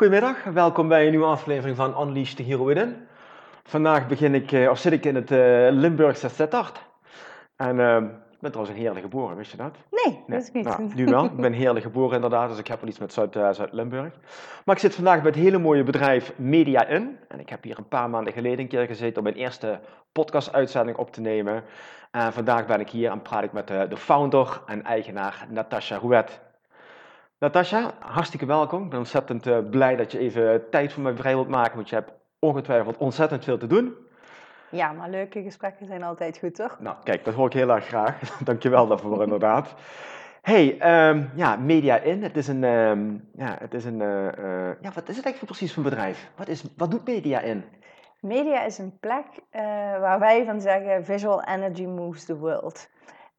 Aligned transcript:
Goedemiddag, 0.00 0.44
welkom 0.44 0.88
bij 0.88 1.04
een 1.04 1.10
nieuwe 1.10 1.26
aflevering 1.26 1.76
van 1.76 2.00
Unleash 2.00 2.32
the 2.32 2.42
Hero 2.42 2.64
Within. 2.64 2.96
Vandaag 3.64 4.06
begin 4.06 4.34
ik, 4.34 4.52
eh, 4.52 4.70
of 4.70 4.78
zit 4.78 4.92
ik 4.92 5.04
in 5.04 5.14
het 5.14 5.30
uh, 5.30 5.38
Limburgse 5.70 6.28
Sittard. 6.28 6.82
En 7.56 7.76
uh, 7.76 7.96
ik 8.30 8.40
ben 8.40 8.50
trouwens 8.50 8.70
een 8.76 8.82
heerlijk 8.82 9.04
geboren, 9.04 9.36
wist 9.36 9.50
je 9.50 9.56
dat? 9.56 9.76
Nee, 9.90 10.24
dat 10.26 10.42
is 10.42 10.52
niet. 10.52 10.64
Nou, 10.64 10.90
nu 10.94 11.04
wel. 11.04 11.24
Ik 11.34 11.36
ben 11.36 11.52
heerlijk 11.52 11.84
geboren 11.84 12.14
inderdaad, 12.14 12.48
dus 12.48 12.58
ik 12.58 12.66
heb 12.66 12.80
wel 12.80 12.88
iets 12.88 12.98
met 12.98 13.12
Zuid-Limburg. 13.12 14.12
maar 14.64 14.74
ik 14.74 14.80
zit 14.80 14.94
vandaag 14.94 15.22
bij 15.22 15.30
het 15.30 15.40
hele 15.40 15.58
mooie 15.58 15.82
bedrijf 15.82 16.32
Media 16.36 16.86
In. 16.86 17.18
En 17.28 17.40
ik 17.40 17.48
heb 17.48 17.62
hier 17.62 17.78
een 17.78 17.88
paar 17.88 18.10
maanden 18.10 18.32
geleden 18.32 18.58
een 18.58 18.68
keer 18.68 18.86
gezeten 18.86 19.16
om 19.16 19.22
mijn 19.22 19.36
eerste 19.36 19.80
podcast-uitzending 20.12 20.96
op 20.96 21.12
te 21.12 21.20
nemen. 21.20 21.62
En 22.10 22.32
vandaag 22.32 22.66
ben 22.66 22.80
ik 22.80 22.90
hier 22.90 23.10
en 23.10 23.22
praat 23.22 23.44
ik 23.44 23.52
met 23.52 23.66
de, 23.66 23.86
de 23.88 23.96
founder 23.96 24.60
en 24.66 24.84
eigenaar 24.84 25.46
Natasha 25.48 25.96
Rouet. 25.96 26.40
Natasha, 27.40 27.92
hartstikke 27.98 28.46
welkom. 28.46 28.84
Ik 28.84 28.90
ben 28.90 28.98
ontzettend 28.98 29.46
uh, 29.46 29.58
blij 29.70 29.96
dat 29.96 30.12
je 30.12 30.18
even 30.18 30.70
tijd 30.70 30.92
voor 30.92 31.02
mij 31.02 31.14
vrij 31.14 31.34
wilt 31.34 31.48
maken, 31.48 31.74
want 31.74 31.88
je 31.88 31.94
hebt 31.94 32.12
ongetwijfeld 32.38 32.96
ontzettend 32.96 33.44
veel 33.44 33.58
te 33.58 33.66
doen. 33.66 33.94
Ja, 34.70 34.92
maar 34.92 35.10
leuke 35.10 35.42
gesprekken 35.42 35.86
zijn 35.86 36.02
altijd 36.02 36.38
goed, 36.38 36.54
toch? 36.54 36.76
Nou, 36.80 36.96
kijk, 37.04 37.24
dat 37.24 37.34
hoor 37.34 37.46
ik 37.46 37.52
heel 37.52 37.70
erg 37.70 37.86
graag. 37.86 38.20
Dankjewel 38.44 38.86
daarvoor, 38.86 39.22
inderdaad. 39.28 39.74
Hey, 40.42 40.72
um, 41.08 41.30
ja, 41.34 41.56
Media 41.56 41.96
In, 41.96 42.22
het 42.22 42.36
is 42.36 42.48
een, 42.48 42.64
um, 42.64 43.28
ja, 43.32 43.56
het 43.58 43.74
is 43.74 43.84
een, 43.84 44.00
uh, 44.00 44.24
uh, 44.24 44.68
ja, 44.80 44.90
wat 44.94 45.08
is 45.08 45.16
het 45.16 45.24
eigenlijk 45.24 45.44
precies 45.44 45.74
voor 45.74 45.84
een 45.84 45.90
bedrijf? 45.90 46.30
Wat, 46.36 46.48
is, 46.48 46.64
wat 46.76 46.90
doet 46.90 47.06
Media 47.06 47.40
In? 47.40 47.64
Media 48.20 48.64
is 48.64 48.78
een 48.78 48.98
plek 48.98 49.26
waar 50.00 50.18
wij 50.18 50.44
van 50.44 50.60
zeggen, 50.60 51.04
visual 51.04 51.44
energy 51.44 51.86
moves 51.86 52.24
the 52.24 52.36
world. 52.36 52.88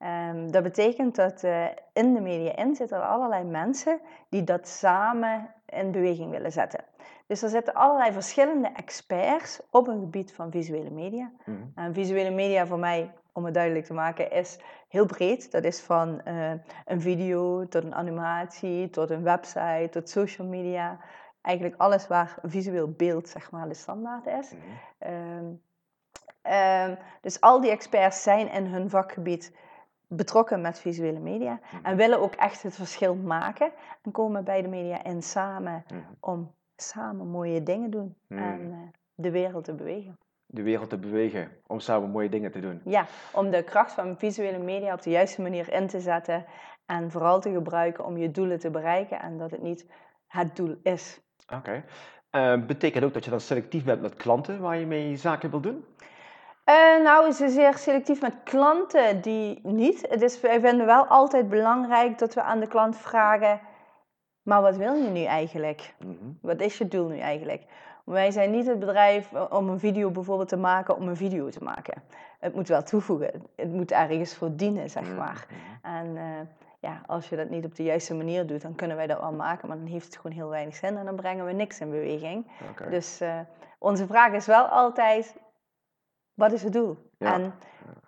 Um, 0.04 0.52
dat 0.52 0.64
betekent 0.64 1.16
dat 1.16 1.44
uh, 1.44 1.66
in 1.94 2.14
de 2.14 2.22
media 2.22 2.56
in 2.56 2.76
zitten 2.76 3.08
allerlei 3.08 3.44
mensen 3.44 4.00
die 4.30 4.44
dat 4.44 4.68
samen 4.68 5.54
in 5.66 5.92
beweging 5.92 6.32
willen 6.32 6.52
zetten. 6.52 6.84
Dus 7.28 7.42
er 7.42 7.50
zitten 7.50 7.74
allerlei 7.74 8.12
verschillende 8.12 8.70
experts 8.76 9.62
op 9.70 9.88
een 9.88 10.00
gebied 10.00 10.34
van 10.34 10.52
visuele 10.52 10.90
media. 10.90 11.32
Mm 11.46 11.72
En 11.76 11.94
visuele 11.94 12.30
media 12.30 12.68
voor 12.68 12.80
mij, 12.80 13.12
om 13.32 13.46
het 13.46 13.54
duidelijk 13.54 13.86
te 13.86 13.94
maken, 13.94 14.32
is 14.32 14.60
heel 14.88 15.06
breed. 15.06 15.52
Dat 15.52 15.64
is 15.64 15.80
van 15.80 16.22
uh, 16.28 16.52
een 16.86 17.02
video 17.02 17.68
tot 17.68 17.84
een 17.84 17.96
animatie, 17.96 18.90
tot 18.90 19.10
een 19.10 19.24
website, 19.24 19.88
tot 19.92 20.10
social 20.10 20.48
media. 20.48 21.00
Eigenlijk 21.42 21.82
alles 21.82 22.08
waar 22.08 22.38
visueel 22.44 22.92
beeld 22.92 23.30
zeg 23.30 23.52
maar 23.52 23.68
de 23.68 23.74
standaard 23.74 24.26
is. 24.26 24.52
Mm 24.52 24.60
um, 25.08 25.62
um, 26.54 26.98
dus 27.22 27.42
al 27.42 27.62
die 27.62 27.72
experts 27.72 28.24
zijn 28.24 28.52
in 28.52 28.66
hun 28.66 28.90
vakgebied 28.90 29.54
betrokken 30.16 30.62
met 30.62 30.80
visuele 30.80 31.20
media 31.20 31.60
Mhm. 31.72 31.86
en 31.86 31.96
willen 31.98 32.20
ook 32.22 32.36
echt 32.36 32.64
het 32.64 32.76
verschil 32.76 33.16
maken 33.16 33.72
en 34.02 34.12
komen 34.12 34.44
bij 34.44 34.62
de 34.62 34.68
media 34.68 35.04
in 35.04 35.22
samen 35.24 35.84
Mhm. 35.88 36.00
om 36.20 36.52
samen 36.76 37.28
mooie 37.28 37.64
dingen 37.64 37.90
doen 37.90 38.16
Mhm. 38.28 38.42
en 38.42 38.62
uh, 38.62 38.78
de 39.16 39.32
wereld 39.32 39.64
te 39.64 39.74
bewegen. 39.74 40.18
De 40.46 40.62
wereld 40.64 40.90
te 40.90 40.98
bewegen, 40.98 41.52
om 41.68 41.80
samen 41.80 42.10
mooie 42.10 42.30
dingen 42.30 42.52
te 42.52 42.60
doen. 42.60 42.82
Ja, 42.86 43.06
om 43.34 43.50
de 43.50 43.64
kracht 43.64 43.92
van 43.92 44.18
visuele 44.18 44.58
media 44.60 44.94
op 44.94 45.02
de 45.02 45.10
juiste 45.10 45.42
manier 45.42 45.74
in 45.74 45.88
te 45.88 46.00
zetten 46.00 46.46
en 46.86 47.12
vooral 47.12 47.40
te 47.42 47.52
gebruiken 47.52 48.06
om 48.06 48.18
je 48.18 48.32
doelen 48.32 48.60
te 48.60 48.70
bereiken 48.70 49.22
en 49.22 49.38
dat 49.38 49.52
het 49.52 49.62
niet 49.62 49.86
het 50.28 50.56
doel 50.56 50.76
is. 50.84 51.22
Oké. 51.54 51.56
Okay. 51.56 51.84
Uh, 52.60 52.66
betekent 52.66 53.04
ook 53.04 53.14
dat 53.14 53.24
je 53.24 53.30
dan 53.30 53.40
selectief 53.40 53.84
bent 53.84 54.02
met 54.02 54.16
klanten 54.16 54.60
waar 54.60 54.78
je 54.78 54.86
mee 54.86 55.16
zaken 55.16 55.50
wil 55.50 55.62
doen? 55.62 55.86
Uh, 56.66 57.04
nou, 57.04 57.32
zozeer 57.32 57.78
selectief 57.78 58.22
met 58.22 58.34
klanten 58.44 59.22
die 59.22 59.60
niet. 59.64 60.06
Het 60.10 60.22
is, 60.22 60.42
wij 60.42 60.60
vinden 60.60 60.86
wel 60.86 61.06
altijd 61.06 61.50
belangrijk 61.50 62.18
dat 62.18 62.34
we 62.34 62.42
aan 62.42 62.60
de 62.60 62.68
klant 62.68 62.98
vragen: 62.98 63.60
maar 64.42 64.62
wat 64.62 64.76
wil 64.76 64.94
je 64.94 65.10
nu 65.10 65.24
eigenlijk? 65.24 65.94
Mm 66.00 66.18
-hmm. 66.20 66.38
Wat 66.42 66.62
is 66.62 66.78
je 66.78 66.88
doel 66.88 67.08
nu 67.08 67.18
eigenlijk? 67.18 67.64
Wij 68.06 68.32
zijn 68.32 68.52
niet 68.52 68.68
het 68.68 68.80
bedrijf 68.80 69.34
om 69.50 69.70
een 69.70 69.80
video 69.80 70.12
bijvoorbeeld 70.12 70.50
te 70.50 70.58
maken 70.58 70.96
om 70.96 71.08
een 71.08 71.16
video 71.16 71.50
te 71.50 71.64
maken. 71.64 72.04
Het 72.40 72.56
moet 72.56 72.68
wel 72.68 72.84
toevoegen. 72.84 73.32
Het 73.56 73.74
moet 73.74 73.92
ergens 73.92 74.36
voor 74.36 74.56
dienen, 74.56 74.90
zeg 74.90 75.16
maar. 75.16 75.48
Mm 75.50 75.58
-hmm. 75.58 75.98
En 75.98 76.16
uh, 76.16 76.48
ja, 76.80 77.02
als 77.06 77.30
je 77.30 77.36
dat 77.36 77.50
niet 77.50 77.66
op 77.66 77.76
de 77.76 77.84
juiste 77.84 78.14
manier 78.14 78.48
doet, 78.48 78.62
dan 78.62 78.76
kunnen 78.76 78.98
wij 78.98 79.08
dat 79.08 79.20
wel 79.20 79.32
maken, 79.32 79.68
maar 79.68 79.78
dan 79.78 79.86
heeft 79.86 80.06
het 80.06 80.16
gewoon 80.16 80.38
heel 80.38 80.50
weinig 80.50 80.76
zin 80.76 80.98
en 80.98 81.06
dan 81.06 81.16
brengen 81.16 81.46
we 81.46 81.52
niks 81.52 81.80
in 81.80 81.90
beweging. 81.90 82.48
Okay. 82.72 82.90
Dus 82.90 83.22
uh, 83.22 83.40
onze 83.80 84.06
vraag 84.06 84.34
is 84.34 84.46
wel 84.46 84.66
altijd: 84.66 85.36
wat 86.42 86.52
is 86.52 86.64
het 86.64 86.74
doel? 86.74 86.98
Ja. 87.18 87.34
En 87.34 87.54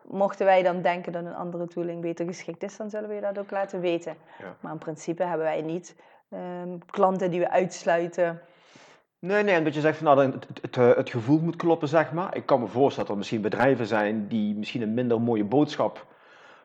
mochten 0.02 0.46
wij 0.46 0.64
dan 0.64 0.82
denken 0.82 1.12
dat 1.12 1.26
een 1.26 1.36
andere 1.36 1.68
tooling 1.68 2.02
beter 2.02 2.26
geschikt 2.26 2.64
is, 2.64 2.78
dan 2.78 2.90
zullen 2.90 3.10
we 3.10 3.16
je 3.16 3.22
dat 3.22 3.40
ook 3.40 3.52
laten 3.52 3.80
weten. 3.80 4.16
Ja. 4.40 4.56
Maar 4.60 4.72
in 4.72 4.78
principe 4.78 5.24
hebben 5.24 5.46
wij 5.46 5.62
niet 5.62 5.96
um, 6.30 6.86
klanten 6.86 7.32
die 7.32 7.40
we 7.40 7.50
uitsluiten. 7.50 8.42
Nee, 9.20 9.44
nee, 9.44 9.56
en 9.56 9.64
dat 9.64 9.74
je 9.74 9.82
zegt 9.82 9.98
van 9.98 10.06
nou, 10.06 10.32
het, 10.32 10.48
het, 10.62 10.76
het, 10.76 11.10
gevoel 11.10 11.40
moet 11.40 11.56
kloppen, 11.56 11.88
zeg 11.88 12.14
maar. 12.14 12.36
Ik 12.36 12.46
kan 12.46 12.60
me 12.60 12.68
voorstellen 12.68 13.06
dat 13.06 13.10
er 13.10 13.18
misschien 13.18 13.42
bedrijven 13.42 13.86
zijn 13.86 14.28
die 14.28 14.56
misschien 14.56 14.82
een 14.82 14.94
minder 14.94 15.22
mooie 15.22 15.46
boodschap 15.46 16.06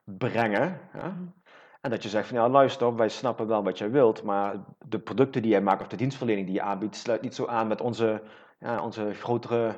brengen. 0.04 0.80
Ja? 0.94 1.06
Mm. 1.06 1.32
En 1.80 1.90
dat 1.90 2.02
je 2.02 2.08
zegt 2.08 2.28
van 2.28 2.36
ja, 2.36 2.48
luister, 2.48 2.96
wij 2.96 3.08
snappen 3.08 3.46
wel 3.46 3.62
wat 3.62 3.78
jij 3.78 3.90
wilt, 3.90 4.22
maar 4.22 4.54
de 4.84 4.98
producten 4.98 5.42
die 5.42 5.50
jij 5.50 5.60
maakt 5.60 5.80
of 5.80 5.86
de 5.86 5.96
dienstverlening 5.96 6.46
die 6.46 6.54
je 6.54 6.62
aanbiedt, 6.62 6.96
sluit 6.96 7.20
niet 7.20 7.34
zo 7.34 7.46
aan 7.46 7.66
met 7.66 7.80
onze, 7.80 8.22
ja, 8.58 8.82
onze 8.82 9.14
grotere 9.14 9.74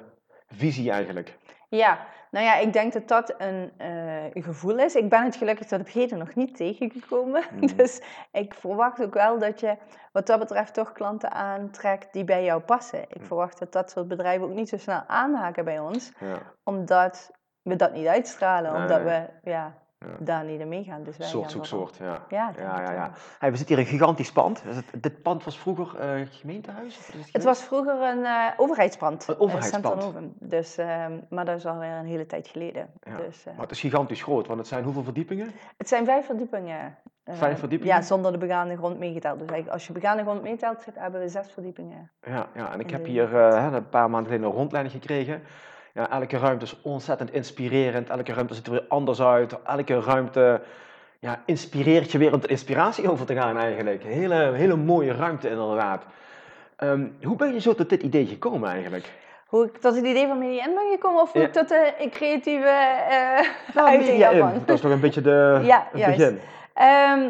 visie 0.51 0.91
eigenlijk. 0.91 1.39
Ja, 1.71 1.99
nou 2.31 2.45
ja, 2.45 2.57
ik 2.57 2.73
denk 2.73 2.93
dat 2.93 3.09
dat 3.09 3.35
een 3.39 3.73
uh, 3.81 4.45
gevoel 4.45 4.79
is. 4.79 4.95
Ik 4.95 5.09
ben 5.09 5.25
het 5.25 5.37
gelukkig 5.37 5.67
tot 5.67 5.81
op 5.81 5.89
heden 5.89 6.19
nog 6.19 6.35
niet 6.35 6.57
tegengekomen. 6.57 7.45
Mhm. 7.51 7.77
Dus 7.77 8.03
ik 8.33 8.55
verwacht 8.55 9.03
ook 9.03 9.15
wel 9.15 9.39
dat 9.39 9.61
je 9.61 9.77
wat 10.13 10.27
dat 10.27 10.39
betreft 10.39 10.75
toch 10.75 10.93
klanten 10.93 11.31
aantrekt 11.33 12.13
die 12.13 12.25
bij 12.25 12.45
jou 12.45 12.61
passen. 12.61 13.03
Ik 13.03 13.17
Mhm. 13.17 13.25
verwacht 13.25 13.59
dat 13.59 13.73
dat 13.73 13.91
soort 13.91 14.09
bedrijven 14.09 14.47
ook 14.47 14.55
niet 14.55 14.69
zo 14.69 14.77
snel 14.77 15.03
aanhaken 15.07 15.65
bij 15.65 15.79
ons. 15.79 16.13
Ja. 16.19 16.39
Omdat 16.65 17.31
we 17.63 17.77
dat 17.77 17.93
niet 17.93 18.07
uitstralen. 18.07 18.73
Nee, 18.73 18.81
omdat 18.81 19.03
we 19.03 19.27
Ja. 19.51 19.75
Daar 20.19 20.45
niet 20.45 20.61
in 20.61 20.69
meegaan. 20.69 21.03
Dus 21.03 21.17
wij 21.17 21.27
Soort 21.27 21.43
gaan 21.43 21.53
zoek 21.53 21.67
vooral- 21.67 21.87
soort, 21.87 21.99
ja. 21.99 22.23
Ja, 22.29 22.53
ja, 22.59 22.81
ja, 22.81 22.83
wel. 22.87 22.93
ja. 22.97 23.11
Hey, 23.39 23.51
we 23.51 23.57
zitten 23.57 23.77
hier 23.77 23.85
in 23.87 23.93
een 23.93 23.99
gigantisch 23.99 24.33
pand. 24.33 24.63
Het, 24.63 24.85
dit 25.03 25.23
pand 25.23 25.45
was 25.45 25.59
vroeger 25.59 25.99
eh, 26.01 26.27
gemeentehuis? 26.31 26.99
Of 26.99 27.07
het 27.13 27.33
Het 27.33 27.45
was 27.45 27.63
vroeger 27.63 28.03
een 28.03 28.25
eh, 28.25 28.47
overheidspand. 28.57 29.29
Een 29.29 29.35
eh, 29.35 29.41
overheidspand. 29.41 30.13
Dus, 30.39 30.77
ehm, 30.79 31.13
maar 31.29 31.45
dat 31.45 31.57
is 31.57 31.67
alweer 31.67 31.91
een 31.93 32.07
hele 32.07 32.27
tijd 32.27 32.49
geleden. 32.49 32.91
Ja, 33.03 33.17
Dus, 33.17 33.45
Maar 33.45 33.55
het 33.61 33.71
is 33.71 33.81
gigantisch 33.81 34.23
groot, 34.23 34.47
want 34.47 34.59
het 34.59 34.69
zijn 34.69 34.85
hoeveel 34.85 35.03
verdiepingen? 35.03 35.51
Het 35.77 35.89
zijn 35.89 36.05
vijf 36.05 36.27
verdiepingen. 36.27 36.97
eh, 37.25 37.35
Vijf 37.35 37.59
verdiepingen? 37.59 37.95
Ja, 37.95 38.03
zonder 38.03 38.33
de 38.33 38.39
begaande 38.39 38.77
grond 38.77 38.99
meegeteld. 38.99 39.39
Dus 39.39 39.49
eigenlijk 39.49 39.73
als 39.73 39.87
je 39.87 39.93
begaande 39.93 40.23
grond 40.23 40.43
meetelt, 40.43 40.83
zit- 40.83 40.99
hebben 40.99 41.21
we 41.21 41.29
zes 41.29 41.51
verdiepingen. 41.53 42.11
Ja, 42.23 42.47
ja 42.55 42.73
en 42.73 42.81
ik 42.81 42.91
heb 42.91 43.05
hier 43.05 43.35
een 43.35 43.89
paar 43.89 44.11
maanden 44.11 44.31
geleden 44.33 44.51
een 44.51 44.57
rondleiding 44.57 44.95
gekregen. 44.95 45.43
Ja, 45.95 46.11
elke 46.11 46.39
ruimte 46.39 46.65
is 46.65 46.77
ontzettend 46.83 47.33
inspirerend. 47.33 48.09
Elke 48.09 48.33
ruimte 48.33 48.55
ziet 48.55 48.67
er 48.67 48.73
weer 48.73 48.85
anders 48.89 49.21
uit. 49.23 49.63
Elke 49.63 50.01
ruimte 50.01 50.61
ja, 51.19 51.43
inspireert 51.47 52.13
je 52.13 52.19
weer 52.19 52.33
om 52.33 52.41
tot 52.41 52.51
inspiratie 52.51 53.11
over 53.11 53.27
te 53.27 53.35
gaan 53.35 53.57
eigenlijk. 53.59 54.03
Hele, 54.03 54.53
hele 54.53 54.77
mooie 54.77 55.13
ruimte 55.13 55.49
inderdaad. 55.49 56.03
Ehm, 56.77 57.07
hoe 57.23 57.37
ben 57.37 57.53
je 57.53 57.61
zo 57.61 57.75
tot 57.75 57.89
dit 57.89 58.03
idee 58.03 58.27
gekomen 58.27 58.71
eigenlijk? 58.71 59.13
Hoe 59.47 59.65
ik 59.65 59.77
tot 59.77 59.97
het 59.97 60.05
idee 60.05 60.27
van 60.27 60.39
Media 60.39 60.67
In 60.67 60.75
ben 60.75 60.91
gekomen 60.91 61.23
of 61.23 61.33
hoe 61.33 61.41
Ja. 61.41 61.47
ik 61.47 61.53
tot 61.53 61.69
de 61.69 62.09
creatieve 62.11 62.69
eh 63.09 63.75
Nou, 63.75 63.89
uiting 63.89 64.21
daarvan? 64.21 64.53
Dat 64.67 64.75
is 64.75 64.81
toch 64.81 64.91
een 64.91 65.01
beetje 65.01 65.21
de, 65.21 65.59
Ja, 65.63 65.87
het 65.93 66.07
begin. 66.17 66.41
Ehm, 66.75 67.29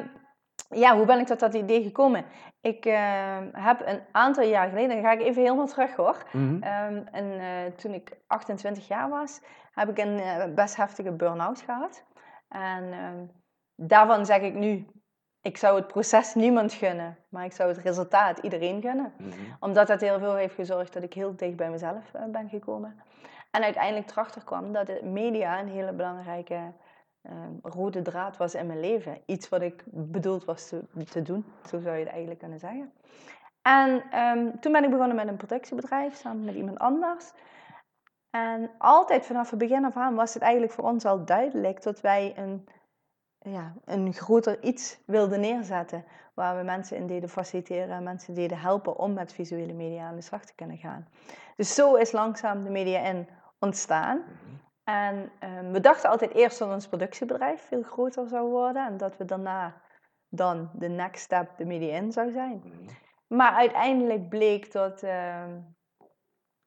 ja, 0.71 0.97
hoe 0.97 1.07
ben 1.07 1.19
ik 1.19 1.27
tot 1.27 1.41
dat 1.41 1.55
idee 1.55 1.83
gekomen? 1.83 2.25
Ik 2.61 2.85
ehm, 2.85 3.49
heb 3.53 3.87
een 3.87 4.01
aantal 4.13 4.45
jaar 4.45 4.69
geleden, 4.69 4.89
dan 4.89 5.05
ga 5.05 5.13
ik 5.13 5.21
even 5.21 5.43
helemaal 5.43 5.67
terug 5.67 5.97
hoor. 5.97 6.25
Mhm. 6.33 6.63
Ehm, 6.63 7.03
en 7.13 7.41
eh, 7.41 7.73
toen 7.77 7.95
ik 7.95 8.19
28 8.27 8.89
jaar 8.89 9.09
was, 9.09 9.41
heb 9.73 9.89
ik 9.89 9.99
een 9.99 10.19
eh, 10.19 10.55
best 10.55 10.77
heftige 10.77 11.13
burn-out 11.13 11.61
gehad. 11.61 12.05
En 12.49 12.93
ehm, 12.93 13.25
daarvan 13.75 14.27
zeg 14.27 14.41
ik 14.41 14.55
nu, 14.55 14.87
ik 15.41 15.57
zou 15.57 15.77
het 15.77 15.87
proces 15.87 16.35
niemand 16.35 16.73
gunnen, 16.73 17.19
maar 17.29 17.45
ik 17.45 17.53
zou 17.53 17.69
het 17.69 17.79
resultaat 17.79 18.39
iedereen 18.39 18.81
gunnen. 18.81 19.13
Mhm. 19.19 19.31
Omdat 19.61 19.87
dat 19.87 20.01
heel 20.01 20.19
veel 20.19 20.35
heeft 20.35 20.55
gezorgd 20.55 20.93
dat 20.93 21.03
ik 21.03 21.15
heel 21.15 21.37
dicht 21.37 21.57
bij 21.57 21.71
mezelf 21.71 22.15
eh, 22.15 22.25
ben 22.25 22.49
gekomen. 22.49 23.03
En 23.51 23.63
uiteindelijk 23.63 24.11
erachter 24.11 24.45
kwam 24.45 24.73
dat 24.73 24.87
de 24.87 25.01
media 25.03 25.61
een 25.61 25.69
hele 25.69 25.93
belangrijke 25.93 26.73
ehm, 27.23 27.53
rode 27.63 28.03
draad 28.03 28.37
was 28.37 28.55
in 28.55 28.67
mijn 28.67 28.81
leven. 28.81 29.21
Iets 29.27 29.49
wat 29.49 29.63
ik 29.63 29.85
bedoeld 29.87 30.45
was 30.45 30.69
te, 30.69 30.85
te 31.11 31.23
doen, 31.23 31.45
zo 31.69 31.81
zou 31.81 31.95
je 31.95 32.01
het 32.01 32.11
eigenlijk 32.11 32.41
kunnen 32.41 32.59
zeggen. 32.59 32.93
En 33.63 34.03
ehm, 34.11 34.59
toen 34.61 34.73
ben 34.73 34.85
ik 34.85 34.91
begonnen 34.91 35.17
met 35.17 35.29
een 35.29 35.37
productiebedrijf 35.37 36.15
samen 36.15 36.45
met 36.45 36.55
iemand 36.55 36.79
anders. 36.79 37.33
En 38.31 38.71
altijd 38.79 39.27
vanaf 39.27 39.51
het 39.51 39.59
begin 39.59 39.85
af 39.85 39.97
aan 39.97 40.15
was 40.15 40.35
het 40.35 40.43
eigenlijk 40.43 40.73
voor 40.73 40.85
ons 40.85 41.05
al 41.05 41.25
duidelijk 41.25 41.83
dat 41.83 42.01
wij 42.01 42.33
een, 42.37 42.69
ja, 43.39 43.75
een 43.85 44.13
groter 44.13 44.63
iets 44.63 44.99
wilden 45.07 45.41
neerzetten. 45.41 46.05
Waar 46.35 46.57
we 46.57 46.63
mensen 46.63 46.97
in 46.97 47.07
deden 47.07 47.29
faciliteren 47.29 47.97
en 47.97 48.03
mensen 48.03 48.35
deden 48.35 48.59
helpen 48.59 48.99
om 48.99 49.13
met 49.13 49.33
visuele 49.33 49.73
media 49.73 50.07
aan 50.07 50.15
de 50.15 50.23
slag 50.23 50.45
te 50.45 50.55
kunnen 50.55 50.79
gaan. 50.79 51.09
Dus 51.57 51.75
zo 51.75 51.95
is 51.95 52.13
langzaam 52.13 52.65
de 52.65 52.71
media 52.71 53.01
in 53.01 53.29
ontstaan. 53.59 54.17
Mhm. 54.19 54.60
En 54.91 55.31
um, 55.45 55.73
we 55.73 55.81
dachten 55.81 56.11
altijd 56.11 56.35
eerst 56.35 56.59
dat 56.59 56.73
ons 56.73 56.89
productiebedrijf 56.89 57.61
veel 57.61 57.83
groter 57.83 58.29
zou 58.29 58.49
worden 58.49 58.87
en 58.87 58.97
dat 58.97 59.17
we 59.17 59.25
daarna 59.25 59.81
dan 60.29 60.71
de 60.73 60.89
next 60.89 61.23
step 61.23 61.57
de 61.57 61.65
media 61.65 61.97
in 61.97 62.13
zou 62.13 62.31
zijn. 62.31 62.63
Mhm. 62.65 62.91
Maar 63.27 63.53
uiteindelijk 63.53 64.29
bleek 64.29 64.73
dat, 64.73 65.03
uh, 65.03 65.45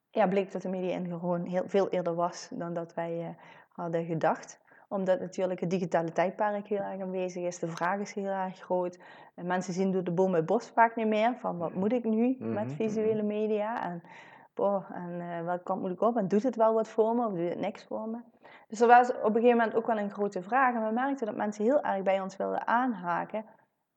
ja, 0.09 0.27
bleek 0.27 0.51
dat 0.51 0.61
de 0.61 0.69
media 0.69 0.95
in 0.95 1.07
gewoon 1.07 1.45
heel 1.45 1.63
veel 1.65 1.89
eerder 1.89 2.15
was 2.15 2.47
dan 2.51 2.73
dat 2.73 2.93
wij 2.93 3.19
uh, 3.19 3.27
hadden 3.71 4.05
gedacht 4.05 4.61
omdat 4.87 5.19
natuurlijk 5.19 5.59
het 5.59 5.69
digitale 5.69 6.11
tijdperk 6.11 6.67
heel 6.67 6.77
erg 6.77 7.01
aanwezig 7.01 7.43
is. 7.43 7.59
De 7.59 7.67
vraag 7.67 7.99
is 7.99 8.13
heel 8.13 8.25
erg 8.25 8.59
groot. 8.59 8.99
En 9.35 9.45
mensen 9.45 9.73
zien 9.73 9.91
door 9.91 10.03
de 10.03 10.11
boom 10.11 10.33
het 10.33 10.45
bos 10.45 10.69
vaak 10.69 10.95
niet 10.95 11.07
meer. 11.07 11.35
Van 11.39 11.57
wat 11.57 11.73
moet 11.73 11.93
ik 11.93 12.03
nu 12.03 12.35
met 12.39 12.65
mhm, 12.67 12.75
visuele 12.75 13.23
mhm. 13.23 13.27
media? 13.27 13.83
En, 13.83 14.03
boah, 14.53 14.91
en 14.91 15.09
uh, 15.09 15.43
welke 15.43 15.63
kant 15.63 15.81
moet 15.81 15.91
ik 15.91 16.01
op? 16.01 16.17
En 16.17 16.27
doet 16.27 16.43
het 16.43 16.55
wel 16.55 16.73
wat 16.73 16.87
voor 16.87 17.15
me 17.15 17.25
of 17.25 17.33
doet 17.33 17.49
het 17.49 17.59
niks 17.59 17.83
voor 17.83 18.09
me? 18.09 18.17
Dus 18.67 18.81
er 18.81 18.87
was 18.87 19.09
op 19.09 19.15
een 19.15 19.33
gegeven 19.33 19.57
moment 19.57 19.75
ook 19.75 19.87
wel 19.87 19.97
een 19.97 20.11
grote 20.11 20.41
vraag. 20.41 20.75
En 20.75 20.85
we 20.85 20.93
merkten 20.93 21.25
dat 21.25 21.35
mensen 21.35 21.63
heel 21.63 21.81
erg 21.81 22.03
bij 22.03 22.21
ons 22.21 22.37
wilden 22.37 22.67
aanhaken 22.67 23.45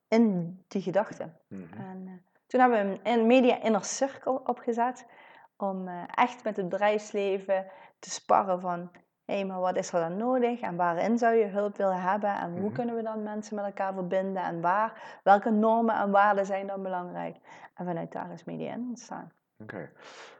in 0.07 0.57
die 0.67 0.81
gedachten. 0.81 1.37
Mhm. 1.47 1.81
En 1.81 2.03
uh, 2.05 2.11
toen 2.47 2.59
hebben 2.59 2.91
we 2.91 2.99
een 3.03 3.27
media 3.27 3.61
inner 3.61 3.83
circle 3.83 4.43
opgezet. 4.45 5.05
Om 5.57 5.87
uh, 5.87 6.03
echt 6.15 6.43
met 6.43 6.57
het 6.57 6.69
bedrijfsleven 6.69 7.65
te 7.99 8.09
sparren 8.09 8.61
van 8.61 8.89
hé, 9.25 9.33
hey, 9.33 9.45
maar 9.45 9.59
wat 9.59 9.75
is 9.75 9.93
er 9.93 9.99
dan 9.99 10.17
nodig 10.17 10.59
en 10.59 10.75
waarin 10.75 11.17
zou 11.17 11.35
je 11.35 11.45
hulp 11.45 11.77
willen 11.77 12.01
hebben 12.01 12.35
en 12.35 12.51
hoe 12.51 12.59
mhm. 12.59 12.73
kunnen 12.73 12.95
we 12.95 13.01
dan 13.01 13.23
mensen 13.23 13.55
met 13.55 13.65
elkaar 13.65 13.93
verbinden 13.93 14.43
en 14.43 14.61
waar, 14.61 15.19
welke 15.23 15.49
normen 15.49 15.95
en 15.95 16.11
waarden 16.11 16.45
zijn 16.45 16.67
dan 16.67 16.83
belangrijk. 16.83 17.37
En 17.73 17.85
vanuit 17.85 18.11
daar 18.11 18.31
is 18.31 18.43
media 18.43 18.73
in 18.73 18.85
ontstaan. 18.87 19.31
Oké. 19.57 19.89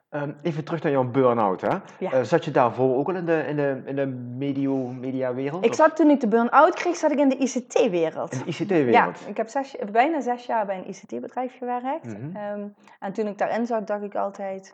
Ehm, 0.10 0.34
even 0.42 0.64
terug 0.64 0.84
naar 0.84 0.92
jouw 0.92 1.04
burn-out. 1.04 1.62
Hè? 1.62 1.78
Ja. 2.00 2.14
Uh, 2.14 2.22
zat 2.24 2.46
je 2.46 2.52
daarvoor 2.52 2.98
ook 2.98 3.08
al 3.08 3.16
in 3.16 3.26
de, 3.26 3.44
in 3.48 3.56
de, 3.56 3.82
in 3.86 3.96
de 3.96 4.06
medio, 4.06 4.76
mediawereld? 4.76 5.66
Ik 5.66 5.74
zat 5.74 5.96
toen 5.96 6.10
ik 6.10 6.20
de 6.20 6.28
burn-out 6.28 6.74
kreeg, 6.74 6.96
zat 6.96 7.12
ik 7.12 7.20
in 7.20 7.30
de 7.30 7.38
ICT-wereld. 7.38 8.34
In 8.34 8.40
de 8.40 8.46
ICT-wereld? 8.46 9.20
Ja, 9.20 9.28
ik 9.28 9.38
heb 9.38 9.48
zes, 9.48 9.76
bijna 9.92 10.22
zes 10.22 10.46
jaar 10.46 10.66
bij 10.66 10.78
een 10.78 10.90
ICT-bedrijf 10.90 11.58
gewerkt. 11.58 12.20
Mm 12.20 12.76
en 13.00 13.14
toen 13.14 13.28
ik 13.28 13.38
daarin 13.38 13.66
zat, 13.66 13.88
dacht 13.88 14.04
ik 14.04 14.16
altijd, 14.16 14.74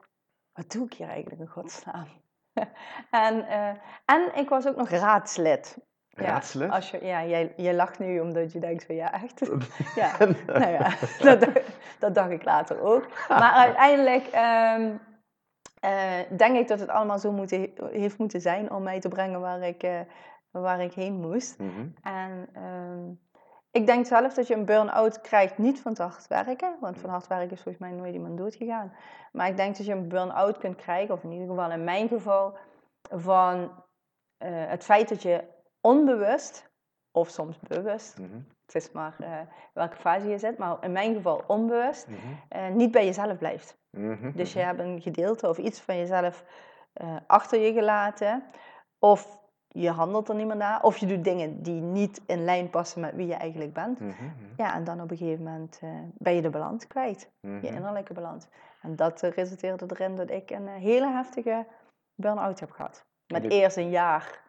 wat 0.54 0.72
doe 0.72 0.86
ik 0.86 0.94
hier 0.94 1.08
eigenlijk 1.08 1.42
in 1.42 1.48
godsnaam? 1.48 2.06
en, 3.26 3.36
uh, 3.36 3.68
en 4.06 4.32
ik 4.36 4.50
was 4.50 4.68
ook 4.68 4.76
nog 4.76 4.90
raadslid. 4.90 5.78
Raadslid? 6.10 6.68
Ja, 6.68 6.76
als 6.76 6.92
je, 6.92 7.06
ja 7.06 7.26
jij, 7.26 7.54
jij 7.58 7.74
lacht 7.74 8.00
nu 8.00 8.20
omdat 8.20 8.52
je 8.52 8.60
denkt 8.60 8.86
van 8.86 8.96
ja, 8.96 9.14
echt. 9.14 9.40
ja, 9.96 10.12
nou 10.46 10.72
ja, 10.72 10.90
dat, 11.20 11.50
dat, 12.00 12.16
dacht 12.16 12.30
ik 12.30 12.44
later 12.44 12.82
ook. 12.82 13.08
Maar 13.30 13.52
uiteindelijk 13.52 14.26
um, 14.78 15.00
uh, 15.86 16.38
denk 16.38 16.58
ik 16.58 16.68
dat 16.68 16.80
het 16.80 16.90
allemaal 16.90 17.20
zo 17.20 17.32
moet, 17.32 17.50
heeft 17.92 18.18
moeten 18.18 18.42
zijn 18.42 18.72
om 18.72 18.84
mij 18.84 19.00
te 19.00 19.08
brengen 19.08 19.42
waar 19.42 19.62
ik, 19.62 19.84
uh, 19.84 20.00
waar 20.52 20.82
ik 20.82 20.94
heen 20.94 21.14
moest. 21.14 21.60
Mm 21.60 21.70
-hmm. 21.70 21.94
En 22.02 22.50
um, 22.64 23.20
ik 23.72 23.86
denk 23.86 24.06
zelf 24.06 24.34
dat 24.34 24.48
je 24.48 24.56
een 24.56 24.66
burn-out 24.66 25.22
krijgt 25.22 25.58
niet 25.58 25.82
van 25.82 25.94
te 25.94 26.02
hard 26.02 26.28
werken, 26.28 26.78
want 26.80 27.00
van 27.00 27.10
hard 27.10 27.28
werken 27.28 27.52
is 27.52 27.62
volgens 27.62 27.84
mij 27.84 27.92
nooit 27.92 28.14
iemand 28.14 28.38
doodgegaan. 28.38 28.94
Maar 29.32 29.48
ik 29.48 29.58
denk 29.58 29.78
dat 29.78 29.86
je 29.86 29.92
een 29.92 30.08
burn-out 30.08 30.58
kunt 30.58 30.76
krijgen, 30.76 31.14
of 31.14 31.24
in 31.24 31.32
ieder 31.32 31.48
geval 31.48 31.72
in 31.72 31.84
mijn 31.84 32.08
geval, 32.08 32.58
van 33.10 33.62
uh, 33.64 33.70
het 34.50 34.84
feit 34.84 35.10
dat 35.10 35.22
je 35.22 35.44
onbewust, 35.82 36.72
of 37.12 37.30
soms 37.30 37.60
bewust, 37.60 38.18
mm 38.18 38.30
-hmm. 38.30 38.48
Het 38.66 38.76
is 38.76 38.92
maar 38.92 39.16
uh, 39.22 39.40
welke 39.74 39.96
fase 39.96 40.28
je 40.28 40.38
zit, 40.38 40.58
maar 40.58 40.78
in 40.82 40.92
mijn 40.92 41.14
geval 41.14 41.44
onbewust, 41.48 42.08
mm 42.08 42.16
-hmm. 42.16 42.62
uh, 42.62 42.76
niet 42.76 42.92
bij 42.92 43.06
jezelf 43.06 43.38
blijft. 43.38 43.78
Mm 43.90 44.14
-hmm. 44.14 44.32
Dus 44.36 44.54
je 44.54 44.60
hebt 44.60 44.80
een 44.80 45.02
gedeelte 45.02 45.50
of 45.50 45.58
iets 45.58 45.82
van 45.82 45.98
jezelf 45.98 46.44
achter 47.28 47.60
je 47.60 47.74
gelaten, 47.74 48.44
of 49.00 49.40
je 49.68 49.90
handelt 49.90 50.30
er 50.30 50.36
niet 50.36 50.48
meer 50.48 50.56
naar. 50.56 50.84
Of 50.84 50.98
je 50.98 51.06
doet 51.06 51.24
dingen 51.24 51.62
die 51.62 51.82
niet 51.82 52.22
in 52.26 52.44
lijn 52.44 52.70
passen 52.70 53.02
met 53.02 53.16
wie 53.16 53.28
je 53.28 53.34
eigenlijk 53.34 53.74
bent. 53.74 54.00
Mhm, 54.00 54.10
mhm. 54.10 54.28
Ja, 54.58 54.74
en 54.74 54.84
dan 54.84 55.02
op 55.02 55.12
een 55.12 55.18
gegeven 55.18 55.44
moment 55.44 55.82
ben 56.14 56.34
je 56.34 56.42
de 56.42 56.50
balans 56.50 56.88
kwijt. 56.88 57.32
Je 57.40 57.48
mhm. 57.48 57.66
innerlijke 57.66 58.14
balans. 58.14 58.48
En 58.82 58.96
dat 58.96 59.22
resulteerde 59.22 59.86
erin 59.88 60.16
dat 60.16 60.30
ik 60.30 60.50
een 60.50 60.68
hele 60.68 61.08
heftige 61.08 61.66
burn-out 62.16 62.60
heb 62.60 62.72
gehad. 62.72 63.06
Met 63.28 63.52
eerst 63.52 63.78
een 63.78 63.90
jaar 63.90 64.42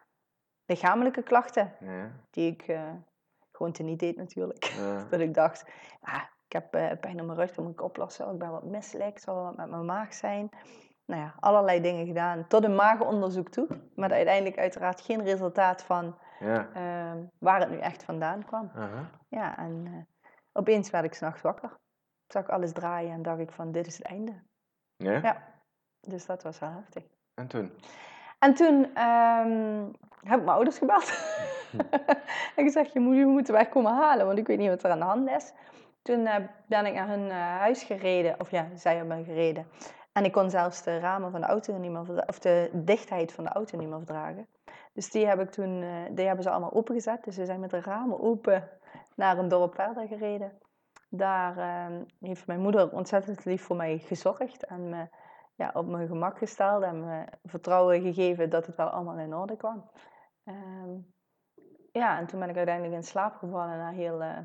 lichamelijke 0.65 1.23
klachten. 1.23 1.73
Ja. 1.79 2.11
Die 2.29 2.51
ik 2.51 2.77
gewoon 3.55 3.75
niet 3.77 3.99
deed 3.99 4.17
natuurlijk. 4.17 4.63
Ja. 4.79 5.05
dat 5.09 5.19
ik 5.19 5.33
dacht, 5.33 5.65
ah, 6.01 6.23
ik 6.45 6.53
heb 6.53 6.75
uh, 6.75 6.91
pijn 6.99 7.17
in 7.17 7.25
mijn 7.25 7.37
rug, 7.37 7.53
dat 7.53 7.65
moet 7.65 7.73
ik 7.73 7.83
oplossen. 7.83 8.31
Ik 8.31 8.37
ben 8.37 8.51
wat 8.51 8.63
misselijk, 8.63 9.19
zal 9.19 9.43
wat 9.43 9.55
met 9.57 9.69
mijn 9.69 9.85
maag 9.85 10.13
zijn 10.13 10.49
nou 11.05 11.21
ja, 11.21 11.35
allerlei 11.39 11.81
dingen 11.81 12.05
gedaan, 12.05 12.47
tot 12.47 12.63
een 12.63 12.75
maagonderzoek 12.75 13.49
toe. 13.49 13.67
Maar 13.95 14.11
uiteindelijk 14.11 14.57
uiteraard 14.57 15.01
geen 15.01 15.23
resultaat 15.23 15.83
van 15.83 16.17
ja. 16.39 16.67
uh, 16.75 17.23
waar 17.39 17.59
het 17.59 17.69
nu 17.69 17.77
echt 17.77 18.03
vandaan 18.03 18.45
kwam. 18.45 18.71
Ja, 19.29 19.57
en 19.57 19.85
uh, 19.85 20.27
opeens 20.51 20.89
werd 20.89 21.05
ik 21.05 21.13
s'nachts 21.13 21.41
wakker. 21.41 21.69
Ik 22.25 22.31
zag 22.31 22.49
alles 22.49 22.73
draaien 22.73 23.11
en 23.11 23.21
dacht 23.21 23.39
ik 23.39 23.51
van, 23.51 23.71
dit 23.71 23.87
is 23.87 23.97
het 23.97 24.07
einde. 24.07 24.43
Ja? 24.95 25.11
Ja, 25.11 25.43
dus 25.99 26.25
dat 26.25 26.43
was 26.43 26.59
wel 26.59 26.71
heftig. 26.71 27.03
En 27.33 27.47
toen? 27.47 27.71
En 28.39 28.53
toen 28.53 29.01
um, 29.01 29.91
heb 30.21 30.39
ik 30.39 30.45
mijn 30.45 30.47
ouders 30.47 30.77
gebeld. 30.77 31.03
en 32.55 32.63
gezegd, 32.63 32.93
je 32.93 32.99
moet, 32.99 33.15
je 33.15 33.25
moet 33.25 33.47
weg 33.47 33.69
komen 33.69 33.93
halen, 33.93 34.25
want 34.25 34.37
ik 34.37 34.47
weet 34.47 34.57
niet 34.57 34.69
wat 34.69 34.83
er 34.83 34.91
aan 34.91 34.99
de 34.99 35.05
hand 35.05 35.29
is. 35.29 35.53
Toen 36.01 36.19
uh, 36.19 36.35
ben 36.67 36.85
ik 36.85 36.93
naar 36.93 37.07
hun 37.07 37.31
huis 37.31 37.83
gereden, 37.83 38.39
of 38.39 38.51
ja, 38.51 38.67
zij 38.75 38.95
hebben 38.95 39.25
gereden. 39.25 39.67
En 40.11 40.25
ik 40.25 40.31
kon 40.31 40.49
zelfs 40.49 40.83
de 40.83 40.99
ramen 40.99 41.31
van 41.31 41.41
de 41.41 41.47
auto 41.47 41.77
niet 41.77 41.91
meer 41.91 42.25
of 42.27 42.39
de 42.39 42.69
dichtheid 42.73 43.33
van 43.33 43.43
de 43.43 43.49
auto 43.49 43.77
niet 43.77 43.87
meer 43.87 43.97
verdragen. 43.97 44.47
Dus 44.93 45.11
die, 45.11 45.27
heb 45.27 45.39
ik 45.39 45.49
toen, 45.49 45.81
uh, 45.81 45.89
die 46.11 46.25
hebben 46.25 46.43
ze 46.43 46.49
allemaal 46.49 46.73
opengezet. 46.73 47.23
Dus 47.23 47.35
ze 47.35 47.45
zijn 47.45 47.59
met 47.59 47.69
de 47.69 47.81
ramen 47.81 48.19
open 48.19 48.69
naar 49.15 49.37
een 49.37 49.47
dorp 49.47 49.75
verder 49.75 50.07
gereden. 50.07 50.51
Daar 51.09 51.57
uh, 51.57 52.01
heeft 52.19 52.47
mijn 52.47 52.61
moeder 52.61 52.91
ontzettend 52.91 53.45
lief 53.45 53.61
voor 53.61 53.75
mij 53.75 53.97
gezorgd 53.97 54.65
en 54.65 54.89
me 54.89 55.07
ja, 55.55 55.71
op 55.73 55.87
mijn 55.87 56.07
gemak 56.07 56.37
gesteld 56.37 56.83
en 56.83 57.05
me 57.05 57.25
vertrouwen 57.43 58.01
gegeven 58.01 58.49
dat 58.49 58.65
het 58.65 58.75
wel 58.75 58.89
allemaal 58.89 59.17
in 59.17 59.35
orde 59.35 59.57
kwam. 59.57 59.89
Uh, 60.45 60.55
ja, 61.99 62.17
en 62.17 62.25
toen 62.25 62.39
ben 62.39 62.49
ik 62.49 62.55
uiteindelijk 62.55 62.95
in 62.95 63.03
slaap 63.03 63.35
gevallen 63.35 63.77
na 63.77 63.89
heel, 63.91 64.21
uh, 64.21 64.37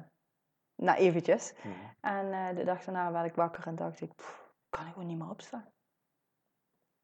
na 0.75 0.97
eventjes. 0.97 1.55
Mm. 1.63 1.73
En 2.01 2.55
de 2.55 2.65
dag 2.65 2.85
daarna 2.85 3.13
werd 3.13 3.27
ik 3.27 3.35
wakker 3.35 3.67
en 3.67 3.75
dacht 3.75 4.01
ik, 4.01 4.13
kan 4.69 4.87
ik 4.87 4.93
gewoon 4.93 5.09
niet 5.09 5.19
meer 5.19 5.31
opstaan. 5.31 5.65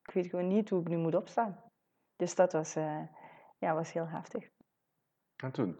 Ik 0.02 0.14
weet 0.14 0.26
gewoon 0.26 0.48
niet 0.48 0.70
hoe 0.70 0.80
ik 0.80 0.88
nu 0.88 0.96
moet 0.96 1.14
opstaan. 1.14 1.60
Dus 2.16 2.34
dat 2.34 2.52
was, 2.52 2.76
uh, 2.76 3.00
ja, 3.58 3.74
was 3.74 3.92
heel 3.92 4.08
heftig. 4.08 4.48
En 5.36 5.52
toen? 5.52 5.76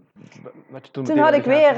Wat 0.68 0.87
je 0.87 0.92
toen 0.92 1.04
toen 1.04 1.18
had 1.18 1.35
ik 1.35 1.44
weer, 1.44 1.75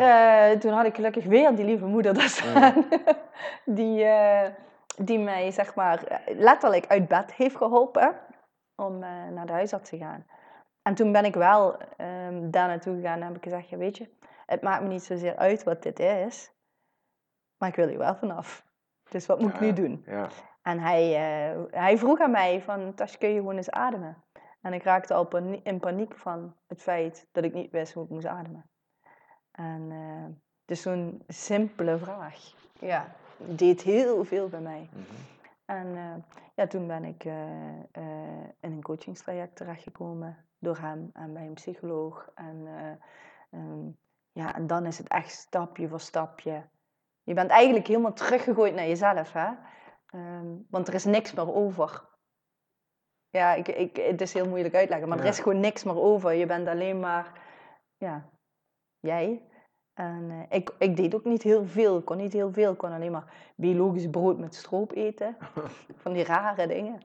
toen 0.60 0.72
had 0.72 0.86
ik 0.86 0.94
gelukkig 0.94 1.24
weer 1.24 1.56
die 1.56 1.64
lieve 1.64 1.86
moeder 1.86 2.14
daar 2.14 2.28
staan. 2.28 2.88
die, 3.78 4.06
die 4.96 5.18
mij, 5.18 5.50
zeg 5.50 5.74
maar, 5.74 6.22
letterlijk 6.26 6.86
uit 6.86 7.08
bed 7.08 7.34
heeft 7.34 7.56
geholpen 7.56 8.20
om 8.74 8.98
naar 8.98 9.46
de 9.46 9.52
huisarts 9.52 9.90
te 9.90 9.96
gaan. 9.96 10.26
En 10.82 10.94
toen 10.94 11.12
ben 11.12 11.24
ik 11.24 11.34
wel 11.34 11.72
um, 11.72 12.50
daar 12.50 12.68
naartoe 12.68 12.94
gegaan 12.94 13.20
en 13.20 13.26
heb 13.26 13.36
ik 13.36 13.42
gezegd, 13.42 13.68
ja, 13.68 13.76
weet 13.76 13.96
je, 13.96 14.08
het 14.46 14.62
maakt 14.62 14.82
me 14.82 14.88
niet 14.88 15.02
zozeer 15.02 15.36
uit 15.36 15.62
wat 15.62 15.82
dit 15.82 15.98
is, 15.98 16.52
maar 17.58 17.68
ik 17.68 17.74
wil 17.74 17.88
hier 17.88 17.98
wel 17.98 18.16
vanaf. 18.16 18.66
Dus 19.08 19.26
wat 19.26 19.40
moet 19.40 19.54
ik 19.54 19.60
nu 19.60 19.72
doen? 19.72 20.02
Ja. 20.06 20.28
En 20.62 20.78
hij, 20.78 21.08
uh, 21.08 21.62
hij 21.70 21.98
vroeg 21.98 22.20
aan 22.20 22.30
mij 22.30 22.62
van, 22.62 22.94
Tasje, 22.94 23.18
kun 23.18 23.28
je 23.28 23.36
gewoon 23.36 23.56
eens 23.56 23.70
ademen? 23.70 24.24
En 24.60 24.72
ik 24.72 24.82
raakte 24.82 25.14
al 25.14 25.36
in 25.62 25.80
paniek 25.80 26.16
van 26.16 26.56
het 26.66 26.82
feit 26.82 27.28
dat 27.32 27.44
ik 27.44 27.54
niet 27.54 27.70
wist 27.70 27.92
hoe 27.92 28.04
ik 28.04 28.10
moest 28.10 28.26
ademen. 28.26 28.70
En 29.50 29.90
uh, 29.90 30.24
dus 30.64 30.82
zo'n 30.82 31.22
simpele 31.26 31.98
vraag, 31.98 32.54
ja, 32.80 33.14
deed 33.36 33.82
heel 33.82 34.24
veel 34.24 34.48
bij 34.48 34.60
mij. 34.60 34.88
Mm 34.92 35.04
-hmm. 35.08 35.16
En 35.64 35.86
uh, 35.86 36.14
ja, 36.54 36.66
toen 36.66 36.86
ben 36.86 37.04
ik 37.04 37.24
in 38.60 38.72
een 38.72 38.82
coachingstraject 38.82 39.56
terechtgekomen 39.56 40.47
door 40.58 40.78
hem 40.78 41.10
en 41.12 41.32
bij 41.32 41.46
een 41.46 41.54
psycholoog. 41.54 42.30
En, 42.34 42.66
um, 43.50 43.98
ja, 44.32 44.54
en 44.54 44.66
dan 44.66 44.86
is 44.86 44.98
het 44.98 45.08
echt 45.08 45.30
stapje 45.30 45.88
voor 45.88 46.00
stapje 46.00 46.64
je 47.28 47.34
bent 47.34 47.50
eigenlijk 47.50 47.86
helemaal 47.86 48.12
teruggegooid 48.12 48.74
naar 48.74 48.86
jezelf. 48.86 49.32
Hè? 49.32 49.48
Um, 50.14 50.66
want 50.70 50.88
er 50.88 50.94
is 50.94 51.04
niks 51.04 51.32
meer 51.32 51.54
over. 51.54 52.04
Ja, 53.30 53.54
ik, 53.54 53.68
ik, 53.68 53.96
het 53.96 54.20
is 54.20 54.32
heel 54.32 54.48
moeilijk 54.48 54.74
uitleggen, 54.74 55.08
maar 55.08 55.18
Ja. 55.18 55.24
er 55.24 55.30
is 55.30 55.38
gewoon 55.40 55.60
niks 55.60 55.84
meer 55.84 56.00
over. 56.00 56.32
Je 56.32 56.46
bent 56.46 56.68
alleen 56.68 57.00
maar, 57.00 57.40
ja, 57.96 58.28
jij. 59.00 59.42
En 59.94 60.30
eh, 60.30 60.58
ik, 60.58 60.74
ik 60.78 60.96
deed 60.96 61.14
ook 61.14 61.24
niet 61.24 61.42
heel 61.42 61.64
veel, 61.64 61.98
ik 61.98 62.04
kon 62.04 62.16
niet 62.16 62.32
heel 62.32 62.52
veel. 62.52 62.72
Ik 62.72 62.78
kon 62.78 62.92
alleen 62.92 63.12
maar 63.12 63.52
biologisch 63.56 64.10
brood 64.10 64.38
met 64.38 64.54
stroop 64.54 64.92
eten. 64.92 65.36
Van 66.02 66.12
die 66.12 66.24
rare 66.24 66.66
dingen. 66.66 67.00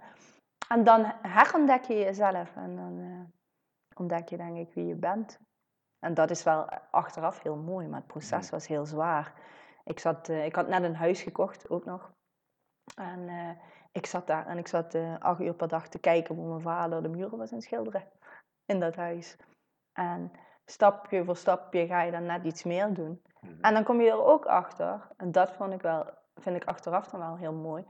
En 0.67 0.83
dan 0.83 1.05
herontdek 1.21 1.83
je 1.83 1.95
jezelf 1.95 2.55
en 2.55 2.75
dan 2.75 2.99
eh, 2.99 3.39
ontdek 3.95 4.29
je 4.29 4.37
denk 4.37 4.57
ik 4.57 4.73
wie 4.73 4.85
je 4.85 4.95
bent. 4.95 5.39
En 5.99 6.13
dat 6.13 6.29
is 6.29 6.43
wel 6.43 6.69
achteraf 6.91 7.41
heel 7.41 7.55
mooi, 7.55 7.87
maar 7.87 7.99
het 7.99 8.07
proces 8.07 8.49
was 8.49 8.67
heel 8.67 8.85
zwaar. 8.85 9.33
Ik, 9.83 9.99
zat, 9.99 10.29
eh, 10.29 10.45
ik 10.45 10.55
had 10.55 10.67
net 10.67 10.83
een 10.83 10.95
huis 10.95 11.21
gekocht, 11.21 11.69
ook 11.69 11.85
nog. 11.85 12.11
En 12.95 13.29
eh, 13.29 13.49
ik 13.91 14.05
zat 14.05 14.27
daar 14.27 14.47
en 14.47 14.57
ik 14.57 14.67
zat 14.67 14.93
eh, 14.93 15.19
acht 15.19 15.41
uur 15.41 15.53
per 15.53 15.67
dag 15.67 15.87
te 15.87 15.99
kijken 15.99 16.35
hoe 16.35 16.47
mijn 16.47 16.61
vader 16.61 17.01
de 17.01 17.09
muren 17.09 17.37
was 17.37 17.49
aan 17.51 17.57
het 17.57 17.65
schilderen 17.65 18.07
in 18.71 18.79
dat 18.79 18.95
huis. 18.95 19.37
En 19.93 20.31
stapje 20.65 21.25
voor 21.25 21.35
stapje 21.35 21.87
ga 21.87 22.01
je 22.01 22.11
dan 22.11 22.25
net 22.25 22.43
iets 22.43 22.63
meer 22.63 22.93
doen. 22.93 23.21
Mhm. 23.39 23.61
En 23.61 23.73
dan 23.73 23.83
kom 23.83 24.01
je 24.01 24.09
er 24.09 24.23
ook 24.23 24.45
achter, 24.45 25.07
en 25.17 25.31
dat 25.31 25.51
vond 25.51 25.73
ik 25.73 25.81
wel, 25.81 26.09
vind 26.35 26.55
ik 26.55 26.65
achteraf 26.65 27.07
dan 27.07 27.19
wel 27.19 27.37
heel 27.37 27.53
mooi, 27.53 27.85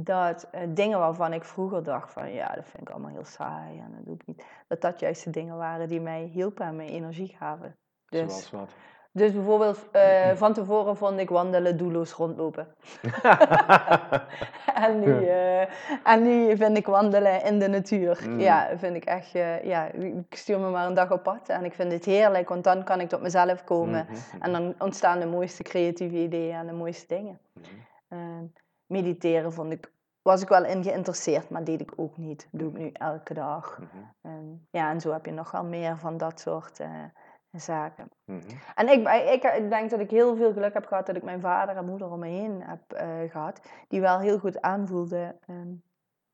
dat 0.00 0.48
eh, 0.50 0.60
dingen 0.68 0.98
waarvan 0.98 1.32
ik 1.32 1.44
vroeger 1.44 1.82
dacht 1.82 2.12
van 2.12 2.32
ja, 2.32 2.54
dat 2.54 2.64
vind 2.64 2.82
ik 2.82 2.90
allemaal 2.90 3.10
heel 3.10 3.24
saai 3.24 3.78
en 3.78 3.92
dat 3.96 4.04
doe 4.04 4.14
ik 4.14 4.26
niet, 4.26 4.44
dat 4.68 4.80
dat 4.80 5.00
juist 5.00 5.24
de 5.24 5.30
dingen 5.30 5.56
waren 5.56 5.88
die 5.88 6.00
mij 6.00 6.22
hielpen 6.22 6.66
en 6.66 6.76
mij 6.76 6.88
energie 6.88 7.34
gaven. 7.38 7.76
Dus, 8.08 8.20
Zoals 8.20 8.50
wat? 8.50 8.70
dus 9.12 9.32
bijvoorbeeld, 9.32 9.90
eh, 9.90 10.30
van 10.42 10.52
tevoren 10.52 10.96
vond 10.96 11.18
ik 11.20 11.28
wandelen 11.28 11.76
doelloos 11.76 12.12
rondlopen. 12.12 12.66
en, 14.84 15.00
nu, 15.00 15.26
eh, 15.26 15.60
en 16.04 16.22
nu 16.22 16.56
vind 16.56 16.76
ik 16.76 16.86
wandelen 16.86 17.44
in 17.44 17.58
de 17.58 17.68
natuur. 17.68 18.20
Mm. 18.28 18.40
Ja, 18.40 18.68
vind 18.76 18.96
ik 18.96 19.04
echt, 19.04 19.30
ja, 19.62 19.84
ik 19.92 20.34
stuur 20.36 20.58
me 20.60 20.70
maar 20.70 20.86
een 20.86 20.94
dag 20.94 21.12
op 21.12 21.22
pad 21.22 21.48
en 21.48 21.64
ik 21.64 21.74
vind 21.74 21.92
het 21.92 22.04
heerlijk, 22.04 22.48
want 22.48 22.64
dan 22.64 22.84
kan 22.84 23.00
ik 23.00 23.08
tot 23.08 23.22
mezelf 23.22 23.64
komen. 23.64 24.06
Mhm, 24.08 24.42
En 24.42 24.52
dan 24.52 24.74
ontstaan 24.78 25.20
de 25.20 25.26
mooiste 25.26 25.62
creatieve 25.62 26.16
ideeën 26.16 26.54
en 26.54 26.66
de 26.66 26.72
mooiste 26.72 27.14
dingen. 27.14 27.38
mhm. 27.52 27.66
En 28.08 28.52
mediteren 28.88 29.52
vond 29.52 29.72
ik, 29.72 29.92
was 30.22 30.42
ik 30.42 30.48
wel 30.48 30.64
in 30.64 30.82
geïnteresseerd, 30.82 31.50
maar 31.50 31.64
deed 31.64 31.80
ik 31.80 31.92
ook 31.96 32.16
niet. 32.16 32.48
doe 32.52 32.70
ik 32.70 32.76
nu 32.78 32.90
elke 32.92 33.34
dag. 33.34 33.78
Mhm, 33.78 34.04
En, 34.20 34.66
ja, 34.70 34.90
en 34.90 35.00
zo 35.00 35.12
heb 35.12 35.26
je 35.26 35.32
nog 35.32 35.50
wel 35.50 35.64
meer 35.64 35.98
van 35.98 36.16
dat 36.16 36.40
soort 36.40 36.80
eh, 36.80 37.04
zaken. 37.50 38.08
mhm. 38.24 38.40
En 38.74 38.88
ik, 38.88 39.08
ik, 39.08 39.42
ik 39.42 39.70
denk 39.70 39.90
dat 39.90 40.00
ik 40.00 40.10
heel 40.10 40.36
veel 40.36 40.52
geluk 40.52 40.74
heb 40.74 40.86
gehad 40.86 41.06
dat 41.06 41.16
ik 41.16 41.22
mijn 41.22 41.40
vader 41.40 41.76
en 41.76 41.84
moeder 41.86 42.10
om 42.10 42.18
me 42.18 42.28
heen 42.28 42.62
heb 42.62 42.92
eh, 42.92 43.30
gehad. 43.30 43.60
Die 43.88 44.00
wel 44.00 44.18
heel 44.18 44.38
goed 44.38 44.60
aanvoelden 44.60 45.38
ehm, 45.46 45.72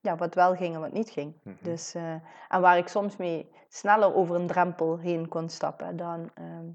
ja, 0.01 0.17
wat 0.17 0.35
wel 0.35 0.55
ging 0.55 0.75
en 0.75 0.81
wat 0.81 0.93
niet 0.93 1.11
ging. 1.11 1.41
Mhm. 1.43 1.55
Dus, 1.63 1.95
eh, 1.95 2.15
en 2.49 2.61
waar 2.61 2.79
ik 2.79 2.89
soms 2.89 3.17
mee 3.17 3.51
sneller 3.69 4.15
over 4.15 4.37
een 4.37 4.47
drempel 4.47 4.99
heen 4.99 5.29
kon 5.29 5.49
stappen 5.49 5.97
dan, 5.97 6.31
ehm, 6.35 6.67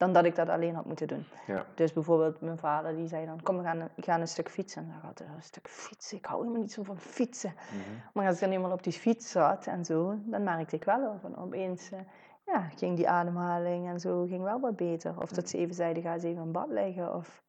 dan 0.00 0.12
dat 0.12 0.24
ik 0.24 0.34
dat 0.34 0.48
alleen 0.48 0.74
had 0.74 0.84
moeten 0.84 1.08
doen. 1.08 1.24
Ja. 1.46 1.64
Dus 1.74 1.92
bijvoorbeeld 1.92 2.40
mijn 2.40 2.58
vader 2.58 2.96
die 2.96 3.06
zei 3.08 3.26
dan, 3.26 3.42
kom 3.42 3.56
we 3.56 3.62
gaan, 3.62 3.80
een- 3.80 3.90
gaan 4.04 4.20
een 4.20 4.28
stuk 4.28 4.50
fietsen. 4.50 4.82
En 4.82 4.88
dan 4.88 5.00
gaat 5.00 5.20
een 5.20 5.42
stuk 5.42 5.68
fietsen, 5.68 6.16
ik 6.18 6.24
hou 6.24 6.40
helemaal 6.40 6.60
niet 6.62 6.72
zo 6.72 6.82
van 6.82 6.98
fietsen. 6.98 7.52
Mhm. 7.54 7.78
Maar 8.12 8.26
als 8.26 8.34
ik 8.34 8.40
dan 8.40 8.50
eenmaal 8.50 8.70
op 8.72 8.82
die 8.82 8.92
fiets 8.92 9.30
zat 9.30 9.66
en 9.66 9.84
zo, 9.84 10.14
dan 10.24 10.42
merkte 10.42 10.76
ik 10.76 10.84
wel 10.84 11.18
van 11.20 11.36
opeens, 11.36 11.90
eh, 11.90 11.98
ja, 12.46 12.60
ging 12.60 12.96
die 12.96 13.08
ademhaling 13.08 13.88
en 13.88 14.00
zo 14.00 14.24
ging 14.26 14.42
wel 14.42 14.60
wat 14.60 14.76
beter. 14.76 15.20
Of 15.22 15.30
dat 15.30 15.48
ze 15.48 15.58
even 15.58 15.74
zeiden, 15.74 16.02
ga 16.02 16.12
eens 16.14 16.22
even 16.22 16.42
in 16.42 16.52
bad 16.52 16.68
liggen. 16.68 17.14
Of, 17.14 17.42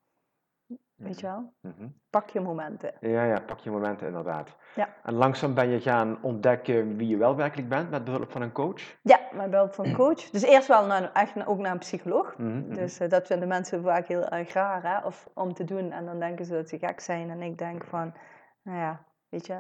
weet 1.04 1.20
je 1.20 1.26
wel, 1.28 1.54
Mhm. 1.62 1.88
pak 2.10 2.30
je 2.30 2.40
momenten. 2.40 2.94
Ja, 3.00 3.24
ja, 3.24 3.40
pak 3.40 3.60
je 3.60 3.72
momenten 3.72 4.08
inderdaad. 4.08 4.56
Ja. 4.76 4.90
En 5.04 5.14
langzaam 5.14 5.54
ben 5.54 5.70
je 5.70 5.80
gaan 5.82 6.18
ontdekken 6.22 6.96
wie 6.98 7.08
je 7.08 7.18
wel 7.18 7.36
werkelijk 7.36 7.70
bent 7.70 7.90
met 7.90 8.04
behulp 8.04 8.32
van 8.32 8.42
een 8.42 8.52
coach. 8.52 8.98
Ja, 9.02 9.20
met 9.32 9.50
behulp 9.50 9.74
van 9.74 9.86
een 9.86 9.96
coach. 9.96 10.30
Dus 10.30 10.42
eerst 10.42 10.68
wel 10.68 10.86
naar, 10.86 11.12
echt 11.14 11.46
ook 11.48 11.58
naar 11.60 11.72
een 11.72 11.78
psycholoog. 11.78 12.38
Mhm, 12.38 12.58
mhm. 12.58 12.74
Dus 12.74 13.00
eh, 13.00 13.10
dat 13.10 13.28
vinden 13.28 13.48
mensen 13.48 13.84
vaak 13.84 14.08
heel 14.08 14.28
erg 14.28 14.54
raar, 14.54 14.84
hè? 14.84 15.06
Of 15.06 15.30
om 15.34 15.54
te 15.54 15.64
doen. 15.64 15.92
En 15.92 16.06
dan 16.06 16.20
denken 16.20 16.46
ze 16.46 16.54
dat 16.54 16.70
ze 16.70 16.78
gek 16.78 17.00
zijn. 17.00 17.30
En 17.30 17.42
ik 17.42 17.58
denk 17.58 17.84
van, 17.84 18.14
nou 18.64 18.78
ja, 18.78 19.06
weet 19.30 19.46
je, 19.48 19.54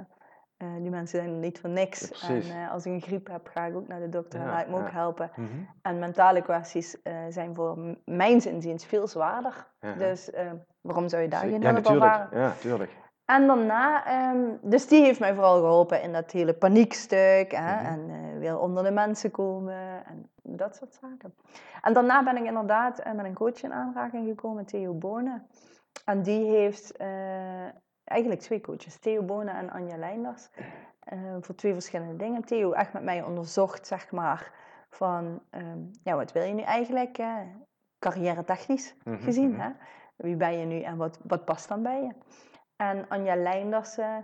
eh, 0.57 0.67
die 0.81 0.89
mensen 0.89 1.19
zijn 1.19 1.39
niet 1.39 1.59
voor 1.59 1.69
niks. 1.69 2.27
Ja, 2.27 2.27
en 2.29 2.41
eh, 2.41 2.71
als 2.71 2.85
ik 2.85 2.91
een 2.93 3.01
griep 3.01 3.27
heb, 3.27 3.47
ga 3.47 3.65
ik 3.65 3.75
ook 3.75 3.87
naar 3.87 3.99
de 3.99 4.09
dokter 4.09 4.39
en 4.39 4.45
Ja, 4.45 4.51
laat 4.51 4.61
ik 4.61 4.67
me 4.69 4.77
ook 4.79 4.91
helpen. 4.91 5.31
Mhm. 5.35 5.47
En 5.81 5.99
mentale 5.99 6.41
kwesties 6.41 7.01
eh, 7.01 7.13
zijn 7.29 7.55
voor 7.55 7.95
mijn 8.05 8.41
zinziens 8.41 8.85
veel 8.85 9.07
zwaarder. 9.07 9.67
Ja, 9.79 9.93
Dus 9.93 10.31
eh, 10.31 10.51
waarom 10.81 11.09
zou 11.09 11.21
je 11.21 11.27
daar 11.27 11.39
geen 11.41 11.61
ja, 11.61 11.71
hulp 11.71 11.83
natuurlijk. 11.83 12.27
Ja, 12.33 12.51
tuurlijk. 12.59 12.99
En 13.25 13.47
daarna, 13.47 14.05
ehm, 14.05 14.49
dus 14.61 14.87
die 14.87 15.03
heeft 15.03 15.19
mij 15.19 15.33
vooral 15.33 15.59
geholpen 15.59 16.01
in 16.01 16.13
dat 16.13 16.31
hele 16.31 16.53
paniekstuk. 16.53 17.51
Hè, 17.51 17.75
Mhm. 17.75 17.85
En 17.85 18.09
eh, 18.09 18.37
weer 18.39 18.59
onder 18.59 18.83
de 18.83 18.91
mensen 18.91 19.31
komen 19.31 20.05
en 20.05 20.29
dat 20.41 20.75
soort 20.75 20.93
zaken. 21.01 21.35
En 21.81 21.93
daarna 21.93 22.23
ben 22.23 22.37
ik 22.37 22.45
inderdaad 22.45 22.99
eh, 22.99 23.13
met 23.13 23.25
een 23.25 23.33
coach 23.33 23.63
in 23.63 23.73
aanraking 23.73 24.27
gekomen, 24.27 24.65
Theo 24.65 24.93
Bonen. 24.93 25.47
En 26.05 26.21
die 26.21 26.49
heeft 26.49 26.97
eh, 26.97 27.07
eigenlijk 28.03 28.41
twee 28.41 28.61
coaches, 28.61 28.99
Theo 28.99 29.23
Bonen 29.23 29.55
en 29.55 29.69
Anja 29.71 29.97
Leinders. 29.97 30.49
voor 31.41 31.55
twee 31.55 31.73
verschillende 31.73 32.15
dingen. 32.15 32.43
Theo 32.43 32.71
echt 32.71 32.93
met 32.93 33.03
mij 33.03 33.23
onderzocht, 33.23 33.87
zeg 33.87 34.11
maar, 34.11 34.51
van 34.89 35.41
ehm, 35.49 35.79
ja, 36.03 36.15
wat 36.15 36.31
wil 36.31 36.43
je 36.43 36.53
nu 36.53 36.61
eigenlijk, 36.61 37.19
carrière 37.99 38.43
technisch 38.43 38.95
Mhm, 39.03 39.23
gezien. 39.23 39.51
mhm. 39.51 39.59
Hè? 39.59 39.69
Wie 40.21 40.35
ben 40.35 40.57
je 40.57 40.65
nu 40.65 40.81
en 40.81 40.97
wat, 40.97 41.19
wat 41.23 41.45
past 41.45 41.67
dan 41.67 41.83
bij 41.83 42.01
je? 42.01 42.13
En 42.75 43.05
Anja 43.09 43.35
Leinders, 43.35 43.97
eh, 43.97 44.17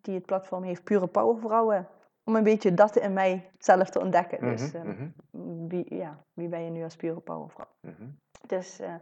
die 0.00 0.14
het 0.14 0.26
platform 0.26 0.62
heeft 0.62 0.84
Pure 0.84 1.06
Power 1.06 1.40
Vrouwen, 1.40 1.88
om 2.24 2.36
een 2.36 2.42
beetje 2.42 2.74
dat 2.74 2.96
in 2.96 3.12
mij 3.12 3.50
zelf 3.58 3.90
te 3.90 4.00
ontdekken. 4.00 4.40
Dus 4.40 4.72
Mhm, 4.72 4.86
eh, 4.88 4.94
mhm, 4.94 5.68
wie, 5.68 5.94
ja, 5.94 6.24
wie 6.32 6.48
ben 6.48 6.60
je 6.64 6.70
nu 6.70 6.82
als 6.84 6.96
Pure 6.96 7.20
Power 7.20 7.50
Vrouw? 7.50 7.68
mhm. 7.80 8.08
Dus 8.46 8.80
eh, 8.80 8.94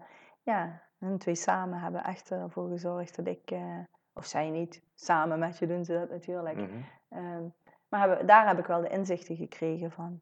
ja, 0.42 0.82
hun 0.98 1.18
twee 1.18 1.34
samen 1.34 1.80
hebben 1.80 2.04
echt 2.04 2.30
ervoor 2.30 2.68
gezorgd 2.68 3.16
dat 3.16 3.26
ik, 3.26 3.50
eh, 3.50 3.78
of 4.12 4.24
zij 4.26 4.50
niet, 4.50 4.82
samen 4.94 5.38
met 5.38 5.58
je 5.58 5.66
doen 5.66 5.84
ze 5.84 5.92
dat 5.92 6.10
natuurlijk. 6.10 6.58
Ehm, 7.08 7.42
maar 7.88 8.00
hebben, 8.00 8.26
daar 8.26 8.46
heb 8.46 8.58
ik 8.58 8.66
wel 8.66 8.80
de 8.80 8.88
inzichten 8.88 9.36
gekregen 9.36 9.90
van, 9.90 10.20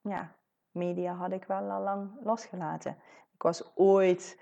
ja, 0.00 0.32
media 0.70 1.12
had 1.14 1.32
ik 1.32 1.44
wel 1.44 1.70
al 1.70 1.82
lang 1.82 2.10
losgelaten. 2.20 2.96
Ik 3.34 3.42
was 3.42 3.76
ooit 3.76 4.40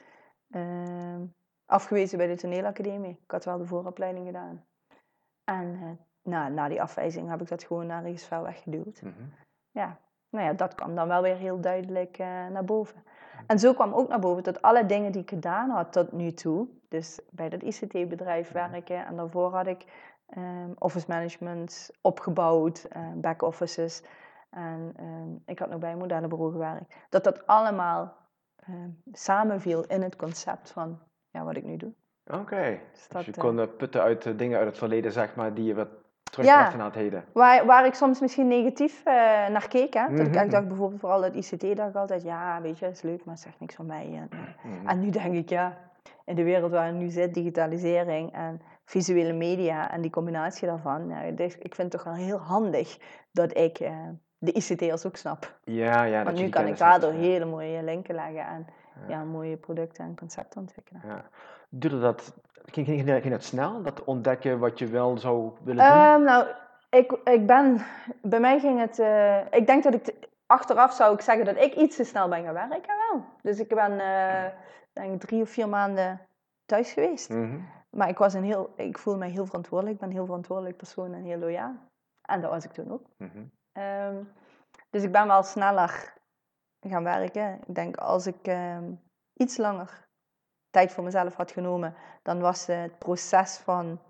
ehm, 0.55 1.23
afgewezen 1.67 2.19
bij 2.19 2.27
de 2.27 2.37
toneelacademie. 2.37 3.19
Ik 3.25 3.31
had 3.31 3.45
wel 3.45 3.59
de 3.59 3.67
vooropleiding 3.67 4.27
gedaan. 4.27 4.65
En 5.45 5.79
eh, 5.83 5.91
na, 6.23 6.49
na 6.49 6.69
die 6.69 6.83
afwijzing 6.83 7.29
heb 7.31 7.41
ik 7.41 7.49
dat 7.49 7.65
gewoon 7.65 7.87
naar 7.87 8.03
ergens 8.05 8.25
ver 8.25 8.43
weggeduwd. 8.43 9.03
Mhm. 9.03 9.13
Ja, 9.71 9.99
nou 10.31 10.45
ja, 10.47 10.53
dat 10.53 10.75
kwam 10.75 10.95
dan 10.95 11.09
wel 11.09 11.23
weer 11.23 11.37
heel 11.37 11.61
duidelijk 11.61 12.19
eh, 12.19 12.27
naar 12.27 12.65
boven. 12.65 13.03
En 13.47 13.59
zo 13.59 13.73
kwam 13.75 13.93
ook 13.93 14.09
naar 14.09 14.19
boven 14.21 14.43
dat 14.43 14.63
alle 14.63 14.87
dingen 14.87 15.13
die 15.13 15.23
ik 15.23 15.29
gedaan 15.29 15.71
had 15.71 15.93
tot 15.93 16.13
nu 16.13 16.33
toe, 16.33 16.69
dus 16.89 17.21
bij 17.31 17.49
dat 17.49 17.63
ICT-bedrijf 17.63 18.53
Mhm. 18.53 18.71
werken 18.71 19.07
en 19.07 19.17
daarvoor 19.17 19.55
had 19.55 19.67
ik 19.67 19.85
ehm, 20.29 20.71
office 20.79 21.07
management 21.09 21.91
opgebouwd, 22.01 22.85
eh, 22.91 23.13
back-offices 23.15 24.03
en 24.51 24.93
ehm, 24.97 25.35
ik 25.47 25.59
had 25.59 25.69
nog 25.69 25.79
bij 25.79 25.93
een 25.93 25.99
modellenbureau 25.99 26.53
gewerkt, 26.53 26.95
dat 27.09 27.25
dat 27.25 27.47
allemaal 27.47 28.17
ehm, 28.67 28.89
samenviel 29.13 29.85
in 29.87 30.03
het 30.03 30.17
concept 30.17 30.71
van 30.71 30.99
ja, 31.31 31.45
wat 31.45 31.57
ik 31.57 31.65
nu 31.65 31.77
doe. 31.77 31.93
Oké. 32.27 32.79
Dus 32.93 33.01
Dus 33.01 33.09
dat, 33.09 33.25
je 33.25 33.33
eh, 33.33 33.39
kon 33.39 33.61
eh, 33.61 33.67
putten 33.77 34.03
uit 34.03 34.27
eh, 34.27 34.33
dingen 34.37 34.59
uit 34.59 34.67
het 34.67 34.79
verleden, 34.79 35.13
zeg 35.13 35.35
maar, 35.35 35.55
die 35.55 35.65
je 35.65 35.75
wat 35.75 35.89
Ja. 35.89 36.31
terugbrachten 36.31 36.79
naar 36.79 36.87
het 36.87 36.97
heden. 36.97 37.25
Waar, 37.33 37.67
waar 37.67 37.87
ik 37.87 37.95
soms 37.95 38.21
misschien 38.21 38.49
negatief 38.49 39.05
naar 39.05 39.69
keek. 39.69 39.95
Hè? 39.95 40.09
Dat 40.11 40.27
ik 40.27 40.33
Mhm. 40.33 40.39
echt 40.39 40.51
dacht, 40.51 40.69
bijvoorbeeld 40.69 41.01
vooral 41.01 41.21
dat 41.21 41.35
ICT, 41.35 41.77
dacht 41.77 41.89
ik 41.89 41.95
altijd, 41.97 42.23
ja, 42.23 42.61
weet 42.63 42.79
je, 42.79 42.87
is 42.89 43.03
leuk, 43.03 43.25
maar 43.25 43.35
het 43.35 43.43
zegt 43.43 43.61
niks 43.61 43.75
van 43.75 43.87
mij. 43.87 44.29
En, 44.31 44.47
Mhm. 44.63 44.89
en 44.89 45.01
nu 45.01 45.11
denk 45.11 45.35
ik, 45.35 45.49
ja, 45.49 45.79
in 46.25 46.35
de 46.35 46.43
wereld 46.43 46.71
waar 46.71 46.89
ik 46.89 46.95
nu 46.95 47.09
zit, 47.09 47.35
digitalisering 47.35 48.33
en 48.33 48.61
visuele 48.85 49.33
media 49.33 49.91
en 49.91 50.01
die 50.01 50.11
combinatie 50.11 50.67
daarvan, 50.69 51.09
ja, 51.09 51.31
dus 51.31 51.59
ik 51.59 51.75
vind 51.75 51.93
het 51.93 52.03
toch 52.03 52.15
wel 52.15 52.25
heel 52.25 52.39
handig 52.39 52.99
dat 53.33 53.57
ik 53.57 53.89
de 54.45 54.53
ICT'ers 54.53 55.07
ook 55.07 55.17
snap. 55.17 55.55
Ja, 55.65 56.03
ja. 56.03 56.25
Want 56.25 56.37
nu 56.39 56.49
kan 56.49 56.67
ik 56.67 56.79
daardoor 56.79 57.13
ja. 57.13 57.19
hele 57.19 57.45
mooie 57.45 57.83
linken 57.83 58.15
leggen 58.15 58.47
en 58.47 58.67
Ja. 58.95 59.09
ja. 59.09 59.25
mooie 59.25 59.57
producten 59.57 60.05
en 60.05 60.17
concepten 60.17 60.61
ontwikkelen. 60.61 61.03
Ja. 61.07 61.25
Duurde 61.69 62.01
dat, 62.01 62.35
ging, 62.65 62.87
ging, 62.87 63.09
ging 63.09 63.31
dat 63.31 63.43
snel, 63.45 63.83
dat 63.83 64.05
ontdekken 64.05 64.59
wat 64.59 64.79
je 64.79 64.87
wel 64.87 65.19
zou 65.19 65.53
willen 65.65 65.85
doen? 65.85 65.95
Ehm, 65.95 66.23
nou, 66.23 66.47
ik, 66.91 67.13
ik 67.25 67.47
ben, 67.47 67.81
bij 68.23 68.41
mij 68.41 68.61
ging 68.61 68.81
het, 68.81 68.99
eh, 68.99 69.39
ik 69.51 69.67
denk 69.67 69.83
dat 69.83 69.95
ik, 69.95 70.05
te- 70.05 70.15
achteraf 70.47 70.93
zou 70.93 71.15
ik 71.15 71.21
zeggen 71.21 71.45
dat 71.45 71.57
ik 71.57 71.75
iets 71.75 71.97
te 71.97 72.05
snel 72.05 72.29
ben 72.29 72.45
gaan 72.45 72.55
werken 72.55 72.95
wel. 73.11 73.25
Dus 73.43 73.59
ik 73.61 73.69
ben, 73.69 74.01
eh, 74.01 74.45
denk 74.93 75.21
drie 75.21 75.43
of 75.43 75.51
vier 75.51 75.69
maanden 75.69 76.21
thuis 76.67 76.93
geweest. 76.93 77.29
Mhm. 77.31 77.59
Maar 77.91 78.09
ik, 78.09 78.19
was 78.19 78.35
een 78.35 78.45
heel, 78.45 78.73
ik 78.77 78.99
voel 78.99 79.17
me 79.17 79.27
heel 79.27 79.47
verantwoordelijk, 79.47 79.95
ik 79.95 80.01
ben 80.01 80.09
een 80.11 80.17
heel 80.17 80.27
verantwoordelijk 80.27 80.77
persoon 80.77 81.15
en 81.15 81.23
heel 81.25 81.39
loyaal. 81.39 81.75
En 82.23 82.41
dat 82.41 82.51
was 82.51 82.65
ik 82.65 82.73
toen 82.73 82.93
ook. 82.93 83.07
Mhm. 83.17 83.43
Ehm, 83.75 84.23
dus 84.91 85.03
ik 85.03 85.13
ben 85.13 85.27
wel 85.27 85.43
sneller 85.43 86.13
gaan 86.81 87.05
werken. 87.05 87.61
Ik 87.67 87.75
denk 87.75 87.97
als 87.97 88.27
ik 88.27 88.47
ehm, 88.47 88.93
iets 89.33 89.57
langer 89.57 90.07
tijd 90.71 90.93
voor 90.93 91.05
mezelf 91.05 91.35
had 91.35 91.51
genomen, 91.51 91.95
dan 92.23 92.41
was 92.41 92.67
het 92.67 92.99
proces 92.99 93.57
van, 93.59 94.01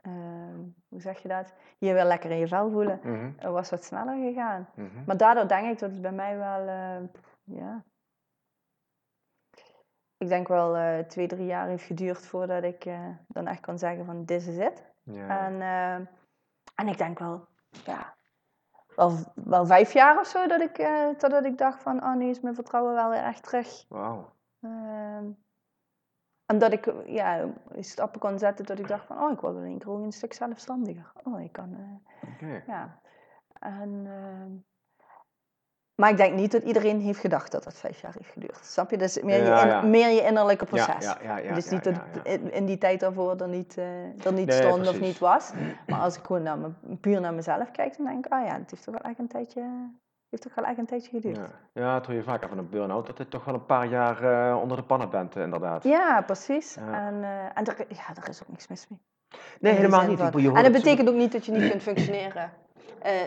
ehm, 0.00 0.58
hoe 0.88 1.00
zeg 1.00 1.18
je 1.18 1.28
dat? 1.28 1.52
hier 1.78 1.94
weer 1.94 2.04
lekker 2.04 2.30
in 2.30 2.38
je 2.38 2.48
vel 2.48 2.70
voelen, 2.70 3.00
Mhm, 3.02 3.32
het 3.36 3.50
was 3.52 3.70
wat 3.70 3.84
sneller 3.84 4.14
gegaan. 4.32 4.68
mhm. 4.74 5.04
Maar 5.06 5.16
daardoor 5.16 5.48
denk 5.48 5.72
ik 5.72 5.78
dat 5.78 5.90
het 5.90 6.02
bij 6.02 6.12
mij 6.12 6.36
wel, 6.38 6.66
eh, 6.68 7.08
ja. 7.44 7.84
Ik 10.16 10.28
denk 10.28 10.48
wel 10.48 10.76
eh, 10.76 10.98
twee, 10.98 11.26
drie 11.26 11.46
jaar 11.46 11.66
heeft 11.68 11.84
geduurd 11.84 12.26
voordat 12.26 12.62
ik 12.62 12.84
eh, 12.84 13.08
dan 13.28 13.46
echt 13.46 13.60
kon 13.60 13.78
zeggen 13.78 14.04
van 14.04 14.24
dit 14.24 14.46
is 14.46 14.56
het. 14.58 14.84
Ja. 15.02 15.46
En, 15.46 15.60
eh, 15.60 15.94
en 16.74 16.88
ik 16.88 16.98
denk 16.98 17.18
wel, 17.18 17.46
ja, 17.84 18.14
wel, 18.96 19.18
wel 19.34 19.66
vijf 19.66 19.92
jaar 19.92 20.20
of 20.20 20.26
zo 20.26 20.46
dat 20.46 20.60
ik, 20.60 20.78
eh, 20.78 21.08
totdat 21.08 21.44
ik 21.44 21.58
dacht 21.58 21.82
van, 21.82 22.04
oh 22.04 22.14
nu 22.14 22.28
is 22.28 22.40
mijn 22.40 22.54
vertrouwen 22.54 22.94
wel 22.94 23.10
weer 23.10 23.22
echt 23.22 23.42
terug. 23.42 23.84
Wauw. 23.88 24.32
Ehm, 24.60 25.30
en 26.46 26.58
dat 26.58 26.72
ik 26.72 26.92
ja, 27.06 27.48
stappen 27.78 28.20
kon 28.20 28.38
zetten 28.38 28.64
dat 28.66 28.78
ik 28.78 28.88
dacht 28.88 29.06
van, 29.06 29.22
oh 29.22 29.32
ik 29.32 29.40
word 29.40 29.56
in 29.56 29.64
één 29.64 29.78
keer 29.78 29.90
ook 29.90 30.02
een 30.04 30.12
stuk 30.12 30.32
zelfstandiger. 30.32 31.12
Oh, 31.24 31.40
ik 31.40 31.52
kan, 31.52 31.74
eh, 31.74 32.30
Oké. 32.34 32.62
ja. 32.66 33.00
En, 33.58 34.06
ehm, 34.06 34.52
maar 35.94 36.10
ik 36.10 36.16
denk 36.16 36.34
niet 36.34 36.52
dat 36.52 36.62
iedereen 36.62 37.00
heeft 37.00 37.18
gedacht 37.20 37.52
dat 37.52 37.64
dat 37.64 37.74
vijf 37.74 38.00
jaar 38.00 38.12
heeft 38.18 38.30
geduurd. 38.32 38.58
Snap 38.62 38.90
je? 38.90 38.96
Dus 38.98 39.22
meer, 39.22 39.44
Ja, 39.44 39.56
je, 39.56 39.62
in- 39.62 39.68
ja. 39.68 39.80
meer 39.82 40.08
je 40.08 40.22
innerlijke 40.22 40.64
proces. 40.64 41.04
ja, 41.04 41.18
ja, 41.22 41.36
ja, 41.36 41.54
dus 41.54 41.68
niet 41.68 41.84
dat 41.84 41.94
in- 42.50 42.66
die 42.66 42.78
tijd 42.78 43.00
daarvoor 43.00 43.36
er 43.40 43.48
niet, 43.48 43.78
eh, 43.78 44.24
er 44.26 44.32
niet 44.32 44.46
Nee, 44.46 44.62
stond 44.62 44.88
of 44.88 45.00
niet 45.00 45.18
was. 45.18 45.50
Maar 45.86 46.00
als 46.00 46.16
ik 46.18 46.24
gewoon 46.24 46.42
naar 46.42 46.58
me, 46.58 46.68
puur 47.00 47.20
naar 47.20 47.34
mezelf 47.34 47.70
kijk, 47.70 47.96
dan 47.96 48.06
denk 48.06 48.26
ik, 48.26 48.32
ah 48.32 48.46
ja, 48.46 48.52
het 48.58 48.70
heeft 48.70 48.84
toch 48.84 48.94
wel 48.94 49.10
echt 49.10 49.18
een 49.18 49.28
tijdje, 49.28 49.62
heeft 50.30 50.42
toch 50.42 50.54
wel 50.54 50.64
echt 50.64 50.78
een 50.78 50.86
tijdje 50.86 51.10
geduurd. 51.10 51.38
Ja, 51.72 52.00
hoor 52.06 52.14
je 52.14 52.22
vaker 52.22 52.48
van 52.48 52.58
een 52.58 52.68
burn-out, 52.68 53.06
dat 53.06 53.18
je 53.18 53.28
toch 53.28 53.44
wel 53.44 53.54
een 53.54 53.66
paar 53.66 53.86
jaar 53.86 54.48
eh, 54.50 54.60
onder 54.60 54.76
de 54.76 54.82
pannen 54.82 55.10
bent, 55.10 55.36
eh, 55.36 55.42
inderdaad. 55.42 55.82
Ja, 55.84 56.22
precies. 56.26 56.76
En, 56.76 57.24
en 57.54 57.64
er, 57.64 57.76
ja, 57.88 58.22
er 58.22 58.28
is 58.28 58.42
ook 58.42 58.48
niks 58.48 58.68
mis 58.68 58.86
mee. 58.88 58.98
nee, 59.60 59.72
helemaal 59.72 60.06
niet. 60.06 60.20
en 60.20 60.30
dat 60.30 60.54
het 60.64 60.72
betekent 60.72 61.08
ook 61.08 61.14
niet 61.14 61.32
dat 61.32 61.46
je 61.46 61.52
niet 61.52 61.70
kunt 61.70 61.82
functioneren. 61.82 62.50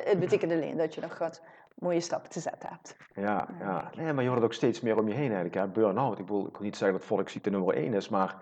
Het 0.06 0.20
betekent 0.20 0.52
alleen 0.52 0.78
dat 0.78 0.96
je 0.96 1.02
nog 1.02 1.18
wat 1.18 1.42
mooie 1.80 2.00
stappen 2.00 2.30
te 2.30 2.40
zetten 2.40 2.70
hebt. 2.70 2.98
Ja, 3.14 3.48
ja. 3.60 3.90
Nee, 3.96 4.14
maar 4.14 4.24
je 4.24 4.30
hoort 4.30 4.42
het 4.42 4.50
ook 4.50 4.56
steeds 4.56 4.82
meer 4.82 4.98
om 4.98 5.08
je 5.08 5.14
heen 5.14 5.32
eigenlijk. 5.32 5.54
Hè? 5.54 5.68
Burn-out. 5.68 6.20
Ik, 6.20 6.26
bedoel, 6.26 6.48
ik 6.48 6.54
wil 6.54 6.62
niet 6.62 6.78
zeggen 6.78 6.98
dat 6.98 7.08
volksziekte 7.08 7.50
nummer 7.50 7.76
één 7.76 7.94
is, 7.94 8.10
maar 8.10 8.36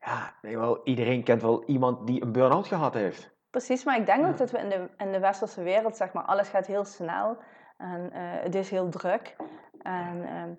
ja, 0.00 0.34
nee, 0.42 0.58
wel, 0.58 0.80
iedereen 0.84 1.22
kent 1.24 1.42
wel 1.42 1.64
iemand 1.64 2.06
die 2.06 2.22
een 2.22 2.32
burn-out 2.32 2.66
gehad 2.66 2.94
heeft. 2.94 3.38
Precies, 3.50 3.84
maar 3.84 3.98
ik 3.98 4.06
denk 4.06 4.26
ook 4.26 4.36
dat 4.36 4.50
we 4.50 4.58
in 4.58 4.68
de, 4.68 4.88
in 4.96 5.12
de 5.12 5.18
westerse 5.18 5.62
wereld, 5.62 5.96
zeg 5.96 6.12
maar, 6.12 6.24
alles 6.24 6.48
gaat 6.48 6.66
heel 6.66 6.84
snel. 6.84 7.36
En 7.76 8.12
eh, 8.12 8.20
het 8.22 8.54
is 8.54 8.70
heel 8.70 8.88
druk. 8.88 9.36
En 9.82 10.24
ehm, 10.24 10.50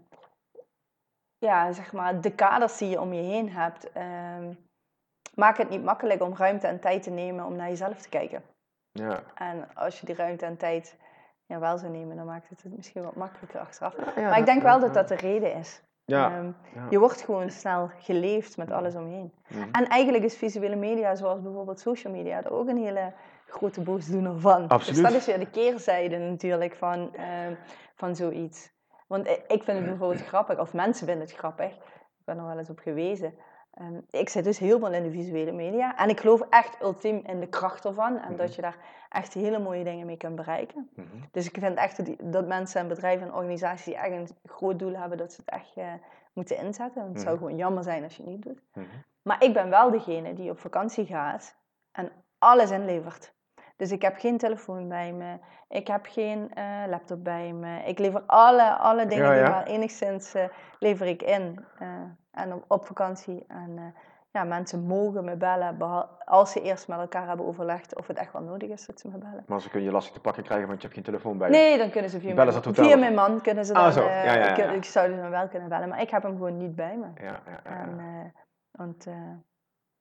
ja, 1.38 1.72
zeg 1.72 1.94
maar, 1.94 2.22
de 2.22 2.36
kaders 2.36 2.77
die 2.77 2.89
je 2.89 3.01
om 3.01 3.13
je 3.13 3.22
heen 3.22 3.50
hebt, 3.50 3.91
ehm 3.91 4.53
maak 5.36 5.58
het 5.58 5.70
niet 5.70 5.84
makkelijk 5.84 6.22
om 6.22 6.36
ruimte 6.36 6.68
en 6.68 6.80
tijd 6.80 7.03
te 7.03 7.10
nemen 7.10 7.46
om 7.46 7.56
naar 7.56 7.70
jezelf 7.70 8.01
te 8.01 8.10
kijken. 8.10 8.44
Ja, 8.91 9.24
En 9.36 9.74
als 9.74 10.00
je 10.00 10.06
die 10.06 10.15
ruimte 10.15 10.46
en 10.46 10.58
tijd 10.58 10.98
ja, 11.51 11.60
wel 11.60 11.77
zou 11.77 11.91
nemen, 11.91 12.15
dan 12.15 12.25
maakt 12.25 12.50
het 12.50 12.63
het 12.63 12.75
misschien 12.75 13.03
wat 13.03 13.15
makkelijker 13.15 13.60
achteraf. 13.60 13.96
Ja, 14.15 14.22
maar 14.29 14.38
ik 14.39 14.46
denk 14.46 14.62
wel 14.62 14.79
dat 14.79 14.93
dat 14.93 15.08
de 15.08 15.15
reden 15.15 15.53
is. 15.55 15.81
Ja, 16.05 16.31
Ehm, 16.31 16.46
ja. 16.75 16.88
Je 16.89 17.00
wordt 17.00 17.22
gewoon 17.22 17.50
snel 17.50 17.89
geleefd 18.00 18.58
met 18.58 18.72
alles 18.72 18.96
om 18.96 19.08
je 19.10 19.15
heen. 19.15 19.34
Mhm. 19.48 19.67
En 19.72 19.88
eigenlijk 19.88 20.24
is 20.24 20.38
visuele 20.38 20.75
media, 20.75 21.15
zoals 21.15 21.41
bijvoorbeeld 21.41 21.79
social 21.79 22.13
media, 22.13 22.43
er 22.43 22.51
ook 22.51 22.67
een 22.67 22.77
hele 22.84 23.13
grote 23.48 23.81
boosdoener 23.81 24.39
van. 24.39 24.67
Absoluut. 24.67 25.01
Dus 25.01 25.12
dat 25.12 25.20
is 25.22 25.25
weer 25.25 25.39
de 25.39 25.50
keerzijde 25.50 26.17
natuurlijk 26.17 26.75
van, 26.75 27.15
ehm, 27.15 27.53
van 27.96 28.15
zoiets. 28.15 28.72
Want 29.08 29.27
i- 29.27 29.43
ik 29.48 29.63
vind 29.63 29.77
het 29.77 29.86
bijvoorbeeld 29.86 30.25
grappig, 30.27 30.60
of 30.60 30.74
mensen 30.74 31.08
vinden 31.08 31.25
het 31.27 31.36
grappig. 31.36 31.72
Ik 31.72 32.25
ben 32.25 32.38
er 32.38 32.46
wel 32.46 32.58
eens 32.58 32.70
op 32.70 32.79
gewezen. 32.79 33.34
Ehm, 33.71 33.99
ik 34.09 34.29
zit 34.29 34.43
dus 34.43 34.57
helemaal 34.59 34.93
in 34.93 35.03
de 35.03 35.11
visuele 35.11 35.51
media. 35.51 35.97
En 35.97 36.09
ik 36.09 36.19
geloof 36.19 36.41
echt 36.49 36.81
ultiem 36.81 37.21
in 37.25 37.39
de 37.39 37.47
kracht 37.47 37.85
ervan. 37.85 38.17
En 38.17 38.27
Mhm. 38.29 38.35
dat 38.35 38.55
je 38.55 38.61
daar 38.61 38.77
echt 39.09 39.33
hele 39.33 39.59
mooie 39.59 39.83
dingen 39.83 40.05
mee 40.05 40.17
kunt 40.17 40.35
bereiken. 40.35 40.89
Mhm. 40.95 41.07
Dus 41.31 41.45
ik 41.47 41.57
vind 41.59 41.77
echt 41.77 42.31
dat, 42.31 42.47
mensen 42.47 42.81
en 42.81 42.87
bedrijven 42.87 43.27
en 43.27 43.33
organisaties 43.33 43.85
die 43.85 43.95
echt 43.95 44.11
een 44.11 44.27
groot 44.45 44.79
doel 44.79 44.95
hebben, 44.95 45.17
dat 45.17 45.34
ze 45.34 45.41
het 45.45 45.49
echt 45.49 45.75
eh, 45.75 45.93
moeten 46.34 46.57
inzetten. 46.57 47.01
Want 47.01 47.13
het 47.13 47.21
zou 47.21 47.36
Mhm. 47.36 47.43
gewoon 47.43 47.57
jammer 47.60 47.84
zijn 47.84 48.03
als 48.03 48.15
je 48.15 48.21
het 48.23 48.31
niet 48.31 48.43
doet. 48.43 48.62
Mhm. 48.73 48.86
Maar 49.21 49.43
ik 49.43 49.53
ben 49.53 49.69
wel 49.69 49.91
degene 49.91 50.34
die 50.34 50.51
op 50.51 50.60
vakantie 50.60 51.05
gaat 51.05 51.55
en 51.91 52.12
alles 52.38 52.71
inlevert. 52.71 53.34
Dus 53.82 53.91
ik 53.91 54.02
heb 54.02 54.17
geen 54.17 54.38
telefoon 54.38 54.88
bij 54.88 55.13
me, 55.13 55.38
ik 55.70 55.88
heb 55.88 56.06
geen 56.06 56.54
eh, 56.54 56.63
laptop 56.88 57.24
bij 57.24 57.54
me. 57.54 57.80
Ik 57.86 58.00
lever 58.00 58.22
alle, 58.26 58.72
alle 58.74 59.06
dingen 59.06 59.26
Ja, 59.26 59.34
die 59.34 59.44
maar 59.44 59.63
enigszins 59.65 60.34
eh, 60.34 60.44
lever 60.80 61.08
ik 61.08 61.22
in. 61.22 61.65
eh, 61.80 61.88
en 62.32 62.54
op, 62.54 62.63
op 62.67 62.86
vakantie. 62.86 63.46
En 63.48 63.94
ja, 64.32 64.44
mensen 64.44 64.84
mogen 64.86 65.24
me 65.24 65.36
bellen 65.36 65.78
als 66.26 66.52
ze 66.52 66.62
eerst 66.62 66.88
met 66.88 67.00
elkaar 67.00 67.28
hebben 67.28 67.46
overlegd 67.46 67.96
of 67.98 68.08
het 68.08 68.17
echt 68.17 68.34
wel 68.34 68.41
nodig 68.41 68.70
is 68.70 68.86
dat 68.86 69.00
ze 69.00 69.08
me 69.08 69.17
bellen. 69.17 69.44
Maar 69.48 69.62
ze 69.62 69.70
kunnen 69.70 69.88
je 69.88 69.94
lastig 69.94 70.13
te 70.13 70.22
pakken 70.22 70.44
krijgen, 70.44 70.67
want 70.67 70.82
je 70.82 70.88
hebt 70.88 71.00
geen 71.00 71.10
telefoon 71.13 71.38
bij 71.38 71.50
je. 71.50 71.56
Nee, 71.56 71.78
dan 71.78 71.89
kunnen 71.89 72.10
ze 72.10 72.20
via, 72.20 72.34
Bellen 72.34 72.54
mijn, 72.63 72.76
via 72.76 72.96
mijn 72.98 73.13
man 73.13 73.41
kunnen 73.41 73.65
ze 73.65 73.74
Ah, 73.74 73.84
dan, 73.84 73.91
zo. 73.91 74.08
eh, 74.08 74.24
Ja, 74.24 74.34
ja, 74.34 74.72
ik 74.72 74.84
zou 74.86 75.10
ze 75.10 75.15
me 75.15 75.30
wel 75.30 75.48
kunnen 75.48 75.70
bellen, 75.70 75.89
maar 75.89 76.02
ik 76.02 76.10
heb 76.10 76.24
hem 76.24 76.32
gewoon 76.32 76.58
niet 76.58 76.76
bij 76.76 76.98
me. 76.98 77.24
Ja, 77.24 77.39
ja, 77.46 77.60
ja, 77.63 77.70
En, 77.82 78.34
want 78.72 79.08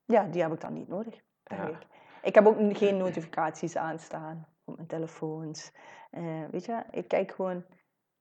ja, 0.05 0.23
die 0.23 0.41
heb 0.41 0.51
ik 0.53 0.61
dan 0.61 0.73
niet 0.73 0.87
nodig, 0.87 1.21
denk 1.43 1.61
Ja. 1.61 1.67
ik. 1.67 1.89
Ik 2.21 2.35
heb 2.35 2.45
ook 2.47 2.77
geen 2.77 2.97
notificaties 2.97 3.75
aanstaan 3.77 4.45
op 4.65 4.75
mijn 4.75 4.87
telefoons. 4.87 5.71
Eh, 6.11 6.23
weet 6.51 6.65
je, 6.65 6.81
ik 6.91 7.07
kijk 7.07 7.31
gewoon 7.31 7.63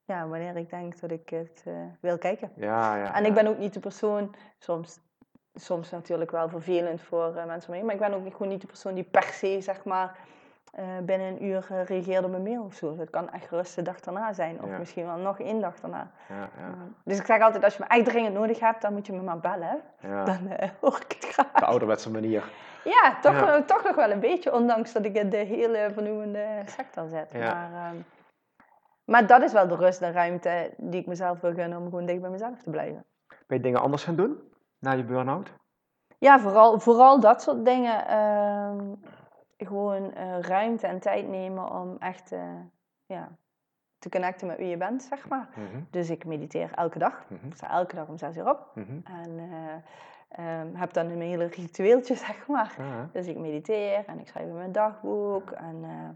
ja, 0.05 0.27
wanneer 0.29 0.57
ik 0.57 0.71
denk 0.71 1.01
dat 1.01 1.11
ik 1.11 1.29
het 1.29 1.63
eh, 1.67 1.75
wil 2.01 2.19
kijken. 2.19 2.53
ja, 2.57 2.97
ja, 2.97 3.15
En 3.15 3.25
ik 3.25 3.35
ben 3.35 3.47
ook 3.47 3.59
niet 3.59 3.75
de 3.75 3.81
persoon, 3.81 4.35
soms, 4.59 5.01
soms 5.55 5.91
natuurlijk 5.91 6.31
wel 6.31 6.49
vervelend 6.49 7.03
voor 7.03 7.37
eh, 7.37 7.45
mensen 7.47 7.69
om 7.69 7.71
me 7.71 7.77
heen, 7.77 7.85
maar 7.85 7.95
ik 7.95 8.01
ben 8.01 8.15
ook 8.27 8.33
gewoon 8.33 8.49
niet 8.49 8.61
de 8.61 8.67
persoon 8.67 8.95
die 8.95 9.05
per 9.05 9.23
se, 9.23 9.61
zeg 9.61 9.85
maar, 9.85 10.19
binnen 11.03 11.27
een 11.29 11.45
uur 11.45 11.67
reageert 11.87 12.25
op 12.25 12.33
een 12.33 12.43
mail 12.43 12.63
of 12.63 12.75
zo. 12.75 12.99
Het 12.99 13.11
kan 13.11 13.31
echt 13.31 13.49
gerust 13.49 13.75
de 13.75 13.83
dag 13.83 14.01
daarna 14.01 14.33
zijn, 14.33 14.63
of 14.63 14.69
Ja. 14.71 14.79
misschien 14.79 15.05
wel 15.07 15.17
nog 15.17 15.41
één 15.41 15.61
dag 15.61 15.81
daarna. 15.81 16.11
Ja, 16.29 16.37
ja, 16.37 16.49
Eh, 16.59 16.73
Dus 17.05 17.19
ik 17.19 17.27
zeg 17.27 17.41
altijd, 17.43 17.65
als 17.65 17.77
je 17.77 17.83
me 17.89 17.95
echt 17.95 18.05
dringend 18.05 18.35
nodig 18.35 18.61
hebt, 18.61 18.83
dan 18.83 18.93
moet 18.93 19.07
je 19.07 19.13
me 19.13 19.23
maar 19.23 19.41
bellen. 19.41 19.81
Dan 20.01 20.49
hoor 20.81 21.01
ik 21.09 21.13
het 21.13 21.25
graag. 21.33 21.53
De 21.53 21.65
ouderwetse 21.65 22.11
manier. 22.11 22.45
Ja, 22.85 23.19
toch, 23.21 23.33
Ja. 23.33 23.57
eh, 23.57 23.63
toch 23.63 23.83
nog 23.85 23.95
wel 23.97 24.11
een 24.11 24.21
beetje, 24.21 24.53
ondanks 24.55 24.93
dat 24.93 25.05
ik 25.05 25.15
in 25.17 25.31
de 25.31 25.37
hele 25.37 25.91
vernoemende 25.93 26.63
sector 26.67 27.09
zit. 27.09 27.31
Ja. 27.33 27.39
Maar, 27.55 27.73
ehm, 27.87 27.97
maar 29.05 29.27
dat 29.27 29.43
is 29.43 29.53
wel 29.53 29.69
de 29.69 29.77
rust 29.77 30.03
en 30.03 30.13
ruimte 30.13 30.75
die 30.77 31.01
ik 31.01 31.07
mezelf 31.07 31.41
wil 31.41 31.55
gunnen 31.55 31.79
om 31.79 31.85
gewoon 31.85 32.07
dicht 32.07 32.21
bij 32.21 32.31
mezelf 32.31 32.63
te 32.63 32.71
blijven. 32.71 33.05
Ben 33.47 33.57
je 33.57 33.63
dingen 33.63 33.81
anders 33.81 34.05
gaan 34.05 34.17
doen 34.17 34.39
na 34.79 34.93
je 34.93 35.05
burn-out? 35.05 35.53
Ja, 36.19 36.39
vooral, 36.41 36.81
vooral 36.81 37.21
dat 37.21 37.43
soort 37.43 37.65
dingen. 37.65 38.07
ehm, 38.07 38.95
gewoon 39.57 40.13
eh, 40.15 40.41
ruimte 40.41 40.87
en 40.87 41.01
tijd 41.01 41.29
nemen 41.29 41.71
om 41.71 41.97
echt 41.99 42.33
eh, 42.33 42.41
ja, 43.07 43.29
te 43.99 44.09
connecten 44.09 44.47
met 44.47 44.57
wie 44.57 44.69
je 44.69 44.77
bent, 44.77 45.03
zeg 45.03 45.29
maar. 45.29 45.49
Mhm, 45.55 45.81
Dus 45.91 46.11
ik 46.11 46.25
mediteer 46.25 46.71
elke 46.75 46.99
dag. 46.99 47.25
mhm, 47.29 47.47
Ik 47.47 47.55
sta 47.57 47.71
elke 47.71 47.95
dag 47.95 48.09
om 48.09 48.19
zes 48.19 48.37
uur 48.37 48.49
op. 48.49 48.71
mhm. 48.75 48.99
En 49.05 49.39
eh, 49.39 49.75
ehm, 50.31 50.75
heb 50.75 50.93
dan 50.93 51.07
een 51.11 51.21
hele 51.21 51.45
ritueeltje, 51.45 52.15
zeg 52.27 52.47
maar. 52.47 52.75
Ja, 52.79 53.09
Dus 53.13 53.27
ik 53.27 53.39
mediteer 53.39 54.05
en 54.07 54.19
ik 54.19 54.29
schrijf 54.29 54.47
in 54.47 54.55
mijn 54.55 54.73
dagboek. 54.73 55.51
En 55.51 55.85
eh, 55.85 56.11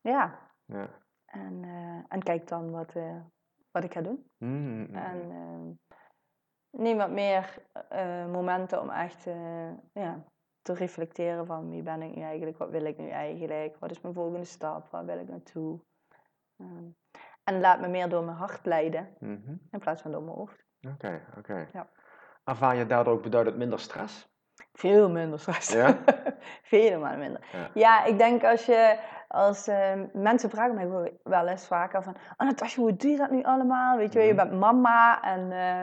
ja, 0.00 0.38
ja. 0.64 0.88
en, 1.24 1.64
eh, 1.64 2.04
en 2.08 2.22
kijk 2.22 2.48
dan 2.48 2.70
wat, 2.70 2.94
eh, 2.94 3.20
wat 3.70 3.84
ik 3.84 3.92
ga 3.92 4.00
doen. 4.00 4.30
Mhm, 4.38 4.82
mhm. 4.82 4.94
En 4.94 5.20
ehm, 5.30 5.70
neem 6.70 6.96
wat 6.96 7.10
meer 7.10 7.62
momenten 8.30 8.80
om 8.80 8.90
echt 8.90 9.24
ja, 9.92 10.24
te 10.62 10.72
reflecteren 10.72 11.46
van 11.46 11.70
wie 11.70 11.82
ben 11.82 12.02
ik 12.02 12.14
nu 12.16 12.22
eigenlijk, 12.22 12.58
wat 12.58 12.70
wil 12.70 12.84
ik 12.84 12.98
nu 12.98 13.08
eigenlijk, 13.08 13.76
wat 13.78 13.90
is 13.90 14.00
mijn 14.00 14.14
volgende 14.14 14.44
stap, 14.44 14.90
waar 14.90 15.04
wil 15.04 15.18
ik 15.18 15.28
naartoe. 15.28 15.80
Ehm, 16.56 16.84
en 17.44 17.60
laat 17.60 17.80
me 17.80 17.88
meer 17.88 18.08
door 18.08 18.24
mijn 18.24 18.36
hart 18.36 18.64
leiden 18.66 19.08
Mhm. 19.18 19.54
in 19.70 19.78
plaats 19.78 20.02
van 20.02 20.10
door 20.12 20.22
mijn 20.22 20.36
hoofd. 20.36 20.64
Oké, 20.92 21.22
oké. 21.36 21.68
Ja. 21.72 21.88
Ervaar 22.46 22.76
je 22.76 22.86
daardoor 22.86 23.12
ook 23.14 23.22
beduidend 23.22 23.56
minder 23.56 23.78
stress? 23.80 24.28
Veel 24.72 25.10
minder 25.10 25.38
stress. 25.40 25.72
Ja? 25.72 25.96
Veel 26.72 27.00
minder. 27.00 27.40
Ja. 27.52 27.68
Ja. 27.74 28.04
ik 28.04 28.18
denk 28.18 28.44
als 28.44 28.66
je, 28.66 28.98
als 29.28 29.66
eh, 29.66 29.92
mensen 30.12 30.50
vragen 30.50 30.74
mij 30.74 31.10
wel- 31.22 31.46
eens 31.46 31.66
vaker 31.66 32.02
van, 32.02 32.16
oh 32.36 32.46
Natasja, 32.46 32.82
hoe 32.82 32.96
doe 32.96 33.10
je 33.10 33.16
dat 33.16 33.30
nu 33.30 33.42
allemaal? 33.42 33.96
Weet 33.96 34.12
je 34.12 34.18
wel, 34.18 34.28
je 34.28 34.34
Mhm. 34.34 34.48
bent 34.48 34.60
mama 34.60 35.22
en 35.22 35.52
eh, 35.52 35.80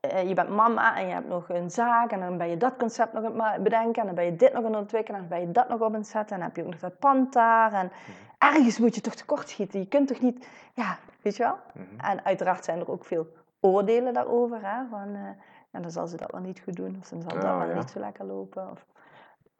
eh, 0.00 0.28
je 0.28 0.34
bent 0.34 0.48
mama 0.48 0.96
en 0.96 1.06
je 1.06 1.12
hebt 1.12 1.28
nog 1.28 1.48
een 1.48 1.70
zaak 1.70 2.10
en 2.10 2.20
dan 2.20 2.38
ben 2.38 2.48
je 2.48 2.56
dat 2.56 2.76
concept 2.76 3.12
nog 3.12 3.24
aan 3.24 3.52
het 3.52 3.62
bedenken 3.62 4.00
en 4.00 4.06
dan 4.06 4.14
ben 4.14 4.24
je 4.24 4.36
dit 4.36 4.52
nog 4.52 4.64
aan 4.64 4.70
het 4.72 4.80
ontwikkelen 4.80 5.20
en 5.20 5.28
dan 5.28 5.38
ben 5.38 5.46
je 5.46 5.52
dat 5.52 5.68
nog 5.68 5.80
op 5.80 5.86
aan 5.94 5.94
het 6.00 6.06
zetten 6.08 6.32
en 6.34 6.38
dan 6.38 6.48
heb 6.48 6.56
je 6.56 6.62
ook 6.64 6.70
nog 6.70 6.80
dat 6.80 6.98
pand 6.98 7.32
daar 7.32 7.72
en 7.72 7.92
ergens 8.38 8.78
moet 8.78 8.94
je 8.94 9.00
toch 9.00 9.14
tekort 9.14 9.48
schieten. 9.48 9.80
Je 9.80 9.86
kunt 9.88 10.08
toch 10.08 10.20
niet, 10.20 10.48
ja, 10.74 10.98
weet 11.22 11.36
je 11.36 11.42
wel? 11.42 11.58
Mhm. 11.72 12.00
En 12.10 12.24
uiteraard 12.24 12.64
zijn 12.64 12.80
er 12.80 12.90
ook 12.90 13.04
veel 13.04 13.26
oordelen 13.60 14.14
daarover. 14.14 14.58
Hè? 14.62 14.88
Van, 14.90 15.14
eh, 15.14 15.42
ja, 15.72 15.80
dan 15.80 15.90
zal 15.90 16.06
ze 16.06 16.16
dat 16.16 16.30
wel 16.30 16.40
niet 16.40 16.60
goed 16.60 16.76
doen. 16.76 16.96
Of 17.00 17.08
dan 17.08 17.20
zal 17.20 17.32
dat 17.32 17.42
wel 17.42 17.68
ja. 17.68 17.74
niet 17.74 17.90
zo 17.90 18.00
lekker 18.00 18.24
lopen. 18.24 18.70
Of... 18.70 18.86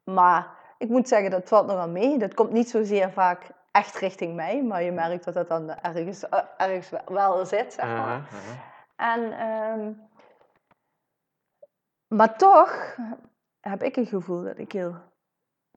Maar 0.04 0.56
ik 0.78 0.88
moet 0.88 1.08
zeggen, 1.08 1.30
dat 1.30 1.48
valt 1.48 1.66
nogal 1.66 1.88
mee. 1.88 2.18
Dat 2.18 2.34
komt 2.34 2.50
niet 2.52 2.70
zozeer 2.70 3.12
vaak 3.12 3.50
echt 3.70 3.96
richting 3.96 4.34
mij. 4.34 4.62
Maar 4.62 4.82
je 4.82 4.92
merkt 4.92 5.24
dat 5.24 5.34
dat 5.34 5.48
dan 5.48 5.70
ergens, 5.70 6.28
eh, 6.28 6.42
ergens 6.56 6.90
wel- 6.90 7.14
wel 7.14 7.46
zit, 7.46 7.72
zeg 7.72 7.84
maar. 7.84 8.28
En, 8.96 9.32
ehm, 9.38 9.92
maar 12.06 12.36
toch 12.36 12.96
heb 13.60 13.82
ik 13.82 13.96
een 13.96 14.06
gevoel 14.06 14.42
dat 14.42 14.58
ik 14.58 14.72
heel 14.72 14.94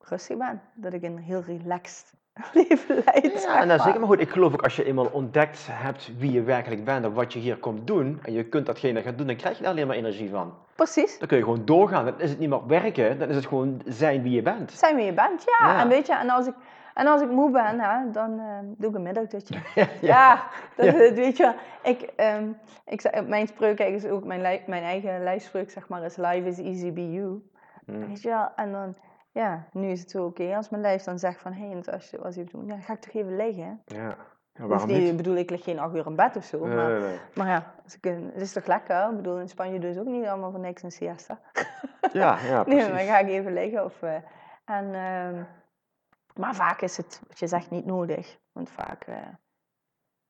rustig 0.02 0.38
ben. 0.38 0.62
Dat 0.74 0.94
ik 0.94 1.04
een 1.04 1.18
heel 1.18 1.42
relaxed 1.42 2.14
leven 2.54 2.96
leid. 3.06 3.44
Ja, 3.44 3.64
is 3.64 3.84
zeker. 3.84 4.00
maar. 4.00 4.10
Goed, 4.10 4.20
ik 4.20 4.30
geloof 4.30 4.54
ook 4.54 4.62
als 4.62 4.76
je 4.76 4.84
eenmaal 4.84 5.10
ontdekt 5.12 5.68
hebt 5.72 6.12
wie 6.18 6.32
je 6.32 6.42
werkelijk 6.42 6.84
bent 6.84 7.06
en 7.06 7.14
wat 7.14 7.34
je 7.34 7.40
hier 7.40 7.58
komt 7.58 7.88
doen, 7.88 8.20
en 8.24 8.34
je 8.34 8.44
kunt 8.44 8.66
datgene 8.66 9.02
gaan 9.02 9.16
doen, 9.16 9.28
dan 9.28 9.36
krijg 9.36 9.58
je 9.58 9.64
daar 9.64 9.72
alleen 9.72 9.88
maar 9.88 9.96
energie 9.96 10.30
van. 10.30 10.54
Precies. 10.76 11.20
Dan 11.20 11.28
kun 11.28 11.38
je 11.38 11.44
gewoon 11.44 11.66
doorgaan. 11.66 12.06
Dan 12.06 12.20
is 12.20 12.30
het 12.30 12.40
niet 12.40 12.50
meer 12.50 12.68
werken, 12.68 13.20
dan 13.20 13.30
is 13.30 13.36
het 13.36 13.46
gewoon 13.46 13.82
zijn 13.86 14.22
wie 14.22 14.32
je 14.32 14.42
bent. 14.42 14.72
Zijn 14.72 14.96
wie 14.96 15.06
je 15.06 15.14
bent, 15.14 15.44
ja. 15.60 15.68
Ja. 15.68 15.80
En 15.82 15.88
weet 15.88 16.08
je, 16.08 16.16
en 16.16 16.30
als 16.30 16.48
ik, 16.48 16.54
en 16.94 17.08
als 17.08 17.22
ik 17.22 17.30
moe 17.30 17.52
ben, 17.52 17.80
hè, 17.80 18.12
dan 18.12 18.40
eh, 18.40 18.58
doe 18.78 18.90
ik 18.90 18.96
een 18.96 19.02
middagdutje. 19.04 19.56
Ja, 19.76 19.88
Ja, 20.02 20.44
dat, 20.76 20.86
Ja. 20.86 20.94
weet 21.14 21.38
je 21.38 21.44
wel. 21.44 21.54
Ik, 21.84 22.02
ehm, 22.02 22.48
ik, 22.86 23.28
mijn 23.28 23.48
spreuk 23.48 23.80
is 23.80 24.06
ook 24.06 24.24
mijn, 24.24 24.62
mijn 24.66 24.84
eigen 24.84 25.24
lijfspreuk, 25.24 25.72
zeg 25.72 25.88
maar, 25.88 26.04
is 26.04 26.18
life 26.18 26.48
is 26.48 26.60
easy 26.60 26.94
be 26.94 27.12
you. 27.12 27.42
Mm. 27.86 28.08
Weet 28.08 28.22
je 28.22 28.30
wel, 28.30 28.50
en 28.56 28.72
dan, 28.72 28.96
ja, 29.32 29.68
nu 29.72 29.88
is 29.88 30.00
het 30.00 30.12
zo 30.12 30.26
oké. 30.26 30.56
Als 30.56 30.70
mijn 30.70 30.82
lijf 30.82 31.04
dan 31.04 31.20
zegt 31.20 31.42
van, 31.42 31.54
hé, 31.54 31.68
hey, 31.70 31.84
als 31.94 32.10
je 32.10 32.18
wat 32.18 32.36
je 32.36 32.44
doen, 32.44 32.66
ja, 32.66 32.74
dan 32.74 32.82
ga 32.82 32.94
ik 32.94 33.00
toch 33.02 33.14
even 33.14 33.36
liggen. 33.36 33.82
Ja. 33.86 34.18
Ja, 34.54 34.60
Hoeft 34.60 34.70
waarom 34.70 34.88
niet, 34.88 34.98
niet? 35.00 35.10
ik 35.12 35.18
bedoel, 35.18 35.36
ik 35.36 35.50
lig 35.50 35.64
geen 35.64 35.80
acht 35.80 35.96
uur 35.96 36.06
in 36.06 36.16
bed 36.16 36.36
of 36.36 36.44
zo. 36.44 36.66
Nee, 36.66 36.76
maar, 36.76 36.90
nee, 36.90 37.00
nee. 37.00 37.18
maar 37.36 37.48
ja, 37.48 37.74
als 37.84 37.96
ik, 37.96 38.06
een- 38.06 38.30
het 38.34 38.42
is 38.42 38.52
toch 38.54 38.66
lekker? 38.66 39.10
Ik 39.10 39.16
bedoel, 39.16 39.40
in 39.40 39.50
Spanje 39.50 39.94
ze 39.94 40.00
ook 40.00 40.06
niet 40.06 40.26
allemaal 40.26 40.52
voor 40.52 40.60
niks 40.60 40.84
een 40.84 40.92
siesta. 40.92 41.40
Ja, 42.14 42.40
ja, 42.40 42.56
Nee, 42.56 42.64
precies. 42.64 42.88
maar 42.88 42.98
dan 42.98 43.08
ga 43.08 43.18
ik 43.20 43.28
even 43.28 43.54
liggen. 43.54 43.84
Of, 43.86 44.02
eh, 44.02 44.16
en, 44.66 44.94
ehm, 44.94 45.44
maar 46.36 46.56
vaak 46.56 46.82
is 46.82 46.98
het, 46.98 47.22
wat 47.28 47.40
je 47.40 47.48
zegt, 47.48 47.70
niet 47.70 47.86
nodig. 47.86 48.38
Want 48.52 48.70
vaak 48.70 49.04
eh, 49.04 49.16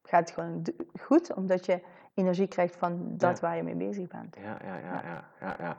gaat 0.04 0.20
het 0.20 0.32
gewoon 0.32 0.64
goed, 1.02 1.34
omdat 1.34 1.66
je 1.66 1.82
energie 2.14 2.48
krijgt 2.48 2.76
van 2.76 3.18
dat 3.18 3.40
Ja. 3.40 3.48
waar 3.48 3.56
je 3.56 3.64
mee 3.64 3.76
bezig 3.76 4.08
bent. 4.08 4.36
Ja, 4.42 4.58
ja, 4.66 4.78
ja, 4.78 5.02
ja, 5.04 5.24
ja, 5.40 5.56
ja. 5.60 5.76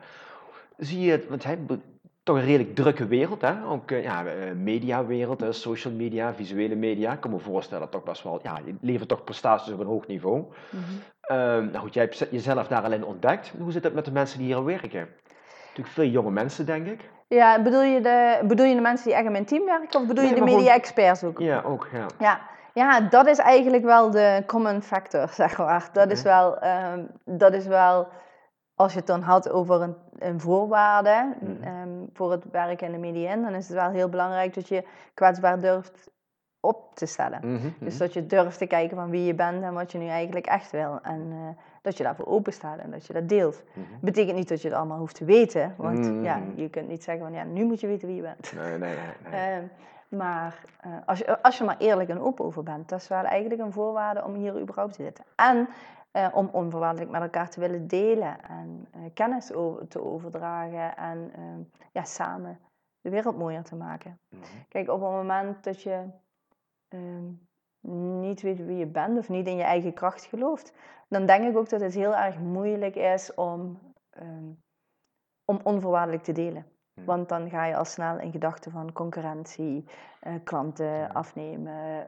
Zie 0.77 0.99
je 0.99 1.11
het, 1.11 1.27
want 1.27 1.43
hij 1.43 1.57
toch 2.23 2.35
een 2.35 2.45
redelijk 2.45 2.75
drukke 2.75 3.07
wereld, 3.07 3.41
hè? 3.41 3.53
Ook 3.67 3.91
eh, 3.91 4.03
ja, 4.03 4.25
eh, 4.25 4.51
mediawereld, 4.55 5.39
hè, 5.39 5.51
social 5.51 5.93
media, 5.93 6.33
visuele 6.33 6.75
media. 6.75 7.11
Ik 7.13 7.19
kan 7.19 7.31
me 7.31 7.39
voorstellen, 7.39 7.89
toch 7.89 8.03
best 8.03 8.23
wel, 8.23 8.39
ja, 8.43 8.59
je 8.65 8.75
levert 8.81 9.09
toch 9.09 9.23
prestaties 9.23 9.73
op 9.73 9.79
een 9.79 9.85
hoog 9.85 10.07
niveau. 10.07 10.43
Mhm. 10.69 10.83
Ehm, 11.21 11.65
nou 11.65 11.77
goed, 11.77 11.93
jij 11.93 12.03
hebt 12.03 12.27
jezelf 12.31 12.67
daar 12.67 12.83
alleen 12.83 13.05
ontdekt. 13.05 13.53
Hoe 13.59 13.71
zit 13.71 13.83
het 13.83 13.93
met 13.93 14.05
de 14.05 14.11
mensen 14.11 14.37
die 14.37 14.47
hier 14.47 14.65
werken? 14.65 15.07
Natuurlijk 15.67 15.95
veel 15.95 16.05
jonge 16.05 16.31
mensen, 16.31 16.65
denk 16.65 16.87
ik. 16.87 17.09
Ja, 17.27 17.61
bedoel 17.61 17.81
je, 17.81 18.01
de, 18.01 18.39
bedoel 18.47 18.65
je 18.65 18.75
de 18.75 18.81
mensen 18.81 19.05
die 19.05 19.15
echt 19.15 19.25
in 19.25 19.31
mijn 19.31 19.45
team 19.45 19.65
werken? 19.65 19.99
Of 19.99 20.07
bedoel 20.07 20.23
Nee, 20.23 20.33
je 20.33 20.39
de 20.39 20.45
media-experts 20.45 21.23
ook? 21.23 21.39
Ja, 21.39 21.61
ook, 21.61 21.87
ja. 21.93 22.05
Ja, 22.19 22.39
ja, 22.73 23.01
dat 23.01 23.27
is 23.27 23.37
eigenlijk 23.37 23.83
wel 23.83 24.11
de 24.11 24.43
common 24.45 24.81
factor, 24.81 25.29
zeg 25.43 25.57
maar. 25.57 25.89
Dat 25.93 26.11
is 26.11 26.19
Oké. 26.19 26.29
wel, 26.29 26.57
ehm, 26.59 27.05
dat 27.25 27.53
is 27.53 27.65
wel 27.65 28.07
als 28.75 28.91
je 28.91 28.97
het 28.97 29.07
dan 29.07 29.21
had 29.21 29.49
over 29.49 29.81
een, 29.81 29.95
een 30.23 30.39
voorwaarde 30.39 31.33
Mhm. 31.39 31.63
ehm, 31.63 31.89
voor 32.13 32.31
het 32.31 32.43
werken 32.51 32.87
in 32.87 32.93
de 32.93 32.99
media, 32.99 33.35
dan 33.35 33.53
is 33.53 33.67
het 33.67 33.77
wel 33.77 33.89
heel 33.89 34.09
belangrijk 34.09 34.53
dat 34.53 34.67
je 34.67 34.83
kwetsbaar 35.13 35.59
durft 35.59 36.11
op 36.59 36.95
te 36.95 37.05
stellen. 37.05 37.39
Mhm, 37.41 37.67
Dus 37.79 37.93
mhm. 37.93 38.03
dat 38.03 38.13
je 38.13 38.25
durft 38.25 38.57
te 38.57 38.65
kijken 38.65 38.97
van 38.97 39.09
wie 39.09 39.23
je 39.25 39.33
bent 39.33 39.63
en 39.63 39.73
wat 39.73 39.91
je 39.91 39.97
nu 39.97 40.07
eigenlijk 40.07 40.45
echt 40.45 40.71
wil. 40.71 40.99
En 41.01 41.27
eh, 41.31 41.63
dat 41.81 41.97
je 41.97 42.03
daarvoor 42.03 42.25
open 42.25 42.53
staat 42.53 42.79
en 42.79 42.91
dat 42.91 43.05
je 43.05 43.13
dat 43.13 43.29
deelt. 43.29 43.63
Mhm. 43.73 43.85
Betekent 44.01 44.35
niet 44.35 44.49
dat 44.49 44.61
je 44.61 44.67
het 44.67 44.77
allemaal 44.77 44.97
hoeft 44.97 45.15
te 45.15 45.25
weten, 45.25 45.73
want 45.77 46.05
ja, 46.21 46.39
je 46.55 46.69
kunt 46.69 46.87
niet 46.87 47.03
zeggen 47.03 47.23
van 47.23 47.33
ja, 47.33 47.43
nu 47.43 47.65
moet 47.65 47.79
je 47.79 47.87
weten 47.87 48.07
wie 48.07 48.15
je 48.15 48.21
bent. 48.21 48.53
Nee, 48.55 48.77
nee, 48.77 48.79
nee. 48.79 49.31
nee. 49.31 49.41
Ehm, 49.57 49.63
maar 50.17 50.63
eh, 50.81 50.91
als, 51.05 51.19
je, 51.19 51.41
als 51.41 51.57
je 51.57 51.63
maar 51.63 51.75
eerlijk 51.79 52.09
en 52.09 52.21
open 52.21 52.45
over 52.45 52.63
bent, 52.63 52.89
dat 52.89 52.99
is 52.99 53.07
wel 53.07 53.23
eigenlijk 53.23 53.61
een 53.61 53.71
voorwaarde 53.71 54.23
om 54.23 54.33
hier 54.33 54.59
überhaupt 54.61 54.93
te 54.93 55.03
zitten. 55.03 55.23
En 55.35 55.67
eh, 56.13 56.27
om 56.33 56.49
onvoorwaardelijk 56.51 57.11
met 57.11 57.21
elkaar 57.21 57.49
te 57.49 57.59
willen 57.59 57.87
delen 57.87 58.43
en 58.43 58.87
eh, 58.91 59.01
kennis 59.13 59.53
over, 59.53 59.87
te 59.87 60.03
overdragen 60.03 60.97
en 60.97 61.31
ehm, 61.35 61.61
ja, 61.91 62.03
samen 62.03 62.59
de 63.01 63.09
wereld 63.09 63.37
mooier 63.37 63.63
te 63.63 63.75
maken. 63.75 64.19
Mhm. 64.29 64.43
Kijk, 64.69 64.89
op 64.89 65.01
het 65.01 65.09
moment 65.09 65.63
dat 65.63 65.81
je 65.81 66.05
ehm, 66.87 67.25
niet 68.19 68.41
weet 68.41 68.65
wie 68.65 68.77
je 68.77 68.85
bent 68.85 69.17
of 69.17 69.29
niet 69.29 69.47
in 69.47 69.55
je 69.55 69.63
eigen 69.63 69.93
kracht 69.93 70.25
gelooft, 70.25 70.73
dan 71.07 71.25
denk 71.25 71.43
ik 71.43 71.57
ook 71.57 71.69
dat 71.69 71.81
het 71.81 71.93
heel 71.93 72.15
erg 72.15 72.39
moeilijk 72.39 72.95
is 72.95 73.33
om, 73.33 73.79
ehm, 74.09 74.49
om 75.45 75.59
onvoorwaardelijk 75.63 76.23
te 76.23 76.31
delen. 76.31 76.65
Hmm. 76.93 77.05
Want 77.05 77.29
dan 77.29 77.49
ga 77.49 77.65
je 77.65 77.75
al 77.75 77.85
snel 77.85 78.19
in 78.19 78.31
gedachten 78.31 78.71
van 78.71 78.91
concurrentie, 78.91 79.85
eh, 80.19 80.33
klanten 80.43 81.13
afnemen. 81.13 82.05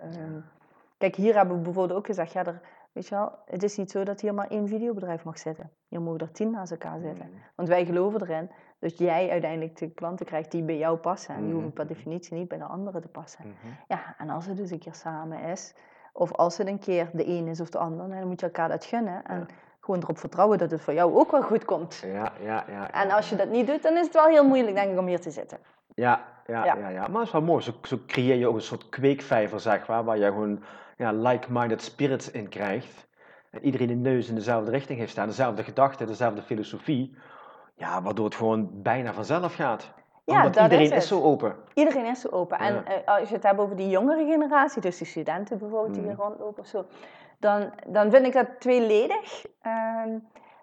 Kijk, 0.97 1.15
hier 1.15 1.35
hebben 1.35 1.57
we 1.57 1.61
bijvoorbeeld 1.61 1.99
ook 1.99 2.05
gezegd, 2.05 2.31
ja, 2.31 2.45
er, 2.45 2.61
weet 2.95 3.07
je 3.07 3.15
wel, 3.15 3.31
het 3.45 3.63
is 3.63 3.77
niet 3.77 3.91
zo 3.91 4.03
dat 4.03 4.21
hier 4.21 4.33
maar 4.33 4.47
één 4.47 4.67
videobedrijf 4.67 5.23
mag 5.23 5.37
zitten. 5.39 5.71
Hier 5.87 6.01
mogen 6.01 6.19
er 6.19 6.31
tien 6.31 6.51
naast 6.51 6.71
elkaar 6.71 6.99
zitten. 6.99 7.25
Mhm. 7.25 7.37
Want 7.55 7.67
wij 7.67 7.85
geloven 7.85 8.21
erin 8.21 8.51
dat 8.79 8.97
jij 8.97 9.29
uiteindelijk 9.29 9.77
de 9.77 9.89
klanten 9.89 10.25
krijgt 10.25 10.51
die 10.51 10.63
bij 10.63 10.77
jou 10.77 10.97
passen. 10.97 11.35
En 11.35 11.43
die 11.43 11.53
hoeven 11.53 11.73
per 11.73 11.85
Mhm. 11.85 11.93
definitie 11.93 12.37
niet 12.37 12.47
bij 12.47 12.57
de 12.57 12.63
anderen 12.63 13.01
te 13.01 13.07
passen. 13.07 13.39
Mhm. 13.45 13.73
Ja, 13.87 14.15
en 14.17 14.29
als 14.29 14.45
het 14.45 14.57
dus 14.57 14.71
een 14.71 14.79
keer 14.79 14.93
samen 14.93 15.39
is, 15.39 15.73
of 16.13 16.31
als 16.31 16.57
het 16.57 16.67
een 16.67 16.79
keer 16.79 17.09
de 17.13 17.27
een 17.27 17.47
is 17.47 17.61
of 17.61 17.69
de 17.69 17.77
ander, 17.77 18.09
dan 18.09 18.27
moet 18.27 18.39
je 18.39 18.45
elkaar 18.45 18.69
dat 18.69 18.85
gunnen. 18.85 19.23
En 19.25 19.39
Ja. 19.39 19.45
gewoon 19.79 20.01
erop 20.01 20.17
vertrouwen 20.17 20.57
dat 20.57 20.71
het 20.71 20.81
voor 20.81 20.93
jou 20.93 21.13
ook 21.15 21.31
wel 21.31 21.41
goed 21.43 21.65
komt. 21.65 22.03
Ja, 22.05 22.31
ja, 22.41 22.63
ja. 22.69 22.91
En 22.91 23.11
als 23.11 23.29
je 23.29 23.35
dat 23.35 23.49
niet 23.49 23.67
doet, 23.67 23.83
dan 23.83 23.93
is 23.97 24.05
het 24.05 24.13
wel 24.13 24.25
heel 24.27 24.47
moeilijk, 24.47 24.75
denk 24.75 24.91
ik, 24.91 24.97
om 24.99 25.07
hier 25.07 25.21
te 25.21 25.31
zitten. 25.31 25.57
Ja, 25.95 26.25
ja, 26.47 26.65
Ja. 26.65 26.75
ja. 26.75 26.87
ja, 26.89 27.01
Maar 27.01 27.11
dat 27.11 27.21
is 27.23 27.31
wel 27.31 27.41
mooi. 27.41 27.61
Zo, 27.63 27.71
zo 27.83 27.97
creëer 28.07 28.35
je 28.35 28.47
ook 28.47 28.55
een 28.55 28.61
soort 28.61 28.89
kweekvijver, 28.89 29.59
zeg 29.59 29.87
maar, 29.87 30.03
waar 30.03 30.17
je 30.17 30.25
gewoon 30.25 30.63
ja, 30.95 31.11
like-minded 31.11 31.81
spirits 31.81 32.31
in 32.31 32.49
krijgt. 32.49 33.07
En 33.51 33.63
iedereen 33.65 33.87
de 33.87 33.93
neus 33.93 34.29
in 34.29 34.35
dezelfde 34.35 34.71
richting 34.71 34.99
heeft 34.99 35.11
staan, 35.11 35.27
dezelfde 35.27 35.63
gedachten, 35.63 36.07
dezelfde 36.07 36.41
filosofie. 36.41 37.15
Ja, 37.75 38.01
waardoor 38.01 38.25
het 38.25 38.35
gewoon 38.35 38.69
bijna 38.73 39.13
vanzelf 39.13 39.55
gaat. 39.55 39.93
Ja, 40.25 40.35
Omdat 40.35 40.53
dat 40.53 40.63
iedereen 40.63 40.91
is 40.91 41.07
zo 41.07 41.21
open. 41.21 41.55
Iedereen 41.73 42.05
is 42.05 42.21
zo 42.21 42.27
open. 42.29 42.57
En 42.59 42.85
eh, 42.85 42.93
als 43.05 43.29
je 43.29 43.35
het 43.35 43.43
hebt 43.43 43.59
over 43.59 43.75
die 43.75 43.89
jongere 43.89 44.25
generatie, 44.25 44.81
dus 44.81 44.97
die 44.97 45.07
studenten 45.07 45.57
bijvoorbeeld 45.57 45.93
die 45.93 46.03
hier 46.03 46.11
Mhm. 46.11 46.21
rondlopen 46.21 46.61
of 46.63 46.67
zo, 46.67 46.85
dan, 47.39 47.71
dan 47.87 48.11
vind 48.11 48.25
ik 48.25 48.33
dat 48.33 48.47
tweeledig. 48.59 49.45
Ehm, 49.61 50.09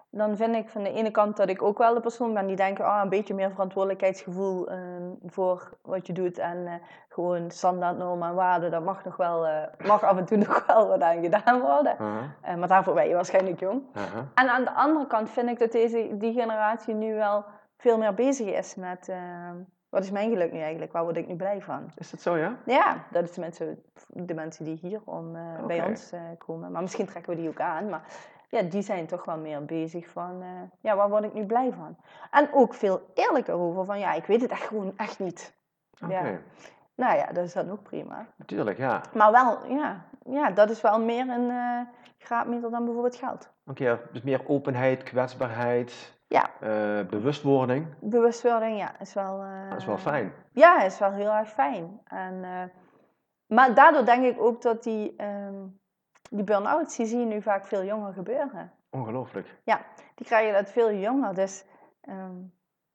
dan 0.09 0.37
vind 0.37 0.55
ik 0.55 0.69
van 0.69 0.83
de 0.83 0.91
ene 0.93 1.11
kant 1.11 1.37
dat 1.37 1.49
ik 1.49 1.61
ook 1.61 1.77
wel 1.77 1.93
de 1.93 1.99
persoon 1.99 2.33
ben 2.33 2.47
die 2.47 2.55
denkt, 2.55 2.81
ah, 2.81 2.99
een 3.03 3.09
beetje 3.09 3.33
meer 3.33 3.51
verantwoordelijkheidsgevoel 3.51 4.67
ehm, 4.69 5.02
voor 5.25 5.77
wat 5.81 6.07
je 6.07 6.13
doet. 6.13 6.37
En 6.37 6.67
eh, 6.67 6.73
gewoon 7.09 7.51
standaardnormen 7.51 8.27
en 8.27 8.35
waarden, 8.35 8.71
dat 8.71 8.83
mag 8.83 9.03
nog 9.05 9.15
wel, 9.17 9.47
eh, 9.47 9.87
mag 9.87 10.03
af 10.03 10.17
en 10.17 10.25
toe 10.25 10.37
nog 10.47 10.65
wel 10.65 10.87
wat 10.87 11.01
aan 11.01 11.21
gedaan 11.21 11.59
worden. 11.61 11.97
Aha, 11.99 12.19
Eh, 12.41 12.55
maar 12.55 12.67
daarvoor 12.67 12.93
ben 12.93 13.07
je 13.07 13.13
waarschijnlijk 13.13 13.59
jong. 13.59 13.81
aha. 13.93 14.27
En 14.33 14.49
aan 14.49 14.63
de 14.63 14.73
andere 14.73 15.07
kant 15.07 15.29
vind 15.29 15.49
ik 15.49 15.59
dat 15.59 15.71
deze, 15.71 16.09
die 16.17 16.33
generatie 16.33 16.93
nu 16.93 17.13
wel 17.15 17.45
veel 17.77 17.97
meer 17.97 18.13
bezig 18.13 18.47
is 18.47 18.75
met 18.75 19.11
wat 19.89 20.03
is 20.03 20.11
mijn 20.11 20.29
geluk 20.31 20.51
nu 20.51 20.59
eigenlijk, 20.59 20.91
waar 20.91 21.03
word 21.03 21.17
ik 21.17 21.27
nu 21.27 21.35
blij 21.35 21.61
van. 21.61 21.91
Is 21.95 22.09
dat 22.11 22.21
zo, 22.21 22.37
ja? 22.37 22.55
Ja, 22.65 23.03
dat 23.11 23.23
is 23.23 23.31
tenminste 23.31 23.77
de 24.07 24.33
mensen 24.33 24.65
die 24.65 24.77
hier 24.81 25.01
om, 25.05 25.37
bij 25.67 25.85
ons 25.85 26.11
komen. 26.37 26.71
Maar 26.71 26.81
misschien 26.81 27.05
trekken 27.05 27.35
we 27.35 27.39
die 27.39 27.49
ook 27.49 27.59
aan. 27.59 27.89
Maar 27.89 28.01
ja, 28.53 28.61
die 28.61 28.81
zijn 28.81 29.05
toch 29.07 29.25
wel 29.25 29.37
meer 29.37 29.65
bezig 29.65 30.07
van, 30.09 30.41
eh, 30.41 30.47
ja, 30.81 30.95
waar 30.95 31.09
word 31.09 31.23
ik 31.23 31.33
nu 31.33 31.45
blij 31.45 31.71
van? 31.71 31.97
En 32.31 32.49
ook 32.53 32.73
veel 32.73 33.01
eerlijker 33.13 33.53
over 33.53 33.85
van, 33.85 33.99
ja, 33.99 34.13
ik 34.13 34.25
weet 34.25 34.41
het 34.41 34.51
echt 34.51 34.67
gewoon 34.67 34.93
echt 34.97 35.19
niet. 35.19 35.53
Oké, 36.03 36.13
Ja. 36.13 36.37
Nou 36.95 37.15
ja, 37.17 37.25
dat 37.31 37.43
is 37.45 37.53
dan 37.53 37.71
ook 37.71 37.83
prima. 37.83 38.25
natuurlijk, 38.35 38.77
ja. 38.77 39.01
Maar 39.13 39.31
wel, 39.31 39.65
ja, 39.67 40.05
ja 40.25 40.51
dat 40.51 40.69
is 40.69 40.81
wel 40.81 40.99
meer 41.01 41.29
een 41.29 41.49
eh, 41.49 41.79
graadmeter 42.17 42.71
dan 42.71 42.83
bijvoorbeeld 42.85 43.15
geld. 43.15 43.49
Oké, 43.65 43.99
dus 44.11 44.21
meer 44.21 44.41
openheid, 44.47 45.03
kwetsbaarheid, 45.03 46.17
Ja, 46.27 46.49
eh, 46.59 47.05
bewustwording. 47.09 47.87
bewustwording, 48.01 48.77
ja, 48.77 48.99
is 48.99 49.13
wel... 49.13 49.43
Dat 49.69 49.77
is 49.79 49.85
wel 49.85 49.97
fijn. 49.97 50.33
Ja, 50.51 50.81
is 50.83 50.99
wel 50.99 51.11
heel 51.11 51.31
erg 51.31 51.49
fijn. 51.49 52.01
En, 52.03 52.71
maar 53.47 53.73
daardoor 53.73 54.05
denk 54.05 54.25
ik 54.25 54.41
ook 54.41 54.61
dat 54.61 54.83
die, 54.83 55.13
ehm 55.17 55.55
die 56.35 56.43
burn-outs, 56.43 56.95
die 56.97 57.05
zie 57.05 57.19
je 57.19 57.25
nu 57.25 57.41
vaak 57.41 57.65
veel 57.65 57.83
jonger 57.83 58.13
gebeuren. 58.13 58.71
Ongelooflijk. 58.89 59.47
Die 60.15 60.25
krijgen 60.25 60.53
dat 60.53 60.69
veel 60.71 60.91
jonger, 60.93 61.33
dus 61.33 61.65
ehm, 62.01 62.35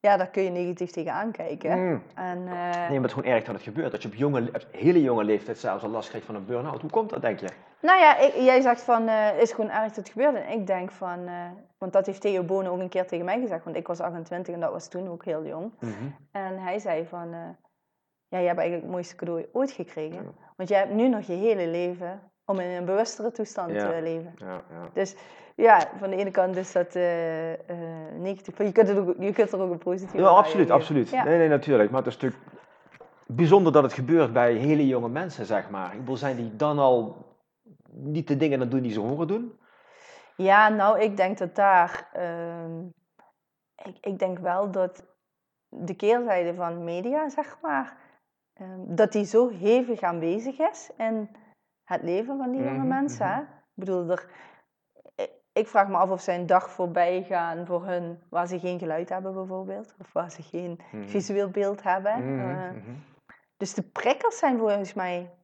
ja, 0.00 0.16
daar 0.16 0.28
kun 0.28 0.42
je 0.42 0.50
negatief 0.50 0.90
tegen 0.90 1.12
aankijken. 1.12 1.78
Mm. 1.78 2.02
En, 2.14 2.38
eh, 2.38 2.44
Nee, 2.44 2.72
maar 2.72 2.88
het 2.90 3.04
is 3.04 3.12
gewoon 3.12 3.30
erg 3.32 3.44
dat 3.44 3.54
het 3.54 3.64
gebeurt. 3.64 3.90
Dat 3.92 4.02
je 4.02 4.08
op, 4.08 4.14
jonge, 4.14 4.48
op 4.48 4.66
hele 4.72 5.02
jonge 5.02 5.24
leeftijd 5.24 5.58
zelfs 5.58 5.84
al 5.84 5.90
last 5.90 6.08
krijgt 6.08 6.26
van 6.26 6.34
een 6.34 6.44
burn-out. 6.46 6.80
Hoe 6.80 6.90
komt 6.90 7.10
dat, 7.10 7.22
denk 7.22 7.38
je? 7.40 7.48
Nou 7.80 7.98
ja, 8.00 8.16
ik- 8.18 8.34
jij 8.34 8.60
zegt 8.60 8.82
van, 8.82 9.08
eh, 9.08 9.40
is 9.40 9.52
gewoon 9.52 9.70
erg 9.70 9.86
dat 9.86 9.96
het 9.96 10.08
gebeurt. 10.08 10.34
En 10.34 10.48
ik 10.60 10.66
denk 10.66 10.90
van, 10.90 11.26
eh, 11.26 11.34
want 11.78 11.92
dat 11.92 12.06
heeft 12.06 12.20
Theo 12.20 12.42
Bonen 12.42 12.72
ook 12.72 12.78
een 12.80 12.88
keer 12.88 13.06
tegen 13.06 13.24
mij 13.24 13.40
gezegd, 13.40 13.64
want 13.64 13.76
ik 13.76 13.86
was 13.86 14.00
28 14.00 14.54
en 14.54 14.60
dat 14.60 14.72
was 14.72 14.88
toen 14.88 15.08
ook 15.08 15.24
heel 15.24 15.46
jong. 15.46 15.72
Mhm. 15.80 15.92
En 16.32 16.58
hij 16.58 16.78
zei 16.78 17.06
van, 17.06 17.30
ja, 17.30 18.38
jij 18.38 18.44
hebt 18.46 18.58
eigenlijk 18.58 18.82
het 18.82 18.90
mooiste 18.92 19.16
cadeau 19.16 19.46
ooit 19.52 19.70
gekregen. 19.70 20.22
Ja. 20.22 20.30
Want 20.56 20.68
jij 20.68 20.78
hebt 20.78 20.92
nu 20.92 21.08
nog 21.08 21.22
je 21.26 21.32
hele 21.32 21.66
leven 21.66 22.20
om 22.48 22.58
in 22.58 22.70
een 22.70 22.84
bewustere 22.84 23.30
toestand 23.32 23.72
Ja. 23.72 23.90
te 23.90 24.02
leven. 24.02 24.34
Ja, 24.36 24.46
ja. 24.70 24.88
Dus 24.92 25.16
ja, 25.54 25.88
van 25.98 26.10
de 26.10 26.16
ene 26.16 26.30
kant 26.30 26.56
is 26.56 26.72
dat 26.72 26.94
eh, 26.94 27.52
eh, 27.52 28.14
negatief, 28.18 28.58
je 28.58 28.72
kunt, 28.72 28.88
het 28.88 28.98
ook, 28.98 29.14
je 29.18 29.32
kunt 29.32 29.52
er 29.52 29.60
ook 29.60 29.70
een 29.70 29.78
positieve 29.78 30.24
Ja, 30.24 30.28
absoluut, 30.28 30.70
absoluut. 30.70 31.12
Nee, 31.12 31.38
nee, 31.38 31.48
natuurlijk. 31.48 31.90
Maar 31.90 32.02
het 32.02 32.08
is 32.14 32.14
natuurlijk 32.18 32.42
bijzonder 33.26 33.72
dat 33.72 33.82
het 33.82 33.92
gebeurt 33.92 34.32
bij 34.32 34.52
hele 34.54 34.86
jonge 34.86 35.08
mensen, 35.08 35.46
zeg 35.46 35.70
maar. 35.70 35.92
Ik 35.92 35.98
bedoel, 35.98 36.16
zijn 36.16 36.36
die 36.36 36.56
dan 36.56 36.78
al 36.78 37.16
niet 37.90 38.28
de 38.28 38.36
dingen 38.36 38.60
aan 38.60 38.68
doen 38.68 38.82
die 38.82 38.92
ze 38.92 39.00
horen 39.00 39.26
doen? 39.26 39.58
Ja, 40.36 40.68
nou, 40.68 41.00
ik 41.00 41.16
denk 41.16 41.38
dat 41.38 41.54
daar. 41.54 42.08
ehm, 42.12 42.80
ik, 43.84 43.96
ik 44.00 44.18
denk 44.18 44.38
wel 44.38 44.70
dat 44.70 45.04
de 45.68 45.94
keerzijde 45.94 46.54
van 46.54 46.84
media, 46.84 47.28
zeg 47.28 47.58
maar. 47.62 47.96
ehm, 48.54 48.80
dat 48.94 49.12
die 49.12 49.24
zo 49.24 49.48
hevig 49.48 50.00
aanwezig 50.00 50.58
is 50.58 50.90
in 50.96 51.28
het 51.88 52.02
leven 52.02 52.36
van 52.38 52.50
die 52.50 52.62
jonge 52.62 52.78
Mhm, 52.78 52.88
mensen. 52.88 53.26
mhm. 53.26 53.34
hè. 53.34 53.40
Ik 53.42 53.74
bedoel, 53.74 54.10
er, 54.10 54.30
ik- 55.52 55.68
vraag 55.68 55.88
me 55.88 55.96
af 55.96 56.10
of 56.10 56.20
zij 56.20 56.34
een 56.38 56.46
dag 56.46 56.70
voorbij 56.70 57.22
gaan 57.22 57.66
voor 57.66 57.86
hun 57.86 58.22
waar 58.30 58.46
ze 58.46 58.58
geen 58.58 58.78
geluid 58.78 59.08
hebben 59.08 59.34
bijvoorbeeld. 59.34 59.94
Of 59.98 60.12
waar 60.12 60.30
ze 60.30 60.42
geen 60.42 60.80
Mhm. 60.92 61.06
visueel 61.08 61.50
beeld 61.50 61.82
hebben. 61.82 62.12
Eh, 62.12 62.70
dus 63.56 63.74
de 63.74 63.82
prikkels 63.82 64.38
zijn 64.38 64.58
volgens 64.58 64.94
mij 64.94 65.34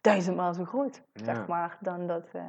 duizendmaal 0.00 0.54
zo 0.54 0.64
groot, 0.64 1.02
Ja. 1.12 1.24
zeg 1.24 1.46
maar, 1.46 1.78
dan 1.80 2.06
dat, 2.06 2.28
eh, 2.32 2.48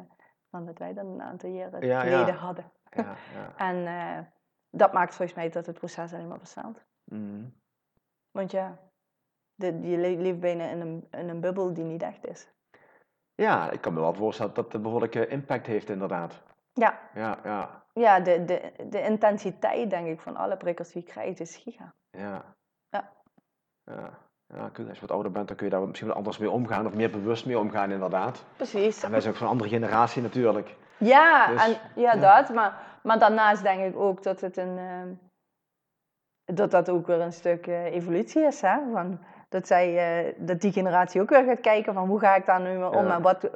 dan 0.49 0.65
dat 0.65 0.78
wij 0.78 0.93
dat 0.93 1.06
een 1.06 1.21
aantal 1.21 1.49
jaren 1.49 1.86
Ja, 1.88 1.99
geleden 1.99 2.25
ja. 2.28 2.34
hadden. 2.34 2.71
Ja, 2.89 3.15
ja. 3.34 3.56
En 3.69 3.88
eh, 3.88 4.25
dat 4.69 4.93
maakt 4.93 5.15
volgens 5.15 5.38
mij 5.38 5.49
dat 5.49 5.65
het 5.65 5.78
proces 5.78 6.13
alleen 6.13 6.28
maar 6.28 6.39
versnelt. 6.39 6.86
Mhm. 7.04 7.43
Want 8.32 8.51
ja, 8.51 8.78
de, 9.56 9.80
je 9.89 9.97
le- 9.97 10.21
leeft 10.21 10.39
bijna 10.39 10.69
in 10.69 10.82
een, 10.82 11.08
in 11.12 11.30
een 11.30 11.39
bubbel 11.39 11.73
die 11.73 11.84
niet 11.84 12.01
echt 12.01 12.25
is. 12.25 12.54
Ja, 13.36 13.71
ik 13.71 13.82
kan 13.82 13.93
me 13.93 14.00
wel 14.00 14.13
voorstellen 14.13 14.54
dat 14.54 14.63
dat 14.65 14.74
een 14.74 14.82
behoorlijke 14.82 15.28
impact 15.28 15.65
heeft, 15.65 15.89
inderdaad. 15.89 16.41
Ja, 16.74 17.00
Ja, 17.13 17.38
ja, 17.43 17.84
ja 17.93 18.19
de, 18.19 18.45
de, 18.45 18.71
de 18.89 19.02
intensiteit, 19.02 19.89
denk 19.89 20.08
ik, 20.08 20.19
van 20.21 20.36
alle 20.36 20.58
prikkels 20.58 20.91
die 20.91 21.04
je 21.06 21.12
krijgt, 21.12 21.39
is 21.39 21.56
giga. 21.56 21.93
ja. 22.10 22.43
Ja. 22.89 23.12
Ja, 23.84 24.10
ja 24.48 24.71
als 24.88 24.95
je 25.00 25.02
wat 25.02 25.12
ouder 25.12 25.32
bent, 25.32 25.48
dan 25.48 25.58
kun 25.58 25.65
je 25.65 25.71
daar 25.71 25.88
misschien 25.88 26.08
wat 26.08 26.17
anders 26.17 26.38
mee 26.38 26.50
omgaan, 26.50 26.86
of 26.86 26.93
meer 26.93 27.10
bewust 27.12 27.45
mee 27.45 27.60
omgaan, 27.60 27.91
inderdaad. 27.91 28.45
Precies. 28.56 29.04
En 29.04 29.12
wij 29.12 29.19
zijn 29.21 29.32
ook 29.34 29.38
van 29.39 29.48
een 29.48 29.54
andere 29.54 29.69
generatie 29.69 30.21
natuurlijk. 30.21 30.76
Ja, 30.98 31.48
Dus, 31.48 31.65
en, 31.65 32.02
ja, 32.02 32.13
ja. 32.13 32.19
dat. 32.19 32.54
Maar, 32.54 33.00
maar 33.04 33.19
daarnaast 33.19 33.63
denk 33.63 33.82
ik 33.93 34.00
ook 34.00 34.24
dat 34.24 34.41
het 34.41 34.58
een... 34.58 34.78
ehm, 34.78 35.13
dat 36.56 36.71
dat 36.71 36.89
ook 36.89 37.08
weer 37.08 37.21
een 37.21 37.34
stuk 37.34 37.67
eh, 37.67 37.84
evolutie 37.86 38.41
is, 38.45 38.62
hè. 38.62 38.78
Van, 38.91 39.19
dat, 39.49 39.67
zij, 39.67 39.97
eh, 40.25 40.34
dat 40.38 40.62
die 40.62 40.71
generatie 40.71 41.21
ook 41.21 41.29
weer 41.29 41.43
gaat 41.43 41.62
kijken 41.62 41.93
van 41.93 42.08
hoe 42.08 42.19
ga 42.19 42.36
ik 42.36 42.45
daar 42.45 42.62
nu 42.62 42.69
mee 42.77 42.89
om 42.89 43.08
en 43.08 43.21
wat, 43.21 43.49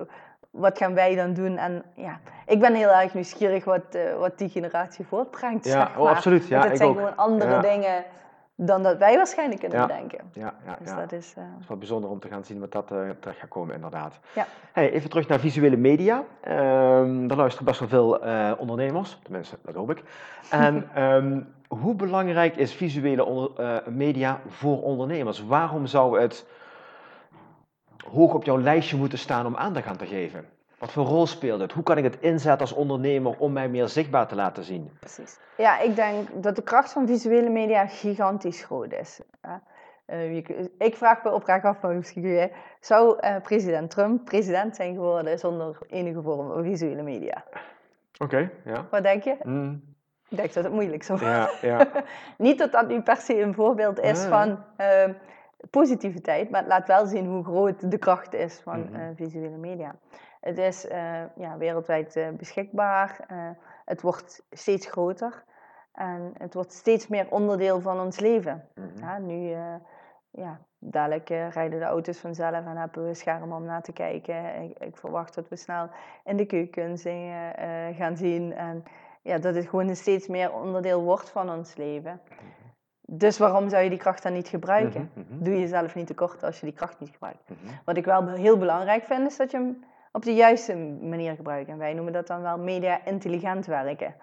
wat 0.50 0.78
gaan 0.78 0.94
wij 0.94 1.16
dan 1.16 1.34
doen. 1.34 1.58
En 1.58 1.84
ja, 1.96 2.20
ik 2.46 2.60
ben 2.60 2.74
heel 2.74 2.90
erg 2.94 3.14
nieuwsgierig 3.14 3.64
wat, 3.66 3.82
eh, 3.96 4.16
wat 4.18 4.38
die 4.38 4.50
generatie 4.50 5.06
voortbrengt, 5.06 5.66
Ja, 5.66 5.72
zeg 5.72 5.98
oh, 5.98 6.10
absoluut. 6.10 6.48
Ja, 6.48 6.60
Want 6.60 6.64
het 6.64 6.72
ik 6.72 6.78
zijn 6.78 6.90
ook. 6.90 6.96
gewoon 6.98 7.16
andere 7.18 7.52
Ja. 7.52 7.60
dingen 7.62 8.04
dan 8.56 8.84
dat 8.84 8.98
wij 8.98 9.16
waarschijnlijk 9.16 9.60
kunnen 9.60 9.80
Ja. 9.80 9.86
bedenken. 9.86 10.20
Ja, 10.34 10.54
ja, 10.66 10.76
Dus 10.80 10.90
ja. 10.90 10.96
dat 10.96 11.12
is... 11.12 11.34
Het 11.36 11.46
is 11.62 11.68
wel 11.68 11.78
bijzonder 11.78 12.10
om 12.10 12.20
te 12.20 12.28
gaan 12.28 12.44
zien 12.44 12.60
wat 12.60 12.72
dat 12.72 12.92
eh, 12.92 12.98
terecht 13.20 13.40
gaat 13.40 13.50
komen, 13.50 13.76
inderdaad. 13.76 14.20
Ja. 14.34 14.46
Hey, 14.72 14.92
even 14.92 15.10
terug 15.10 15.28
naar 15.28 15.40
visuele 15.40 15.78
media. 15.78 16.24
Ehm 16.42 17.28
daar 17.28 17.38
luisteren 17.38 17.66
best 17.66 17.80
wel 17.80 17.90
veel 17.90 18.20
ondernemers, 18.58 19.20
tenminste, 19.24 19.58
dat 19.62 19.76
hoop 19.76 19.90
ik. 19.92 20.04
En 20.50 20.90
ehm, 20.94 21.40
hoe 21.70 21.96
belangrijk 21.96 22.56
is 22.56 22.74
visuele 22.74 23.26
onder- 23.26 23.52
eh, 23.56 23.88
media 23.88 24.42
voor 24.48 24.82
ondernemers? 24.82 25.46
Waarom 25.46 25.86
zou 25.86 26.22
het 26.22 26.46
hoog 28.12 28.34
op 28.34 28.44
jouw 28.44 28.60
lijstje 28.60 28.98
moeten 28.98 29.18
staan 29.18 29.46
om 29.46 29.56
aandacht 29.56 29.88
aan 29.88 29.98
te 29.98 30.06
geven? 30.06 30.46
Wat 30.80 30.92
voor 30.92 31.06
rol 31.06 31.28
speelt 31.28 31.60
het? 31.60 31.72
Hoe 31.72 31.84
kan 31.84 31.98
ik 31.98 32.04
het 32.04 32.18
inzetten 32.20 32.60
als 32.62 32.74
ondernemer 32.74 33.38
om 33.38 33.54
mij 33.54 33.70
meer 33.70 33.88
zichtbaar 33.88 34.28
te 34.28 34.36
laten 34.36 34.64
zien? 34.64 34.92
Precies. 35.00 35.40
Ja, 35.58 35.80
ik 35.80 35.96
denk 35.96 36.44
dat 36.44 36.56
de 36.56 36.62
kracht 36.62 36.92
van 36.92 37.08
visuele 37.08 37.50
media 37.50 37.88
gigantisch 37.88 38.64
groot 38.64 38.94
is. 38.94 39.22
Eh, 40.06 40.36
ik 40.78 40.96
vraag 40.96 41.24
me 41.24 41.32
oprecht 41.32 41.64
af, 41.64 41.82
maar 41.82 41.96
misschien 41.96 42.22
jij, 42.22 42.52
zou 42.80 43.20
eh, 43.20 43.36
president 43.42 43.92
Trump 43.92 44.26
president 44.26 44.76
zijn 44.76 44.94
geworden 44.94 45.40
zonder 45.40 45.78
enige 45.88 46.22
vorm 46.22 46.48
van 46.48 46.64
visuele 46.64 47.02
media? 47.02 47.44
Oké, 48.18 48.52
ja. 48.66 48.88
Wat 48.92 49.04
denk 49.04 49.24
je? 49.24 49.36
Mm, 49.44 49.84
Ik 50.30 50.38
denk 50.38 50.54
dat 50.54 50.64
het 50.64 50.74
moeilijk 50.74 51.04
zou 51.04 51.20
worden. 51.20 51.38
ja, 51.38 51.50
ja. 51.62 51.88
Niet 52.38 52.58
dat 52.58 52.72
dat 52.72 52.88
nu 52.88 53.02
per 53.02 53.18
se 53.18 53.42
een 53.42 53.54
voorbeeld 53.54 54.00
is 54.00 54.24
van 54.26 54.64
eh, 54.76 55.10
positiviteit, 55.70 56.50
maar 56.50 56.60
het 56.60 56.70
laat 56.70 56.88
wel 56.88 57.06
zien 57.06 57.26
hoe 57.26 57.44
groot 57.44 57.92
de 57.92 57.98
kracht 57.98 58.34
is 58.34 58.60
van 58.60 58.80
Mhm. 58.80 58.96
eh, 58.96 59.08
visuele 59.16 59.58
media. 59.58 59.96
Het 60.42 60.58
is 60.58 60.88
eh, 60.88 61.22
ja, 61.36 61.58
wereldwijd 61.58 62.16
eh, 62.16 62.30
beschikbaar, 62.30 63.26
het 63.86 64.02
wordt 64.02 64.44
steeds 64.52 64.88
groter 64.88 65.44
en 65.94 66.34
het 66.38 66.54
wordt 66.54 66.74
steeds 66.74 67.08
meer 67.08 67.28
onderdeel 67.30 67.82
van 67.82 68.00
ons 68.00 68.20
leven. 68.20 68.68
Mhm. 68.76 68.88
Ja, 69.06 69.18
nu, 69.18 69.56
ja, 70.32 70.60
dadelijk 70.80 71.30
rijden 71.30 71.80
de 71.80 71.86
auto's 71.86 72.20
vanzelf 72.20 72.66
en 72.66 72.78
hebben 72.78 73.06
we 73.08 73.14
schermen 73.14 73.58
om 73.58 73.64
naar 73.66 73.82
te 73.82 73.92
kijken. 73.94 74.62
Ik, 74.62 74.78
ik 74.80 74.98
verwacht 74.98 75.36
dat 75.36 75.48
we 75.50 75.56
snel 75.56 75.90
in 76.24 76.38
de 76.38 76.46
keuken 76.46 76.96
dingen 76.96 77.58
eh, 77.58 77.96
gaan 77.98 78.18
zien. 78.18 78.54
En 78.54 78.84
ja, 79.22 79.38
dat 79.38 79.56
het 79.56 79.68
gewoon 79.68 79.88
een 79.88 79.96
steeds 79.96 80.28
meer 80.28 80.54
onderdeel 80.54 81.02
wordt 81.02 81.30
van 81.30 81.50
ons 81.50 81.76
leven. 81.76 82.22
Dus 83.02 83.38
waarom 83.38 83.70
zou 83.70 83.84
je 83.84 83.90
die 83.90 83.98
kracht 84.00 84.24
dan 84.24 84.34
niet 84.34 84.48
gebruiken? 84.48 85.12
Mhm, 85.14 85.34
mhm, 85.34 85.44
Doe 85.44 85.60
jezelf 85.60 85.96
niet 85.96 86.08
tekort 86.08 86.44
als 86.44 86.60
je 86.60 86.66
die 86.66 86.76
kracht 86.76 87.00
niet 87.00 87.10
gebruikt. 87.10 87.50
mhm. 87.50 87.74
Wat 87.86 87.98
ik 87.98 88.06
wel 88.06 88.28
heel 88.28 88.58
belangrijk 88.58 89.04
vind, 89.04 89.28
is 89.28 89.38
dat 89.38 89.52
je 89.52 89.58
hem 89.58 89.84
op 90.12 90.24
de 90.24 90.34
juiste 90.34 90.76
manier 91.02 91.36
gebruikt. 91.36 91.70
En 91.70 91.78
wij 91.78 91.94
noemen 91.94 92.14
dat 92.14 92.28
dan 92.28 92.42
wel 92.42 92.58
media 92.60 93.06
intelligent 93.06 93.66
werken. 93.66 94.16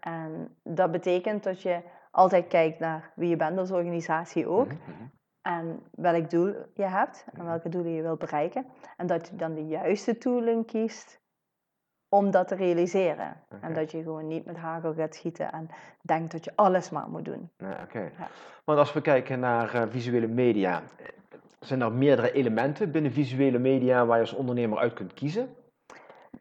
En 0.00 0.56
dat 0.62 0.90
betekent 0.90 1.42
dat 1.42 1.62
je 1.62 1.80
altijd 2.10 2.46
kijkt 2.46 2.78
naar 2.78 3.12
wie 3.14 3.28
je 3.28 3.36
bent 3.36 3.58
als 3.58 3.70
organisatie 3.70 4.46
ook. 4.46 4.66
Mhm, 4.66 4.76
mhm. 4.76 5.04
En 5.42 5.82
welk 5.90 6.30
doel 6.30 6.54
je 6.74 6.82
hebt 6.84 7.24
en 7.32 7.44
welke 7.44 7.68
doelen 7.68 7.92
je 7.92 8.02
wilt 8.02 8.18
bereiken. 8.18 8.66
En 8.96 9.06
dat 9.06 9.28
je 9.28 9.36
dan 9.36 9.54
de 9.54 9.66
juiste 9.66 10.18
tooling 10.18 10.66
kiest 10.66 11.20
om 12.12 12.30
dat 12.30 12.48
te 12.48 12.54
realiseren. 12.54 13.36
En 13.60 13.74
dat 13.74 13.90
je 13.90 14.02
gewoon 14.02 14.26
niet 14.26 14.44
met 14.44 14.56
hagel 14.56 14.94
gaat 14.94 15.14
schieten 15.14 15.52
en 15.52 15.68
denkt 16.00 16.32
dat 16.32 16.44
je 16.44 16.52
alles 16.54 16.90
maar 16.90 17.08
moet 17.08 17.24
doen. 17.24 17.50
Ja, 17.58 17.78
oké. 17.82 17.98
Ja. 17.98 18.28
Want 18.64 18.78
als 18.78 18.92
we 18.92 19.00
kijken 19.00 19.40
naar 19.40 19.74
eh, 19.74 19.82
visuele 19.88 20.26
media, 20.26 20.82
eh, 20.96 21.06
zijn 21.60 21.80
er 21.80 21.92
meerdere 21.92 22.32
elementen 22.32 22.90
binnen 22.90 23.12
visuele 23.12 23.58
media 23.58 24.06
waar 24.06 24.16
je 24.16 24.22
als 24.22 24.32
ondernemer 24.32 24.78
uit 24.78 24.92
kunt 24.92 25.14
kiezen? 25.14 25.48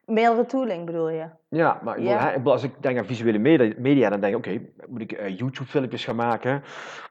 Meerdere 0.05 0.45
tooling 0.45 0.85
bedoel 0.85 1.09
je? 1.09 1.25
Ja, 1.49 1.79
maar 1.83 2.01
Ja. 2.01 2.35
als 2.43 2.63
ik 2.63 2.71
denk 2.79 2.97
aan 2.97 3.05
visuele 3.05 3.37
media, 3.77 4.09
dan 4.09 4.19
denk 4.19 4.33
ik, 4.33 4.39
oké, 4.39 4.61
moet 4.87 5.01
ik 5.01 5.11
eh, 5.11 5.37
YouTube-filmpjes 5.37 6.05
gaan 6.05 6.15
maken? 6.15 6.63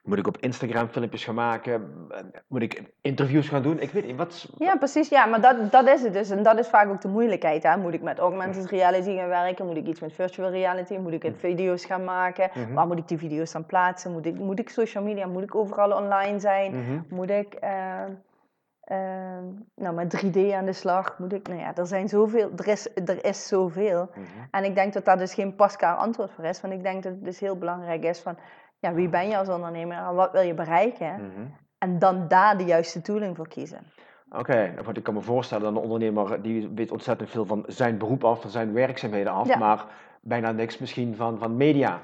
Moet 0.03 0.19
ik 0.19 0.27
op 0.27 0.37
Instagram 0.38 0.88
filmpjes 0.88 1.25
gaan 1.25 1.35
maken? 1.35 1.90
Moet 2.47 2.62
ik 2.62 2.83
interviews 3.01 3.49
gaan 3.49 3.62
doen? 3.62 3.81
Ik 3.81 3.90
weet 3.90 4.07
niet, 4.07 4.16
wat... 4.16 4.49
Ja, 4.59 4.77
precies. 4.77 5.09
Ja, 5.09 5.27
maar 5.27 5.40
dat, 5.40 5.73
dat 5.73 5.88
is 5.88 6.03
het 6.03 6.12
dus. 6.12 6.31
En 6.31 6.43
dat 6.43 6.59
is 6.59 6.69
vaak 6.69 6.88
ook 6.88 7.01
de 7.01 7.09
moeilijkheid. 7.09 7.62
Hè? 7.62 7.77
Moet 7.77 7.95
ik 7.95 8.03
met 8.03 8.19
augmented 8.19 8.66
reality 8.71 9.16
gaan 9.16 9.29
werken? 9.29 9.66
Moet 9.66 9.77
ik 9.77 9.87
iets 9.87 10.01
met 10.01 10.12
virtual 10.12 10.51
reality? 10.51 10.97
Moet 10.97 11.12
ik 11.12 11.23
het 11.23 11.37
video's 11.38 11.85
gaan 11.85 12.05
maken? 12.05 12.51
Mhm. 12.55 12.73
Waar 12.75 12.87
moet 12.87 12.99
ik 12.99 13.09
die 13.09 13.19
video's 13.19 13.53
dan 13.53 13.66
plaatsen? 13.66 14.12
Moet 14.12 14.27
ik, 14.27 14.38
moet 14.38 14.59
ik 14.59 14.69
social 14.69 15.05
media? 15.05 15.27
Moet 15.27 15.43
ik 15.43 15.55
overal 15.55 15.93
online 15.93 16.38
zijn? 16.40 16.71
Mhm. 16.73 17.14
Moet 17.14 17.31
ik 17.31 17.55
eh, 17.55 17.71
nou, 19.74 19.94
met 19.94 20.24
3D 20.24 20.38
aan 20.55 20.64
de 20.64 20.72
slag? 20.72 21.18
Moet 21.18 21.33
ik, 21.33 21.48
nou 21.48 21.61
ja, 21.61 21.74
er 21.76 21.87
zijn 21.87 22.09
zoveel, 22.09 22.50
er 22.57 22.68
is, 22.68 22.88
er 22.94 23.24
is 23.24 23.48
zoveel. 23.48 24.11
Mhm. 24.14 24.24
En 24.50 24.64
ik 24.64 24.74
denk 24.74 24.92
dat 24.92 25.05
daar 25.05 25.18
dus 25.18 25.35
geen 25.35 25.55
pasklaar 25.55 25.96
antwoord 25.96 26.31
voor 26.31 26.44
is. 26.44 26.61
Want 26.61 26.74
ik 26.74 26.83
denk 26.83 27.03
dat 27.03 27.12
het 27.12 27.24
dus 27.24 27.40
heel 27.40 27.57
belangrijk 27.57 28.05
is 28.05 28.20
van, 28.20 28.37
ja, 28.79 28.92
wie 28.92 29.09
ben 29.09 29.29
je 29.29 29.37
als 29.38 29.48
ondernemer 29.48 29.96
en 29.96 30.14
wat 30.14 30.33
wil 30.33 30.42
je 30.42 30.55
bereiken? 30.55 31.12
Mhm. 31.14 31.46
En 31.79 31.98
dan 31.98 32.29
daar 32.29 32.59
de 32.59 32.64
juiste 32.64 33.00
tooling 33.00 33.37
voor 33.37 33.48
kiezen. 33.48 33.79
Oké, 34.31 34.70
nou, 34.72 34.85
want 34.85 34.96
ik 34.96 35.03
kan 35.03 35.14
me 35.14 35.20
voorstellen 35.20 35.64
dat 35.64 35.72
een 35.72 35.83
ondernemer 35.90 36.42
die 36.42 36.68
weet 36.74 36.90
ontzettend 36.90 37.31
veel 37.31 37.46
van 37.46 37.64
zijn 37.66 37.98
beroep 37.98 38.24
af, 38.24 38.40
van 38.40 38.50
zijn 38.50 38.72
werkzaamheden 38.72 39.33
af, 39.33 39.46
Ja. 39.48 39.59
maar 39.59 39.85
bijna 40.20 40.53
niks 40.53 40.79
misschien 40.79 41.16
van, 41.16 41.38
van 41.38 41.57
media. 41.57 42.00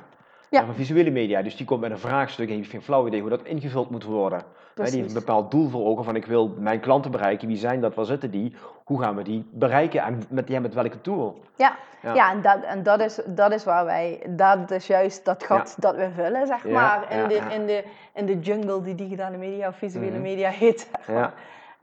Ja. 0.51 0.65
Van 0.65 0.75
visuele 0.75 1.11
media. 1.11 1.43
Dus 1.43 1.57
die 1.57 1.67
komt 1.67 1.81
met 1.81 1.91
een 1.91 1.99
vraagstuk 1.99 2.49
en 2.49 2.55
heeft 2.57 2.71
geen 2.71 2.83
flauw 2.83 3.07
idee 3.07 3.21
hoe 3.21 3.31
dat 3.31 3.43
ingevuld 3.45 3.91
moet 3.91 4.05
worden. 4.05 4.43
Die 4.75 4.85
heeft 4.85 5.09
een 5.09 5.13
bepaald 5.13 5.51
doel 5.51 5.69
voor 5.69 5.85
ogen 5.85 6.05
van 6.05 6.17
ik 6.17 6.27
wil 6.27 6.55
mijn 6.59 6.81
klanten 6.81 7.11
bereiken. 7.11 7.49
Wie 7.49 7.57
zijn 7.57 7.81
dat? 7.81 7.95
Waar 7.95 8.05
zitten 8.05 8.31
die? 8.31 8.55
Hoe 8.85 9.01
gaan 9.03 9.17
we 9.17 9.23
die 9.23 9.47
bereiken? 9.53 10.03
En 10.03 10.23
met, 10.29 10.49
ja, 10.49 10.61
met 10.61 10.75
welke 10.75 11.01
tool? 11.01 11.41
Ja, 11.57 11.77
Ja. 12.03 12.15
ja. 12.15 12.31
en, 12.33 12.43
dat, 12.43 12.63
en 12.63 12.83
dat, 12.83 13.01
is, 13.01 13.21
dat 13.27 13.53
is 13.53 13.65
waar 13.65 13.85
wij, 13.85 14.23
dat 14.29 14.71
is 14.71 14.87
juist 14.87 15.25
dat 15.25 15.45
gat 15.45 15.77
dat 15.79 15.97
we 15.97 16.09
vullen, 16.15 16.47
zeg 16.47 16.65
maar, 16.65 17.13
in, 17.13 17.29
de. 17.29 17.35
In, 17.35 17.67
de, 17.67 17.85
in 18.15 18.27
de 18.27 18.39
jungle 18.39 18.83
die 18.83 18.95
digitale 18.95 19.37
media 19.37 19.69
of 19.69 19.77
visuele 19.77 20.11
Mhm. 20.11 20.23
media 20.23 20.49
heet. 20.51 20.91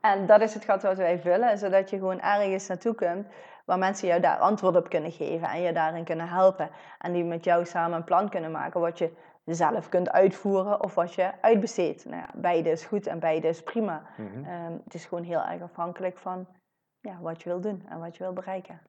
En 0.02 0.26
dat 0.26 0.42
is 0.42 0.54
het 0.54 0.64
gat 0.66 0.84
wat 0.84 0.98
wij 0.98 1.20
vullen, 1.20 1.58
zodat 1.58 1.90
je 1.90 1.98
gewoon 1.98 2.22
ergens 2.22 2.68
naartoe 2.68 2.96
kunt 2.96 3.28
waar 3.66 3.78
mensen 3.78 4.08
jou 4.08 4.22
daar 4.22 4.38
antwoord 4.38 4.76
op 4.76 4.90
kunnen 4.90 5.12
geven 5.12 5.48
en 5.48 5.62
je 5.62 5.74
daarin 5.74 6.04
kunnen 6.04 6.30
helpen. 6.30 6.70
En 7.00 7.12
die 7.12 7.24
met 7.24 7.44
jou 7.44 7.66
samen 7.66 7.98
een 7.98 8.04
plan 8.04 8.30
kunnen 8.30 8.52
maken 8.52 8.80
wat 8.80 8.98
je 8.98 9.12
zelf 9.46 9.90
kunt 9.90 10.12
uitvoeren 10.12 10.84
of 10.84 10.96
wat 10.96 11.14
je 11.14 11.32
uitbesteedt. 11.42 12.06
Nou 12.06 12.18
ja, 12.18 12.30
beide 12.34 12.70
is 12.70 12.86
goed 12.86 13.08
en 13.08 13.20
beide 13.20 13.48
is 13.48 13.64
prima. 13.64 14.04
Mhm. 14.18 14.44
Ehm, 14.44 14.74
het 14.84 14.94
is 14.94 15.06
gewoon 15.06 15.24
heel 15.24 15.44
erg 15.44 15.62
afhankelijk 15.62 16.18
van 16.18 16.48
ja, 17.00 17.18
wat 17.22 17.42
je 17.42 17.50
wil 17.50 17.62
doen 17.62 17.86
en 17.90 18.00
wat 18.00 18.18
je 18.18 18.24
wil 18.24 18.34
bereiken. 18.34 18.82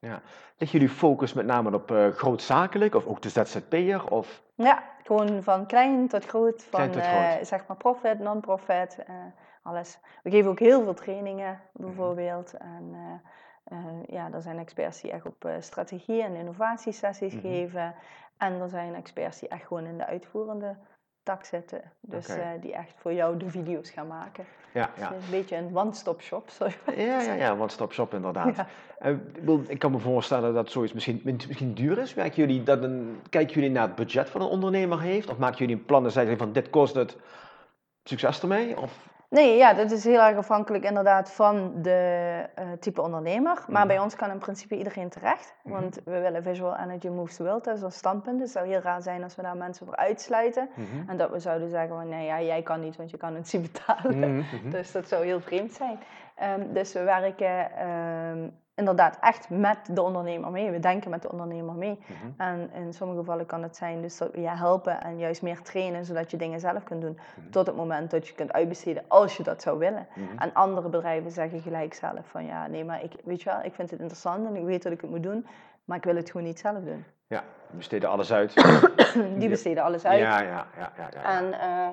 Ligt 0.56 0.72
jullie 0.72 0.88
focus 0.88 1.32
met 1.32 1.46
name 1.46 1.74
op 1.74 1.90
eh, 1.90 2.08
grootzakelijk 2.08 2.94
of 2.94 3.06
ook 3.06 3.22
de 3.22 3.28
ZZP'er? 3.28 4.10
Of... 4.10 4.42
Ja, 4.54 4.82
gewoon 5.02 5.42
van 5.42 5.66
klein 5.66 6.08
tot 6.08 6.24
groot, 6.24 6.64
van 6.64 6.90
tot 6.90 7.02
eh, 7.02 7.30
groot. 7.30 7.46
zeg 7.46 7.66
maar 7.66 7.76
profit, 7.76 8.18
non-profit, 8.18 8.98
eh, 9.06 9.14
alles. 9.62 9.98
We 10.22 10.30
geven 10.30 10.50
ook 10.50 10.58
heel 10.58 10.82
veel 10.82 10.94
trainingen 10.94 11.60
bijvoorbeeld. 11.72 12.52
En 12.52 12.94
eh, 13.64 13.78
eh, 13.78 13.84
ja, 14.06 14.28
er 14.32 14.42
zijn 14.42 14.58
experts 14.58 15.00
die 15.00 15.10
echt 15.10 15.26
op 15.26 15.44
eh, 15.44 15.52
strategie 15.60 16.22
en 16.22 16.34
innovatiesessies 16.34 17.32
Mhm. 17.34 17.42
geven. 17.42 17.94
En 18.38 18.60
er 18.60 18.68
zijn 18.68 18.94
experts 18.94 19.38
die 19.40 19.48
echt 19.48 19.66
gewoon 19.66 19.86
in 19.86 19.98
de 19.98 20.06
uitvoerende 20.06 20.76
tak 21.22 21.44
zitten. 21.44 21.82
Dus 22.00 22.28
eh, 22.28 22.48
die 22.60 22.74
echt 22.74 22.94
voor 22.96 23.12
jou 23.12 23.36
de 23.36 23.50
video's 23.50 23.90
gaan 23.90 24.06
maken. 24.06 24.44
Ja, 24.72 24.90
Dus 24.94 25.04
ja. 25.04 25.10
is 25.12 25.24
een 25.24 25.30
beetje 25.30 25.56
een 25.56 25.76
one-stop 25.76 26.20
shop. 26.20 26.48
Ja, 26.96 27.20
ja, 27.20 27.32
ja, 27.32 27.52
one-stop 27.58 27.92
shop 27.92 28.14
inderdaad. 28.14 28.56
Ja. 28.56 28.66
Eh, 28.98 29.14
ik 29.66 29.78
kan 29.78 29.90
me 29.90 29.98
voorstellen 29.98 30.54
dat 30.54 30.70
zoiets 30.70 30.92
misschien, 30.92 31.20
misschien 31.24 31.74
duur 31.74 31.98
is. 31.98 32.14
Werken 32.14 32.36
jullie 32.46 32.62
dat 32.62 32.82
een, 32.82 33.20
kijken 33.30 33.54
jullie 33.54 33.70
naar 33.70 33.86
het 33.86 33.94
budget 33.94 34.30
van 34.30 34.40
een 34.40 34.46
ondernemer 34.48 35.00
heeft? 35.00 35.30
Of 35.30 35.38
maken 35.38 35.58
jullie 35.58 35.76
een 35.76 35.84
plan 35.84 36.04
en 36.04 36.10
zeggen 36.10 36.38
van 36.38 36.52
dit 36.52 36.70
kost 36.70 36.94
het, 36.94 37.16
succes 38.04 38.40
ermee? 38.42 38.80
Of, 38.80 39.08
Nee, 39.30 39.56
ja, 39.56 39.74
dat 39.74 39.90
is 39.90 40.04
heel 40.04 40.20
erg 40.20 40.36
afhankelijk 40.36 40.84
inderdaad 40.84 41.30
van 41.32 41.72
de 41.82 42.42
eh, 42.54 42.64
type 42.80 43.02
ondernemer. 43.02 43.64
Maar 43.68 43.78
Mhm. 43.78 43.86
bij 43.86 43.98
ons 43.98 44.16
kan 44.16 44.30
in 44.30 44.38
principe 44.38 44.76
iedereen 44.76 45.08
terecht. 45.08 45.54
Mhm. 45.62 45.74
Want 45.80 46.00
we 46.04 46.20
willen 46.20 46.42
Visual 46.42 46.76
Energy 46.76 47.08
Moves 47.08 47.36
the 47.36 47.42
World, 47.42 47.64
dat 47.64 47.76
is 47.76 47.82
ons 47.82 47.96
standpunt. 47.96 48.38
Dus 48.38 48.42
het 48.52 48.56
zou 48.56 48.66
heel 48.72 48.80
raar 48.80 49.02
zijn 49.02 49.22
als 49.22 49.36
we 49.36 49.42
daar 49.42 49.56
mensen 49.56 49.86
voor 49.86 49.96
uitsluiten. 49.96 50.68
Mhm. 50.74 51.10
En 51.10 51.16
dat 51.16 51.30
we 51.30 51.38
zouden 51.38 51.68
zeggen 51.68 51.88
van, 51.96 52.08
nee 52.08 52.26
ja, 52.26 52.40
jij 52.40 52.62
kan 52.62 52.80
niet, 52.80 52.96
want 52.96 53.10
je 53.10 53.16
kan 53.16 53.34
het 53.34 53.52
niet 53.52 53.72
betalen. 53.72 54.44
Dus 54.70 54.92
dat 54.92 55.08
zou 55.08 55.24
heel 55.24 55.40
vreemd 55.40 55.72
zijn. 55.72 55.98
Ehm, 56.34 56.72
dus 56.72 56.92
we 56.92 57.02
werken 57.02 57.76
ehm, 57.76 58.48
inderdaad 58.74 59.18
echt 59.20 59.50
met 59.50 59.78
de 59.90 60.02
ondernemer 60.02 60.50
mee. 60.50 60.70
We 60.70 60.78
denken 60.78 61.10
met 61.10 61.22
de 61.22 61.30
ondernemer 61.30 61.74
mee. 61.74 61.98
Mhm. 61.98 62.40
En 62.40 62.70
in 62.72 62.92
sommige 62.92 63.20
gevallen 63.20 63.46
kan 63.46 63.62
het 63.62 63.76
zijn 63.76 64.02
dus 64.02 64.16
dat 64.16 64.32
we 64.32 64.40
je 64.40 64.48
helpen 64.48 65.00
en 65.00 65.18
juist 65.18 65.42
meer 65.42 65.62
trainen, 65.62 66.04
zodat 66.04 66.30
je 66.30 66.36
dingen 66.36 66.60
zelf 66.60 66.84
kunt 66.84 67.00
doen. 67.00 67.18
Mhm. 67.36 67.50
Tot 67.50 67.66
het 67.66 67.76
moment 67.76 68.10
dat 68.10 68.28
je 68.28 68.34
kunt 68.34 68.52
uitbesteden 68.52 69.04
als 69.08 69.36
je 69.36 69.42
dat 69.42 69.62
zou 69.62 69.78
willen. 69.78 70.06
Mhm. 70.14 70.38
En 70.38 70.52
andere 70.52 70.88
bedrijven 70.88 71.30
zeggen 71.30 71.60
gelijk 71.60 71.94
zelf 71.94 72.26
van 72.26 72.46
ja, 72.46 72.66
nee, 72.66 72.84
maar 72.84 73.02
ik, 73.02 73.12
weet 73.24 73.42
je 73.42 73.50
wel, 73.50 73.62
ik 73.62 73.74
vind 73.74 73.90
het 73.90 74.00
interessant 74.00 74.46
en 74.46 74.56
ik 74.56 74.64
weet 74.64 74.82
dat 74.82 74.92
ik 74.92 75.00
het 75.00 75.10
moet 75.10 75.22
doen, 75.22 75.46
maar 75.84 75.96
ik 75.96 76.04
wil 76.04 76.16
het 76.16 76.30
gewoon 76.30 76.46
niet 76.46 76.58
zelf 76.58 76.84
doen. 76.84 77.04
Ja, 77.26 77.42
we 77.70 77.76
besteden 77.76 78.08
alles 78.08 78.32
uit. 78.32 78.54
Die 79.38 79.48
besteden 79.48 79.82
alles 79.82 80.04
uit. 80.04 80.20
Ja, 80.20 80.40
ja, 80.40 80.48
ja, 80.48 80.66
ja. 80.76 80.92
ja, 80.96 81.08
ja. 81.12 81.38
En 81.38 81.52
eh, 81.52 81.88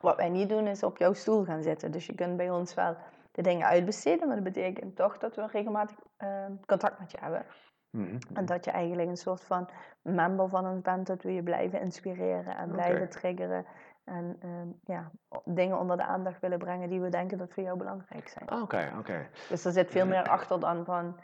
wat 0.00 0.16
wij 0.16 0.28
niet 0.28 0.48
doen 0.48 0.66
is 0.66 0.82
op 0.82 0.96
jouw 0.96 1.12
stoel 1.12 1.44
gaan 1.44 1.62
zitten. 1.62 1.90
Dus 1.90 2.06
je 2.06 2.14
kunt 2.14 2.36
bij 2.36 2.50
ons 2.50 2.74
wel 2.74 2.96
de 3.30 3.42
dingen 3.42 3.66
uitbesteden, 3.66 4.26
maar 4.26 4.36
dat 4.36 4.44
betekent 4.52 4.96
toch 4.96 5.18
dat 5.18 5.36
we 5.36 5.46
regelmatig 5.46 5.96
eh, 6.16 6.46
contact 6.66 6.98
met 6.98 7.10
je 7.10 7.18
hebben. 7.20 7.46
Mhm. 7.90 8.18
En 8.34 8.44
dat 8.46 8.64
je 8.64 8.70
eigenlijk 8.70 9.08
een 9.08 9.16
soort 9.16 9.44
van 9.44 9.68
member 10.02 10.48
van 10.48 10.66
ons 10.66 10.80
bent, 10.80 11.06
dat 11.06 11.22
we 11.22 11.32
je 11.34 11.42
blijven 11.42 11.80
inspireren 11.80 12.56
en 12.56 12.70
blijven 12.70 13.08
triggeren. 13.08 13.66
En 14.04 14.36
ehm, 14.40 14.68
ja, 14.84 15.10
dingen 15.44 15.78
onder 15.78 15.96
de 15.96 16.02
aandacht 16.04 16.40
willen 16.40 16.58
brengen 16.58 16.88
die 16.88 17.00
we 17.00 17.08
denken 17.08 17.38
dat 17.38 17.52
voor 17.52 17.62
jou 17.62 17.78
belangrijk 17.78 18.28
zijn. 18.28 18.48
Ah, 18.48 18.62
Oké, 18.62 18.92
oké. 18.98 19.28
Dus 19.48 19.64
er 19.64 19.72
zit 19.72 19.90
veel 19.90 20.06
meer 20.06 20.22
achter 20.28 20.60
dan 20.60 20.84
van, 20.84 21.20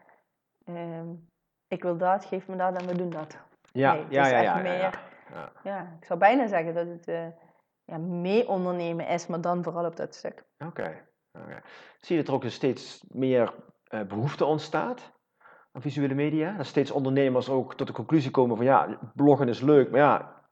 ehm, 0.65 1.07
ik 1.69 1.83
wil 1.83 1.97
dat, 1.97 2.25
geef 2.25 2.49
me 2.49 2.57
dat 2.57 2.81
en 2.81 2.87
we 2.87 2.97
doen 2.97 3.11
dat. 3.11 3.37
Ja, 3.73 3.93
Nee, 3.95 4.07
ja, 4.09 4.27
ja, 4.27 4.39
ja, 4.41 4.57
meer- 4.57 4.79
ja. 4.79 4.91
Ja. 5.33 5.53
Ja, 5.63 5.97
ik 6.01 6.05
zou 6.05 6.19
bijna 6.19 6.47
zeggen 6.47 6.75
dat 6.75 6.87
het 6.87 7.09
eh, 7.09 7.27
ja, 7.85 7.99
mee 7.99 8.49
ondernemen 8.49 9.07
is, 9.09 9.27
maar 9.27 9.41
dan 9.41 9.63
vooral 9.63 9.85
op 9.85 9.97
dat 9.97 10.15
stuk. 10.15 10.45
Oké. 10.65 11.05
Zie 12.01 12.17
je 12.17 12.23
dat 12.23 12.29
er 12.29 12.35
ook 12.35 12.45
een 12.45 12.51
steeds 12.51 13.05
meer 13.09 13.55
eh, 13.89 14.03
behoefte 14.03 14.45
ontstaat 14.45 15.13
aan 15.73 15.83
visuele 15.83 16.15
media? 16.15 16.57
Dat 16.57 16.67
steeds 16.67 16.91
ondernemers 16.91 17.49
ook 17.49 17.75
tot 17.75 17.87
de 17.87 17.93
conclusie 17.93 18.31
komen 18.31 18.57
van 18.57 18.67
ja, 18.67 18.99
bloggen 19.15 19.49
is 19.49 19.61
leuk, 19.61 19.91
maar 19.91 20.01
ja, 20.01 20.43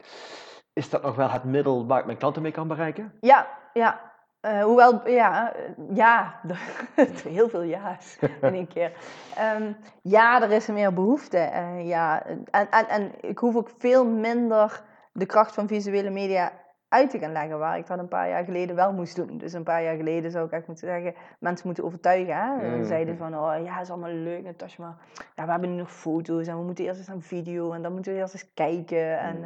is 0.73 0.91
dat 0.91 1.03
nog 1.03 1.17
wel 1.17 1.31
het 1.31 1.45
middel 1.45 1.87
waar 1.87 1.99
ik 1.99 2.07
mijn 2.07 2.19
klanten 2.19 2.43
mee 2.43 2.53
kan 2.53 2.69
bereiken? 2.69 3.13
Ja, 3.21 3.47
ja. 3.73 4.13
Eh, 4.41 4.63
hoewel, 4.63 5.09
ja, 5.09 5.53
eh, 5.55 5.63
ja, 5.95 6.41
heel 7.37 7.49
veel 7.49 7.65
ja's 7.65 8.19
in 8.41 8.55
één 8.55 8.69
keer. 8.69 8.93
Ehm, 9.37 9.73
ja, 10.03 10.43
er 10.43 10.51
is 10.51 10.67
meer 10.67 10.93
behoefte. 10.93 11.39
eh, 11.39 11.89
ja. 11.89 12.25
en, 12.25 12.45
en, 12.51 12.89
en 12.89 13.13
ik 13.21 13.39
hoef 13.39 13.57
ook 13.57 13.71
veel 13.79 14.07
minder 14.07 14.83
de 15.13 15.27
kracht 15.27 15.55
van 15.55 15.69
visuele 15.69 16.11
media 16.11 16.53
uit 16.95 17.11
te 17.11 17.19
gaan 17.19 17.33
leggen, 17.33 17.59
waar 17.59 17.79
ik 17.79 17.87
dat 17.87 17.99
een 17.99 18.09
paar 18.09 18.29
jaar 18.29 18.45
geleden 18.45 18.77
wel 18.77 18.93
moest 18.93 19.17
doen. 19.17 19.39
Dus 19.39 19.53
een 19.53 19.63
paar 19.63 19.83
jaar 19.83 19.97
geleden 19.97 20.31
zou 20.31 20.47
ik 20.47 20.53
echt 20.53 20.67
moeten 20.67 20.89
zeggen, 20.89 21.15
mensen 21.39 21.67
moeten 21.67 21.85
overtuigen. 21.85 22.37
Hè? 22.37 22.61
En 22.61 22.71
Mm. 22.71 22.77
dan 22.77 22.85
zeiden 22.85 23.17
van, 23.17 23.39
oh 23.39 23.65
ja, 23.65 23.81
is 23.81 23.91
allemaal 23.91 24.11
leuk 24.11 24.43
Natasja, 24.45 24.85
maar 24.85 24.97
ja, 25.37 25.45
we 25.45 25.51
hebben 25.51 25.71
nu 25.71 25.77
nog 25.77 25.93
foto's 25.93 26.47
en 26.47 26.57
we 26.59 26.65
moeten 26.65 26.85
eerst 26.85 26.99
eens 26.99 27.09
een 27.09 27.23
video 27.23 27.73
en 27.73 27.83
dan 27.83 27.93
moeten 27.93 28.13
we 28.13 28.19
eerst 28.19 28.35
eens 28.35 28.53
kijken. 28.55 29.19
En, 29.19 29.37
Mm. 29.37 29.45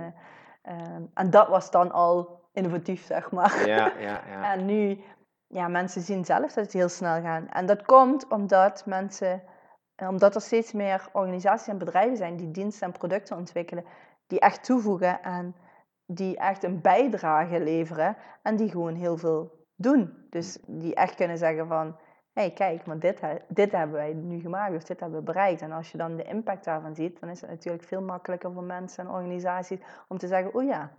eh, 0.62 0.72
ehm, 0.74 1.02
en 1.14 1.30
dat 1.30 1.48
was 1.48 1.70
dan 1.70 1.92
al 1.92 2.40
innovatief, 2.52 3.04
zeg 3.04 3.30
maar. 3.30 3.66
Ja, 3.66 3.92
ja, 4.00 4.20
ja. 4.30 4.42
En 4.52 4.64
nu, 4.64 5.00
ja, 5.46 5.68
mensen 5.68 6.00
zien 6.02 6.24
zelf 6.24 6.52
dat 6.52 6.64
het 6.64 6.72
heel 6.72 6.88
snel 6.88 7.20
gaat. 7.20 7.42
En 7.50 7.66
dat 7.66 7.82
komt 7.82 8.28
omdat 8.28 8.82
mensen, 8.86 9.42
omdat 9.96 10.34
er 10.34 10.40
steeds 10.40 10.72
meer 10.72 11.08
organisaties 11.12 11.68
en 11.68 11.78
bedrijven 11.78 12.16
zijn 12.16 12.36
die 12.36 12.50
diensten 12.50 12.86
en 12.86 12.92
producten 12.92 13.36
ontwikkelen, 13.36 13.84
die 14.26 14.40
echt 14.40 14.64
toevoegen 14.64 15.22
en 15.22 15.54
die 16.10 16.36
echt 16.36 16.62
een 16.62 16.80
bijdrage 16.80 17.60
leveren 17.60 18.16
en 18.42 18.56
die 18.56 18.70
gewoon 18.70 18.94
heel 18.94 19.16
veel 19.16 19.66
doen. 19.76 20.26
Dus 20.30 20.58
die 20.66 20.94
echt 20.94 21.14
kunnen 21.14 21.38
zeggen 21.38 21.66
van, 21.66 21.86
hé 22.32 22.42
hey, 22.42 22.50
kijk, 22.52 22.86
maar 22.86 22.98
dit, 22.98 23.20
dit 23.48 23.72
hebben 23.72 23.96
wij 23.96 24.12
nu 24.12 24.40
gemaakt 24.40 24.74
of 24.74 24.84
dit 24.84 25.00
hebben 25.00 25.18
we 25.18 25.24
bereikt. 25.24 25.62
En 25.62 25.72
als 25.72 25.92
je 25.92 25.98
dan 25.98 26.16
de 26.16 26.22
impact 26.22 26.64
daarvan 26.64 26.94
ziet, 26.94 27.20
dan 27.20 27.28
is 27.28 27.40
het 27.40 27.50
natuurlijk 27.50 27.84
veel 27.84 28.02
makkelijker 28.02 28.52
voor 28.52 28.64
mensen 28.64 29.04
en 29.04 29.10
organisaties 29.10 29.78
om 30.08 30.18
te 30.18 30.26
zeggen, 30.26 30.54
oh 30.54 30.64
ja, 30.64 30.90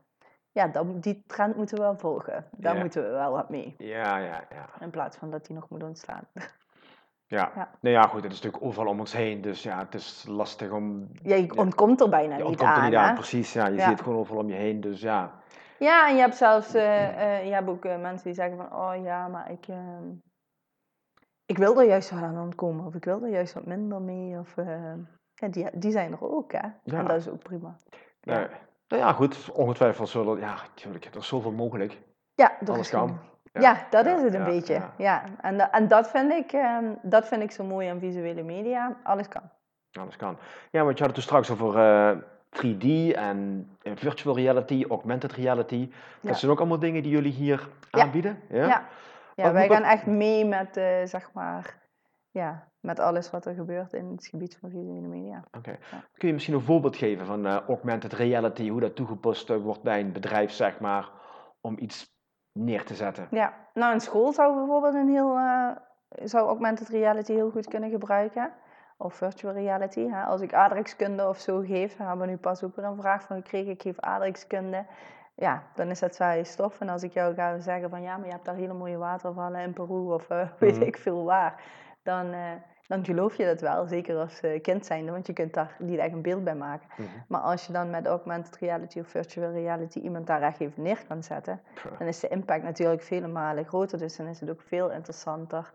ja, 0.51 0.67
dan, 0.67 0.99
die 0.99 1.23
trend 1.27 1.55
moeten 1.55 1.77
we 1.77 1.83
wel 1.83 1.97
volgen. 1.97 2.45
Daar 2.51 2.73
Ja. 2.75 2.79
moeten 2.81 3.03
we 3.03 3.09
wel 3.09 3.31
wat 3.31 3.49
mee. 3.49 3.75
Ja, 3.77 4.17
ja, 4.17 4.43
ja. 4.49 4.69
In 4.79 4.89
plaats 4.89 5.17
van 5.17 5.31
dat 5.31 5.45
die 5.45 5.55
nog 5.55 5.69
moet 5.69 5.83
ontstaan. 5.83 6.27
Ja. 7.29 7.51
Ja. 7.55 7.69
Nou 7.79 7.95
ja, 7.95 8.01
goed, 8.01 8.23
het 8.23 8.31
is 8.31 8.41
natuurlijk 8.41 8.63
overal 8.63 8.87
om 8.91 8.99
ons 8.99 9.13
heen, 9.13 9.41
dus 9.41 9.63
ja, 9.63 9.77
het 9.79 9.93
is 9.93 10.25
lastig 10.27 10.71
om... 10.71 11.09
Ja, 11.23 11.35
je 11.35 11.57
ontkomt 11.57 12.01
er 12.01 12.09
bijna 12.09 12.31
Je 12.31 12.37
niet 12.37 12.45
ontkomt 12.47 12.69
er 12.69 12.75
aan. 12.77 12.85
niet 12.89 12.95
aan, 12.95 13.13
precies. 13.15 13.53
Ja, 13.53 13.67
je 13.67 13.75
Ja. 13.75 13.81
ziet 13.81 13.91
het 13.91 14.01
gewoon 14.01 14.19
overal 14.19 14.41
om 14.41 14.49
je 14.49 14.55
heen, 14.55 14.81
dus 14.81 15.01
ja. 15.01 15.31
Ja, 15.79 16.07
en 16.09 16.15
je 16.15 16.21
hebt 16.21 16.35
zelfs 16.35 16.73
eh, 16.73 17.37
eh, 17.37 17.45
je 17.45 17.53
hebt 17.53 17.69
ook 17.69 17.85
eh, 17.85 17.99
mensen 17.99 18.23
die 18.25 18.33
zeggen 18.33 18.57
van, 18.57 18.73
oh 18.73 19.03
ja, 19.03 19.27
maar 19.27 19.51
ik, 19.51 19.67
ehm, 19.67 20.07
ik 21.45 21.57
wil 21.57 21.79
er 21.79 21.87
juist 21.87 22.09
wel 22.09 22.23
aan 22.23 22.39
ontkomen. 22.41 22.85
Of 22.85 22.95
ik 22.95 23.05
wil 23.05 23.21
er 23.23 23.29
juist 23.29 23.53
wat 23.53 23.65
minder 23.65 24.01
mee. 24.01 24.39
Of, 24.39 24.55
ja, 25.33 25.47
die, 25.47 25.67
die 25.73 25.91
zijn 25.91 26.11
er 26.11 26.31
ook, 26.33 26.51
hè. 26.51 26.67
Ja. 26.83 26.99
En 26.99 27.05
dat 27.05 27.15
is 27.17 27.29
ook 27.29 27.43
prima. 27.43 27.75
Nee. 28.21 28.45
Nou 28.87 29.01
ja, 29.01 29.13
goed, 29.13 29.51
ongetwijfeld 29.51 30.09
zullen... 30.09 30.39
Ja, 30.39 30.55
natuurlijk, 30.75 31.05
er 31.05 31.17
is 31.17 31.27
zoveel 31.27 31.51
mogelijk. 31.51 32.01
Ja, 32.33 32.57
Alles 32.65 32.79
is 32.79 32.89
kan. 32.89 33.19
Ja, 33.53 33.87
dat 33.89 34.05
ja, 34.05 34.15
is 34.15 34.21
het 34.21 34.33
een 34.33 34.43
beetje. 34.43 34.81
ja. 34.97 35.23
En, 35.41 35.57
da- 35.57 35.71
en 35.71 35.87
dat, 35.87 36.09
vind 36.09 36.31
ik, 36.31 36.51
ehm, 36.51 36.85
dat 37.01 37.27
vind 37.27 37.41
ik 37.41 37.51
zo 37.51 37.63
mooi 37.63 37.87
aan 37.87 37.99
visuele 37.99 38.43
media. 38.43 38.97
Alles 39.03 39.27
kan. 39.27 39.41
Alles 39.99 40.15
kan. 40.15 40.37
Ja, 40.71 40.83
want 40.83 40.97
je 40.97 41.03
had 41.03 41.15
het 41.15 41.25
toen 41.25 41.41
straks 41.41 41.51
over 41.51 41.77
eh, 41.77 42.17
3D 42.49 43.15
en 43.15 43.69
eh, 43.81 43.91
virtual 43.95 44.35
reality, 44.35 44.85
augmented 44.89 45.31
reality. 45.31 45.89
Dat 46.21 46.39
zijn 46.39 46.51
ook 46.51 46.59
allemaal 46.59 46.79
dingen 46.79 47.03
die 47.03 47.11
jullie 47.11 47.31
hier 47.31 47.67
aanbieden? 47.89 48.39
Ja. 48.49 48.87
Ja. 49.35 49.53
Wij 49.53 49.69
gaan 49.69 49.83
echt 49.83 50.05
mee 50.05 50.45
met, 50.45 50.77
eh, 50.77 50.85
zeg 51.03 51.29
maar, 51.33 51.77
ja, 52.31 52.67
met 52.79 52.99
alles 52.99 53.29
wat 53.31 53.45
er 53.45 53.53
gebeurt 53.53 53.93
in 53.93 54.11
het 54.11 54.27
gebied 54.27 54.57
van 54.59 54.69
visuele 54.69 55.07
media. 55.07 55.43
Oké. 55.57 55.69
Ja. 55.69 56.03
Kun 56.13 56.27
je 56.27 56.33
misschien 56.33 56.55
een 56.55 56.61
voorbeeld 56.61 56.95
geven 56.95 57.25
van 57.25 57.45
eh, 57.45 57.57
augmented 57.67 58.13
reality, 58.13 58.69
hoe 58.69 58.79
dat 58.79 58.95
toegepast 58.95 59.47
wordt 59.47 59.83
bij 59.83 59.99
een 59.99 60.11
bedrijf, 60.11 60.51
zeg 60.51 60.79
maar, 60.79 61.09
om 61.61 61.75
iets 61.79 62.17
neer 62.53 62.83
te 62.85 62.95
zetten? 62.95 63.27
Ja, 63.31 63.53
nou 63.73 63.93
een 63.93 63.99
school 63.99 64.31
zou 64.33 64.55
bijvoorbeeld 64.55 64.93
een 64.93 65.09
heel, 65.09 65.35
eh, 65.37 65.69
zou 66.09 66.47
augmented 66.47 66.87
reality 66.87 67.33
heel 67.33 67.49
goed 67.51 67.67
kunnen 67.67 67.89
gebruiken. 67.89 68.51
Of 68.97 69.13
virtual 69.13 69.53
reality. 69.53 70.07
Hè. 70.09 70.23
Als 70.23 70.41
ik 70.41 70.53
aardrijkskunde 70.53 71.27
of 71.27 71.37
zo 71.37 71.59
geef, 71.59 71.97
we 71.97 72.03
hebben 72.03 72.27
nu 72.27 72.37
pas 72.37 72.63
ook 72.63 72.75
weer 72.75 72.85
een 72.85 73.01
vraag 73.01 73.21
van 73.23 73.35
gekregen, 73.35 73.71
ik 73.71 73.81
geef 73.81 73.99
aardrijkskunde. 73.99 74.85
Ja, 75.35 75.63
dan 75.75 75.87
is 75.89 75.99
dat 75.99 76.15
saaie 76.15 76.43
stof. 76.43 76.79
En 76.81 76.89
als 76.89 77.03
ik 77.03 77.11
jou 77.13 77.33
ga 77.33 77.59
zeggen 77.59 77.89
van 77.89 78.01
ja, 78.01 78.17
maar 78.17 78.25
je 78.25 78.31
hebt 78.31 78.45
daar 78.45 78.55
hele 78.55 78.73
mooie 78.73 78.97
watervallen 78.97 79.61
in 79.61 79.73
Peru 79.73 80.13
of 80.13 80.29
eh, 80.29 80.47
weet 80.59 80.75
Mhm. 80.75 80.83
ik 80.83 80.97
veel 80.97 81.23
waar. 81.23 81.61
Dan, 82.03 82.31
eh, 82.33 82.39
dan 82.89 83.05
geloof 83.05 83.35
je 83.35 83.45
dat 83.45 83.61
wel, 83.61 83.87
zeker 83.87 84.17
als 84.17 84.39
eh, 84.39 84.61
kind 84.61 84.85
zijnde, 84.85 85.11
want 85.11 85.27
je 85.27 85.33
kunt 85.33 85.53
daar 85.53 85.75
niet 85.79 85.99
echt 85.99 86.13
een 86.13 86.21
beeld 86.21 86.43
bij 86.43 86.55
maken. 86.55 86.87
Maar 87.27 87.41
als 87.41 87.65
je 87.65 87.73
dan 87.73 87.89
met 87.89 88.05
augmented 88.05 88.57
reality 88.57 88.99
of 88.99 89.07
virtual 89.07 89.51
reality 89.51 89.99
iemand 89.99 90.27
daar 90.27 90.41
echt 90.41 90.59
even 90.59 90.83
neer 90.83 91.05
kan 91.07 91.23
zetten, 91.23 91.61
Pff, 91.73 91.97
dan 91.97 92.07
is 92.07 92.19
de 92.19 92.27
impact 92.27 92.63
natuurlijk 92.63 93.01
vele 93.01 93.27
malen 93.27 93.65
groter. 93.65 93.97
Dus 93.97 94.15
dan 94.15 94.27
is 94.27 94.39
het 94.39 94.49
ook 94.49 94.61
veel 94.61 94.91
interessanter 94.91 95.73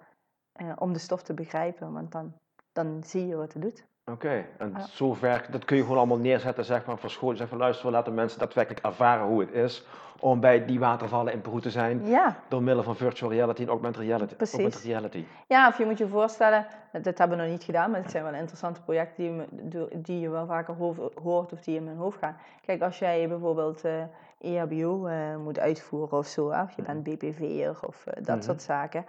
eh, 0.52 0.72
om 0.78 0.92
de 0.92 0.98
stof 0.98 1.22
te 1.22 1.34
begrijpen, 1.34 1.92
want 1.92 2.12
dan, 2.12 2.34
dan 2.72 3.02
zie 3.04 3.26
je 3.26 3.36
wat 3.36 3.52
het 3.52 3.62
doet. 3.62 3.86
Oké, 4.10 4.44
en 4.58 4.72
Ja. 4.76 4.86
zover, 4.90 5.46
dat 5.50 5.64
kun 5.64 5.76
je 5.76 5.82
gewoon 5.82 5.98
allemaal 5.98 6.18
neerzetten, 6.18 6.64
zeg 6.64 6.86
maar, 6.86 6.98
voor 6.98 7.10
school. 7.10 7.36
Zeg 7.36 7.48
van 7.48 7.58
luister, 7.58 7.86
we 7.86 7.92
laten 7.92 8.14
mensen 8.14 8.38
daadwerkelijk 8.38 8.84
ervaren 8.84 9.26
hoe 9.26 9.40
het 9.40 9.52
is 9.52 9.86
om 10.20 10.40
bij 10.40 10.64
die 10.64 10.78
watervallen 10.78 11.32
in 11.32 11.40
Peru 11.40 11.60
te 11.60 11.70
zijn, 11.70 12.06
Ja, 12.06 12.36
door 12.48 12.62
middel 12.62 12.82
van 12.82 12.96
virtual 12.96 13.30
reality 13.30 13.62
en 13.62 13.68
augmented 13.68 14.02
reality. 14.02 14.34
Precies. 14.34 14.54
Augmented 14.58 14.84
reality. 14.90 15.24
ja 15.46 15.68
of 15.68 15.78
je 15.78 15.84
moet 15.84 15.98
je 15.98 16.08
voorstellen, 16.08 16.66
dat 17.02 17.18
hebben 17.18 17.36
we 17.36 17.42
nog 17.42 17.52
niet 17.52 17.62
gedaan, 17.64 17.90
maar 17.90 18.00
het 18.02 18.10
zijn 18.10 18.24
wel 18.24 18.34
interessante 18.34 18.80
projecten 18.80 19.46
die, 19.50 20.00
die 20.00 20.20
je 20.20 20.28
wel 20.28 20.46
vaker 20.46 20.74
ho- 20.74 21.10
hoort 21.22 21.52
of 21.52 21.60
die 21.60 21.76
in 21.76 21.84
mijn 21.84 21.96
hoofd 21.96 22.18
gaan. 22.18 22.36
Kijk, 22.66 22.82
als 22.82 22.98
jij 22.98 23.28
bijvoorbeeld 23.28 23.84
eh 23.84 23.92
EHBO 24.40 25.06
eh, 25.06 25.36
moet 25.36 25.58
uitvoeren 25.58 26.18
of 26.18 26.26
zo, 26.26 26.46
of 26.48 26.72
je 26.76 26.82
bent 26.82 27.02
BPV'er 27.02 27.76
of 27.86 28.06
eh, 28.06 28.22
dat 28.24 28.36
Mhm. 28.36 28.44
soort 28.44 28.62
zaken. 28.62 29.04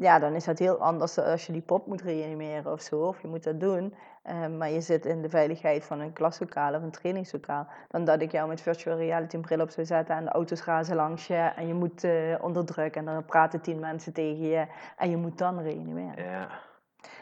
Ja, 0.00 0.18
dan 0.18 0.34
is 0.34 0.44
dat 0.44 0.58
heel 0.58 0.78
anders 0.78 1.18
als 1.18 1.46
je 1.46 1.52
die 1.52 1.62
pop 1.62 1.86
moet 1.86 2.02
reanimeren 2.02 2.72
of 2.72 2.80
zo, 2.80 3.00
of 3.00 3.22
je 3.22 3.28
moet 3.28 3.44
dat 3.44 3.60
doen. 3.60 3.94
Eh, 4.22 4.46
maar 4.46 4.70
je 4.70 4.80
zit 4.80 5.06
in 5.06 5.22
de 5.22 5.28
veiligheid 5.28 5.84
van 5.84 6.00
een 6.00 6.12
klaslokaal 6.12 6.74
of 6.74 6.82
een 6.82 6.90
trainingslokaal. 6.90 7.66
Dan 7.88 8.04
dat 8.04 8.22
ik 8.22 8.32
jou 8.32 8.48
met 8.48 8.60
virtual 8.60 8.96
reality 8.96 9.36
een 9.36 9.42
bril 9.42 9.60
op 9.60 9.70
zou 9.70 9.86
zetten 9.86 10.16
en 10.16 10.24
de 10.24 10.30
auto's 10.30 10.64
razen 10.64 10.96
langs 10.96 11.26
je 11.26 11.52
en 11.56 11.66
je 11.66 11.74
moet 11.74 12.04
uh, 12.04 12.34
onder 12.40 12.64
druk 12.64 12.96
en 12.96 13.04
dan 13.04 13.24
praten 13.24 13.60
tien 13.60 13.80
mensen 13.80 14.12
tegen 14.12 14.48
je 14.48 14.66
en 14.96 15.10
je 15.10 15.16
moet 15.16 15.38
dan 15.38 15.62
reanimeren. 15.62 16.24
Ja. 16.24 16.48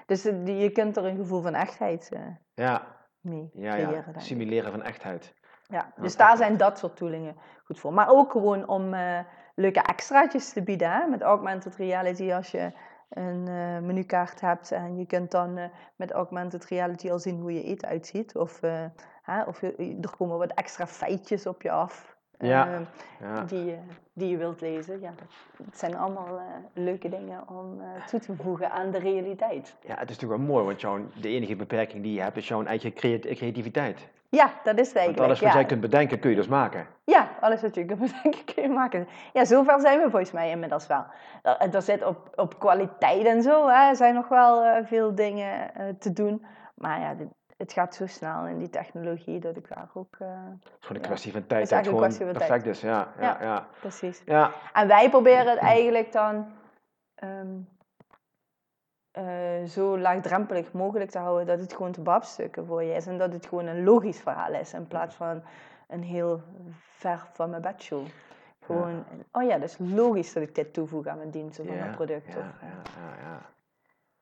Dus 0.07 0.27
uh, 0.27 0.61
je 0.63 0.71
kunt 0.71 0.97
er 0.97 1.05
een 1.05 1.17
gevoel 1.17 1.43
van 1.43 1.55
echtheid 1.55 2.11
ja. 2.55 2.87
mee 3.21 3.51
ja, 3.53 3.73
creëren. 3.73 4.13
Ja, 4.15 4.21
simuleren 4.21 4.71
van 4.71 4.83
echtheid. 4.83 5.35
Ja, 5.69 5.93
dus 5.97 6.17
daar 6.17 6.37
zijn 6.37 6.57
dat 6.57 6.79
soort 6.79 6.97
toolingen 6.97 7.37
goed 7.65 7.81
voor. 7.81 7.93
Maar 7.93 8.09
ook 8.09 8.33
gewoon 8.33 8.69
om 8.69 8.95
leuke 9.59 9.83
extraatjes 9.83 10.53
te 10.53 10.63
bieden. 10.63 11.11
Met 11.11 11.23
augmented 11.23 11.77
reality 11.77 12.33
als 12.33 12.51
je 12.51 12.73
een 13.09 13.49
uh, 13.49 13.79
menukaart 13.79 14.41
hebt 14.41 14.73
en 14.73 14.97
je 14.97 15.07
kunt 15.07 15.31
dan 15.31 15.59
uh, 15.59 15.65
met 15.97 16.13
augmented 16.13 16.65
reality 16.65 17.11
al 17.11 17.19
zien 17.19 17.41
hoe 17.41 17.53
je 17.53 17.63
eten 17.63 17.89
uitziet. 17.89 18.37
Of, 18.37 18.63
uh, 18.63 18.85
hè, 19.23 19.43
of 19.43 19.63
er 19.63 20.17
komen 20.17 20.39
wat 20.39 20.53
extra 20.55 20.87
feitjes 20.87 21.47
op 21.47 21.63
je 21.63 21.71
af 21.71 22.18
ja. 22.39 22.81
ja. 23.21 23.45
Die, 23.45 23.75
die 24.13 24.29
je 24.29 24.37
wilt 24.37 24.61
lezen. 24.61 25.01
Ja, 25.01 25.13
dat 25.57 25.79
zijn 25.79 25.97
allemaal 25.97 26.41
leuke 26.73 27.09
dingen 27.09 27.49
om 27.49 27.81
toe 28.11 28.21
te 28.21 28.35
voegen 28.43 28.71
aan 28.71 28.91
de 28.91 28.99
realiteit. 28.99 29.77
Ja, 29.87 29.95
het 29.95 30.11
is 30.11 30.19
natuurlijk 30.19 30.41
wel 30.41 30.51
mooi, 30.51 30.65
want 30.65 30.81
jouw, 30.81 31.01
de 31.21 31.29
enige 31.29 31.57
beperking 31.57 32.03
die 32.03 32.13
je 32.13 32.21
hebt 32.21 32.37
is 32.37 32.49
jouw 32.49 32.65
eigen 32.65 32.93
creativiteit. 32.93 34.09
Ja, 34.31 34.53
dat 34.63 34.79
is 34.79 34.89
het 34.89 34.97
eigenlijk. 34.97 35.17
Want 35.17 35.19
alles 35.19 35.41
wat 35.41 35.49
ja. 35.49 35.55
jij 35.55 35.65
kunt 35.65 35.81
bedenken, 35.81 36.19
kun 36.19 36.31
je 36.31 36.37
dus 36.37 36.49
maken. 36.49 36.87
Ja, 37.05 37.29
alles 37.41 37.63
wat 37.63 37.75
je 37.75 37.85
kunt 37.85 38.01
bedenken, 38.13 38.45
kun 38.55 38.63
je 38.63 38.69
maken. 38.69 39.09
Ja, 39.33 39.45
zover 39.45 39.81
zijn 39.81 39.99
we 39.99 40.11
volgens 40.11 40.33
mij 40.33 40.51
inmiddels 40.51 40.87
wel. 40.87 41.05
Er, 41.43 41.75
er 41.75 41.83
zit 41.83 42.05
op, 42.05 42.31
op 42.35 42.59
kwaliteit 42.59 43.27
en 43.27 43.43
zo, 43.43 43.69
hè, 43.69 43.95
zijn 43.95 44.15
nog 44.15 44.29
wel 44.29 44.65
uh, 44.65 44.77
veel 44.85 45.15
dingen 45.15 45.71
uh, 45.79 45.85
te 45.99 46.13
doen. 46.13 46.45
Maar 46.75 47.01
ja, 47.01 47.15
het 47.59 47.73
gaat 47.73 47.95
zo 47.95 48.07
snel 48.07 48.47
in 48.47 48.59
die 48.59 48.71
technologie 48.71 49.41
dat 49.41 49.57
ik 49.57 49.69
daar 49.69 49.89
ook... 49.95 50.17
Uh, 50.23 50.29
het 50.29 50.73
is 50.81 50.87
gewoon 50.87 51.03
een 51.03 51.09
kwestie 51.09 51.33
van 51.33 51.47
tijd 51.47 51.71
het 51.71 51.87
gewoon 51.87 52.17
perfect 52.17 52.49
tijd. 52.49 52.67
is. 52.67 52.81
Ja, 52.81 53.09
ja, 53.19 53.23
ja, 53.23 53.43
ja, 53.43 53.67
precies. 53.81 54.23
Ja. 54.25 54.53
En 54.73 54.89
wij 54.89 55.11
proberen 55.11 55.47
het 55.47 55.59
eigenlijk 55.77 56.13
dan... 56.13 56.47
Um, 57.25 57.69
uh, 59.19 59.65
zo 59.65 59.99
laagdrempelig 59.99 60.73
mogelijk 60.73 61.11
te 61.11 61.19
houden 61.19 61.47
dat 61.47 61.61
het 61.61 61.73
gewoon 61.73 61.93
te 61.93 62.01
babstukken 62.01 62.67
voor 62.67 62.83
je 62.83 62.95
is. 62.95 63.07
En 63.07 63.19
dat 63.19 63.33
het 63.33 63.47
gewoon 63.47 63.67
een 63.67 63.85
logisch 63.85 64.21
verhaal 64.21 64.53
is 64.53 64.73
in 64.73 64.87
plaats 64.87 65.15
van 65.15 65.43
een 65.89 66.03
heel 66.03 66.43
ver 66.97 67.29
van 67.33 67.51
mijn 67.51 67.63
bedshow. 67.63 68.07
Gewoon, 68.65 68.95
ja. 68.95 69.41
oh 69.41 69.43
ja, 69.43 69.59
dat 69.59 69.69
is 69.69 69.79
logisch 69.79 70.33
dat 70.33 70.43
ik 70.43 70.55
dit 70.55 70.73
toevoeg 70.73 71.07
aan 71.07 71.17
mijn 71.17 71.31
dienst 71.31 71.61
of 71.61 71.69
aan 71.69 71.77
mijn 71.77 71.95
product. 71.95 72.29
Of, 72.29 72.35
ja, 72.35 72.53
ja, 72.61 73.31
ja. 73.31 73.41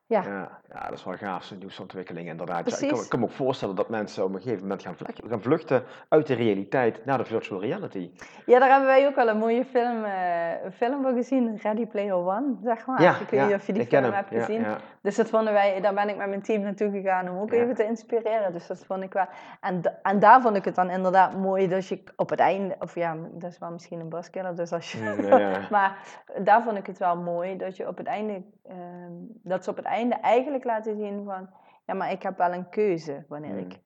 Ja. 0.09 0.23
Ja, 0.23 0.61
ja, 0.73 0.89
dat 0.89 0.99
is 0.99 1.05
wel 1.05 1.17
gaaf, 1.17 1.45
zo'n 1.45 1.59
nieuwsontwikkeling 1.59 2.29
inderdaad. 2.29 2.71
Ja, 2.71 2.87
ik, 2.87 2.93
kan, 2.93 3.03
ik 3.03 3.09
kan 3.09 3.19
me 3.19 3.25
ook 3.25 3.31
voorstellen 3.33 3.75
dat 3.75 3.89
mensen 3.89 4.25
op 4.25 4.35
een 4.35 4.41
gegeven 4.41 4.63
moment 4.63 4.83
gaan 4.83 4.97
vluchten, 4.97 5.29
gaan 5.29 5.43
vluchten 5.43 5.83
uit 6.09 6.27
de 6.27 6.35
realiteit 6.35 7.05
naar 7.05 7.19
de 7.19 7.25
virtual 7.25 7.61
reality. 7.61 8.11
Ja, 8.47 8.59
daar 8.59 8.71
hebben 8.71 8.89
wij 8.89 9.07
ook 9.07 9.15
wel 9.15 9.29
een 9.29 9.39
mooie 9.39 9.65
film, 9.65 10.05
uh, 10.05 10.65
een 10.65 10.73
film 10.73 11.03
van 11.03 11.15
gezien, 11.15 11.59
Ready 11.63 11.87
Player 11.87 12.15
One, 12.15 12.55
zeg 12.63 12.87
maar. 12.87 13.03
Ja, 13.03 13.17
ik 13.21 13.29
weet 13.29 13.47
niet 13.47 13.55
of 13.55 13.67
je 13.67 13.73
die 13.73 13.87
film 13.87 14.13
hebt 14.13 14.29
gezien. 14.29 14.67
Dus 15.01 15.17
dat 15.17 15.29
vonden 15.29 15.53
wij, 15.53 15.81
daar 15.81 15.95
ben 15.95 16.09
ik 16.09 16.17
met 16.17 16.29
mijn 16.29 16.43
team 16.43 16.63
naartoe 16.63 16.91
gegaan 16.91 17.31
om 17.31 17.39
ook 17.39 17.53
even 17.53 17.75
te 17.75 17.85
inspireren. 17.85 18.53
Dus 18.53 18.67
dat 18.67 18.85
vond 18.87 19.03
ik 19.03 19.13
wel. 19.13 19.27
En, 19.61 19.83
en 20.03 20.19
daar 20.19 20.43
vond 20.43 20.57
ik 20.57 20.65
het 20.65 20.75
dan 20.75 20.91
inderdaad 20.91 21.37
mooi 21.37 21.69
dat 21.69 21.87
je 21.89 22.03
op 22.17 22.31
het 22.31 22.41
einde, 22.41 22.77
of 22.81 22.95
ja, 22.95 23.17
dat 23.33 23.51
is 23.51 23.59
wel 23.59 23.71
misschien 23.71 24.01
een 24.01 24.09
buskiller, 24.09 24.57
dus 24.57 24.73
als 24.73 24.93
je. 24.93 24.99
Mm, 24.99 25.71
maar 25.77 25.99
daar 26.39 26.63
vond 26.63 26.77
ik 26.77 26.87
het 26.87 26.99
wel 26.99 27.17
mooi 27.17 27.57
dat 27.57 27.77
je 27.77 27.89
op 27.89 27.97
het 27.97 28.07
einde, 28.07 28.43
ehm, 28.69 29.13
dat 29.43 29.65
ze 29.65 29.71
op 29.71 29.77
het 29.77 29.85
einde 29.85 29.95
eigenlijk 30.21 30.65
laten 30.65 30.97
zien 30.97 31.25
van, 31.25 31.49
ja, 31.87 31.95
maar 31.95 32.11
ik 32.11 32.23
heb 32.23 32.39
wel 32.39 32.53
een 32.53 32.69
keuze 32.69 33.25
wanneer 33.29 33.53
Mm. 33.53 33.59
ik 33.59 33.79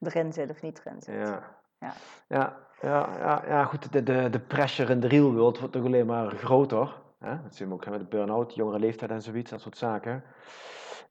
erin 0.00 0.32
zit 0.32 0.50
of 0.50 0.62
niet 0.62 0.82
erin 0.84 1.02
zit. 1.02 1.14
Ja. 1.14 1.42
Ja. 1.78 1.92
Ja, 2.28 2.56
ja, 2.82 3.08
ja, 3.18 3.42
ja, 3.48 3.64
goed, 3.64 3.92
de, 3.92 4.02
de, 4.02 4.30
de 4.30 4.40
pressure 4.40 4.92
in 4.92 5.00
de 5.00 5.08
real 5.08 5.32
world 5.34 5.58
wordt 5.58 5.74
toch 5.74 5.84
alleen 5.84 6.06
maar 6.06 6.30
groter. 6.30 6.94
Hè? 7.18 7.42
Dat 7.42 7.54
zien 7.54 7.68
we 7.68 7.74
ook 7.74 7.88
met 7.88 7.98
de 8.00 8.04
burn-out, 8.06 8.54
jongere 8.54 8.78
leeftijd 8.78 9.10
en 9.10 9.22
zoiets, 9.22 9.50
dat 9.50 9.60
soort 9.60 9.76
zaken. 9.76 10.24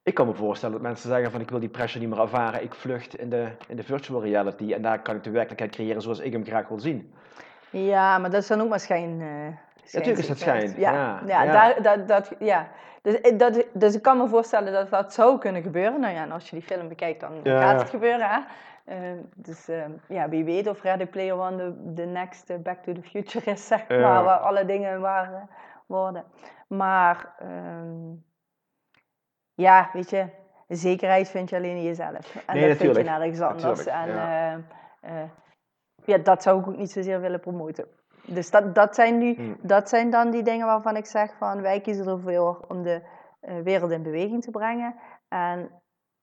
Ik 0.04 0.14
kan 0.14 0.28
me 0.28 0.34
voorstellen 0.34 0.74
dat 0.76 0.84
mensen 0.84 1.10
zeggen 1.10 1.32
van 1.32 1.42
ik 1.42 1.50
wil 1.50 1.60
die 1.60 1.70
pressure 1.70 2.00
niet 2.06 2.10
meer 2.14 2.20
ervaren, 2.24 2.64
ik 2.64 2.74
vlucht 2.74 3.16
in 3.16 3.30
de, 3.30 3.52
in 3.68 3.76
de 3.76 3.84
virtual 3.84 4.22
reality 4.22 4.74
en 4.74 4.82
daar 4.82 5.02
kan 5.02 5.16
ik 5.16 5.24
de 5.24 5.30
werkelijkheid 5.30 5.72
creëren 5.72 6.02
zoals 6.02 6.20
ik 6.20 6.32
hem 6.34 6.46
graag 6.46 6.68
wil 6.68 6.80
zien. 6.80 7.14
Ja, 7.70 8.18
maar 8.18 8.30
dat 8.30 8.42
is 8.42 8.48
dan 8.48 8.62
ook 8.62 8.70
maar 8.70 8.80
schijn. 8.80 9.22
eh 9.22 9.94
Natuurlijk 9.94 10.28
is 10.28 10.40
schijnzichtbaar. 10.40 10.60
schijn, 10.64 10.80
Ja, 10.80 11.22
ja, 11.26 11.44
ja, 11.44 11.44
ja. 11.44 11.52
Daar, 11.52 11.82
dat, 11.82 12.08
dat, 12.08 12.32
ja. 12.40 12.68
Dus, 13.02 13.22
eh, 13.22 13.38
dat, 13.38 13.66
dus 13.74 13.95
ik 13.95 14.02
kan 14.02 14.18
me 14.18 14.28
voorstellen 14.28 14.74
dat 14.74 14.89
dat 14.89 15.14
zou 15.14 15.39
kunnen 15.39 15.62
gebeuren. 15.62 16.00
Nou 16.00 16.14
ja, 16.14 16.22
en 16.24 16.32
als 16.32 16.50
je 16.50 16.56
die 16.56 16.66
film 16.66 16.88
bekijkt, 16.88 17.20
dan 17.20 17.39
Ja, 17.43 17.62
gaat 17.62 17.82
het 17.82 17.89
gebeuren. 17.89 18.30
Hè? 18.30 18.39
Eh, 18.89 18.97
dus 19.36 19.68
eh, 19.68 19.86
ja, 20.08 20.30
wie 20.30 20.43
weet 20.43 20.68
of 20.68 20.82
Ready 20.82 21.06
Player 21.06 21.39
One 21.39 21.58
de, 21.58 21.93
de 21.93 22.06
next 22.06 22.50
eh, 22.50 22.58
Back 22.58 22.84
to 22.84 22.91
the 22.93 23.02
Future 23.02 23.52
is, 23.52 23.68
zeg 23.68 23.88
maar, 23.88 24.00
Ja. 24.00 24.24
waar 24.24 24.38
alle 24.38 24.66
dingen 24.66 25.02
waar 25.02 25.47
worden. 25.86 26.24
Maar 26.68 27.34
ehm, 27.39 28.14
ja, 29.54 29.89
weet 29.93 30.10
je, 30.10 30.26
zekerheid 30.68 31.30
vind 31.30 31.50
je 31.50 31.56
alleen 31.56 31.76
in 31.76 31.84
jezelf. 31.84 32.36
En 32.45 32.56
Nee, 32.56 32.68
dat 32.68 32.78
vind 32.78 32.95
je 32.95 33.02
natuurlijk. 33.02 33.06
nergens 33.18 33.39
anders. 33.41 33.86
Natuurlijk, 33.86 33.89
en 33.89 34.66
ja. 35.02 35.30
ja, 36.06 36.18
dat 36.18 36.43
zou 36.43 36.60
ik 36.60 36.68
ook 36.68 36.78
niet 36.78 36.91
zozeer 36.91 37.22
willen 37.22 37.39
promoten. 37.39 37.86
Dus 38.34 38.52
dat, 38.52 38.76
dat, 38.76 38.96
zijn 38.96 39.18
nu, 39.18 39.36
Hmm. 39.36 39.58
dat 39.62 39.90
zijn 39.90 40.10
dan 40.10 40.32
die 40.32 40.44
dingen 40.44 40.66
waarvan 40.66 40.96
ik 40.96 41.06
zeg 41.06 41.34
van 41.38 41.62
wij 41.62 41.82
kiezen 41.82 42.08
ervoor 42.08 42.66
om 42.68 42.84
de 42.84 43.02
eh, 43.40 43.60
wereld 43.60 43.92
in 43.92 44.04
beweging 44.04 44.44
te 44.44 44.52
brengen 44.52 44.96
en 45.28 45.70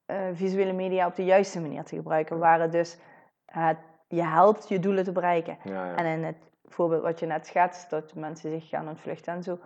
eh, 0.06 0.16
visuele 0.32 0.72
media 0.72 1.06
op 1.06 1.16
de 1.16 1.24
juiste 1.24 1.60
manier 1.60 1.84
te 1.84 1.96
gebruiken, 1.96 2.38
waar 2.38 2.60
het 2.60 2.72
dus 2.72 2.98
het, 3.44 3.78
je 4.08 4.24
helpt 4.24 4.68
je 4.68 4.78
doelen 4.78 5.04
te 5.04 5.12
bereiken. 5.12 5.58
Ja, 5.62 5.86
ja. 5.86 5.96
En 5.96 6.06
in 6.06 6.24
het 6.24 6.36
voorbeeld 6.64 7.02
wat 7.02 7.20
je 7.20 7.26
net 7.26 7.46
schetst, 7.46 7.90
dat 7.90 8.14
mensen 8.14 8.50
zich 8.50 8.68
gaan 8.68 8.88
ontvluchten 8.88 9.34
en 9.34 9.42
zo, 9.42 9.58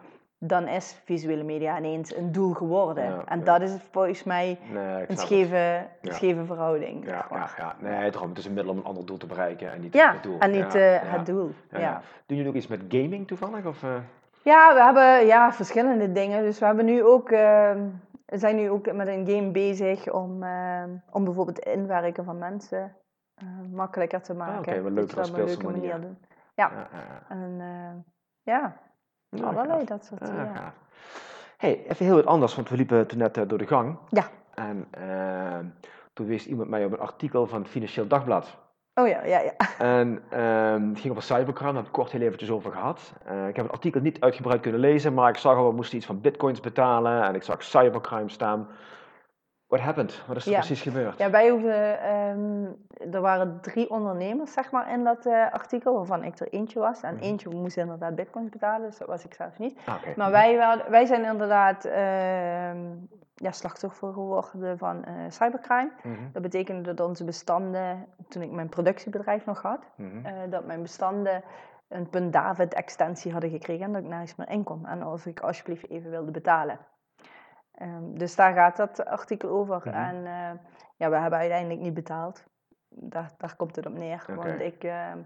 dan 0.42 0.68
is 0.68 1.00
visuele 1.04 1.42
media 1.42 1.78
ineens 1.78 2.16
een 2.16 2.32
doel 2.32 2.52
geworden. 2.52 3.04
Ja, 3.04 3.22
en 3.26 3.38
ja. 3.38 3.44
dat 3.44 3.60
is 3.60 3.76
volgens 3.90 4.24
mij 4.24 4.58
Nee, 4.72 5.04
een 5.08 5.16
scheve, 5.16 5.86
Ja. 6.00 6.12
scheve 6.12 6.44
verhouding. 6.44 7.06
Ja, 7.06 7.26
ja, 7.30 7.48
ja. 7.56 7.74
Nee, 7.78 8.10
daarom, 8.10 8.28
het 8.28 8.38
is 8.38 8.44
een 8.44 8.52
middel 8.52 8.72
om 8.72 8.78
een 8.78 8.84
ander 8.84 9.06
doel 9.06 9.16
te 9.16 9.26
bereiken 9.26 9.72
en 9.72 9.80
niet 9.80 9.92
Ja, 9.94 10.12
het 10.12 10.22
doel. 10.22 10.38
en 10.38 10.50
niet 10.50 10.72
Ja, 10.72 10.78
eh, 10.80 10.92
ja. 11.02 11.16
het 11.16 11.26
doel. 11.26 11.50
Ja, 11.70 11.78
Ja, 11.78 11.84
ja. 11.84 11.90
ja. 11.90 12.02
Doen 12.26 12.36
jullie 12.36 12.50
ook 12.52 12.56
iets 12.58 12.66
met 12.66 12.80
gaming 12.88 13.26
toevallig? 13.26 13.66
Of, 13.66 13.82
eh? 13.82 13.94
we 14.42 14.80
hebben 14.84 15.26
ja, 15.26 15.52
verschillende 15.52 16.12
dingen. 16.12 16.42
Dus 16.42 16.58
we 16.58 16.64
hebben 16.66 16.84
nu 16.84 17.04
ook, 17.04 17.28
we 17.28 18.38
zijn 18.38 18.56
nu 18.56 18.70
ook 18.70 18.92
met 18.92 19.06
een 19.08 19.26
game 19.26 19.50
bezig 19.50 20.12
om, 20.12 20.44
om 21.10 21.24
bijvoorbeeld 21.24 21.56
het 21.64 21.74
inwerken 21.74 22.24
van 22.24 22.38
mensen 22.38 22.92
eh, 23.34 23.46
makkelijker 23.72 24.20
te 24.22 24.34
maken. 24.34 24.54
Ah, 24.54 24.58
oké, 24.60 24.70
leukere 24.70 24.82
we 24.82 24.88
op 24.90 24.96
een 24.96 25.14
leuke 25.14 25.24
speelse 25.24 25.62
manier. 25.62 26.00
doen. 26.00 26.18
Ja, 26.54 26.70
Ja, 26.74 26.88
ja, 26.92 26.98
ja. 26.98 27.34
en 27.36 27.56
eh, 27.58 28.12
ja, 28.54 28.76
Ja, 29.30 29.44
allerlei 29.44 29.84
dat 29.84 30.04
soort 30.04 30.20
Ja, 30.20 30.26
dingen. 30.26 30.56
gaaf. 30.56 30.74
Hey, 31.56 31.84
even 31.88 32.06
heel 32.06 32.14
wat 32.14 32.26
anders, 32.26 32.54
want 32.54 32.68
we 32.68 32.76
liepen 32.76 33.06
toen 33.06 33.18
net 33.18 33.36
eh, 33.36 33.48
door 33.48 33.58
de 33.58 33.66
gang. 33.66 33.96
Ja. 34.08 34.24
En 34.54 34.86
ehm, 34.90 35.64
toen 36.12 36.26
wees 36.26 36.46
iemand 36.46 36.68
mij 36.68 36.84
op 36.84 36.92
een 36.92 36.98
artikel 36.98 37.46
van 37.46 37.60
het 37.60 37.70
Financieel 37.70 38.06
Dagblad. 38.06 38.56
Oh 38.94 39.08
ja, 39.08 39.24
ja, 39.24 39.40
ja. 39.40 39.52
En 39.78 40.22
ehm, 40.30 40.88
het 40.88 41.00
ging 41.00 41.10
over 41.10 41.22
cybercrime, 41.22 41.72
daar 41.72 41.80
we 41.82 41.88
het 41.88 41.96
kort 41.96 42.12
heel 42.12 42.20
eventjes 42.20 42.50
over 42.50 42.72
gehad. 42.72 43.12
Eh, 43.24 43.48
ik 43.48 43.56
heb 43.56 43.64
het 43.64 43.74
artikel 43.74 44.00
niet 44.00 44.20
uitgebreid 44.20 44.60
kunnen 44.60 44.80
lezen, 44.80 45.14
maar 45.14 45.28
ik 45.28 45.36
zag 45.36 45.56
al, 45.56 45.68
we 45.68 45.74
moesten 45.74 45.96
iets 45.96 46.06
van 46.06 46.20
bitcoins 46.20 46.60
betalen 46.60 47.22
en 47.22 47.34
ik 47.34 47.42
zag 47.42 47.62
cybercrime 47.62 48.28
staan. 48.28 48.68
What 49.70 49.80
happened? 49.82 50.22
Wat 50.26 50.36
is 50.36 50.44
er 50.46 50.50
Ja. 50.50 50.56
precies 50.58 50.82
gebeurd? 50.82 51.18
Ja, 51.18 51.30
wij 51.30 51.48
hoeven, 51.50 52.00
ehm, 52.02 52.64
er 53.14 53.20
waren 53.20 53.58
drie 53.60 53.90
ondernemers 53.90 54.52
zeg 54.52 54.70
maar, 54.70 54.92
in 54.92 55.04
dat 55.04 55.26
eh, 55.26 55.52
artikel, 55.52 55.94
waarvan 55.94 56.24
ik 56.24 56.38
er 56.38 56.48
eentje 56.52 56.78
was. 56.80 57.02
En 57.02 57.14
Mhm. 57.14 57.22
eentje 57.22 57.48
moest 57.50 57.76
inderdaad 57.76 58.14
bitcoins 58.14 58.48
betalen, 58.50 58.88
dus 58.88 58.98
dat 58.98 59.08
was 59.08 59.24
ik 59.24 59.34
zelf 59.34 59.58
niet. 59.58 59.78
Ah. 59.86 59.94
Maar 60.16 60.30
wij, 60.30 60.56
waren- 60.56 60.90
wij 60.90 61.06
zijn 61.06 61.24
inderdaad 61.24 61.84
ehm, 61.84 62.78
ja, 63.34 63.50
slachtoffer 63.50 64.12
geworden 64.12 64.78
van 64.78 65.04
eh, 65.04 65.12
cybercrime. 65.28 65.90
Mhm, 66.02 66.14
Dat 66.32 66.42
betekende 66.42 66.94
dat 66.94 67.08
onze 67.08 67.24
bestanden, 67.24 68.06
toen 68.28 68.42
ik 68.42 68.50
mijn 68.50 68.68
productiebedrijf 68.68 69.44
nog 69.46 69.62
had, 69.62 69.80
mhm. 69.96 70.26
eh, 70.26 70.32
dat 70.50 70.64
mijn 70.66 70.82
bestanden 70.82 71.42
een 71.88 72.08
punt 72.08 72.32
David 72.32 72.74
extensie 72.74 73.32
hadden 73.32 73.50
gekregen 73.50 73.84
en 73.84 73.92
dat 73.92 74.02
ik 74.02 74.08
nergens 74.08 74.36
meer 74.36 74.48
in 74.50 74.64
kon. 74.64 74.86
En 74.86 75.06
of 75.06 75.26
ik 75.26 75.40
alsjeblieft 75.40 75.88
even 75.90 76.10
wilde 76.10 76.30
betalen. 76.30 76.78
Ehm, 77.80 78.18
dus 78.18 78.36
daar 78.36 78.54
gaat 78.54 78.76
dat 78.76 79.04
artikel 79.04 79.48
over. 79.48 79.82
Mhm. 79.84 79.88
En 79.88 80.16
eh, 80.26 80.58
ja, 80.96 81.10
we 81.10 81.16
hebben 81.16 81.38
uiteindelijk 81.38 81.80
niet 81.80 81.94
betaald. 81.94 82.44
Daar, 82.88 83.30
daar 83.38 83.56
komt 83.56 83.76
het 83.76 83.86
op 83.86 83.92
neer. 83.92 84.24
Want 84.28 84.60
ik, 84.60 84.84
ehm, 84.84 85.18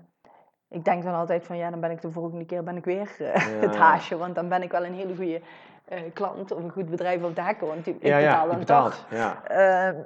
ik 0.69 0.85
denk 0.85 1.03
dan 1.03 1.15
altijd 1.15 1.45
van 1.45 1.57
ja, 1.57 1.71
dan 1.71 1.81
ben 1.81 1.91
ik 1.91 2.01
de 2.01 2.11
volgende 2.11 2.45
keer 2.45 2.63
ben 2.63 2.77
ik 2.77 2.85
weer 2.85 3.15
eh, 3.19 3.35
Ja. 3.35 3.61
het 3.67 3.77
haasje. 3.77 4.17
Want 4.17 4.35
dan 4.35 4.49
ben 4.49 4.63
ik 4.63 4.71
wel 4.71 4.85
een 4.85 4.95
hele 4.95 5.17
goede 5.17 5.41
eh, 5.85 6.13
klant 6.13 6.53
of 6.53 6.63
een 6.63 6.71
goed 6.71 6.91
bedrijf 6.91 7.23
op 7.23 7.35
de 7.35 7.43
hekken. 7.43 7.67
Want 7.67 7.87
ik 7.87 8.03
ja, 8.03 8.17
betaal 8.17 8.45
ja, 8.45 8.47
dan 8.47 8.59
betaalt. 8.59 8.93
toch. 8.93 9.11
Ja. 9.11 9.45
Ehm, 9.45 10.03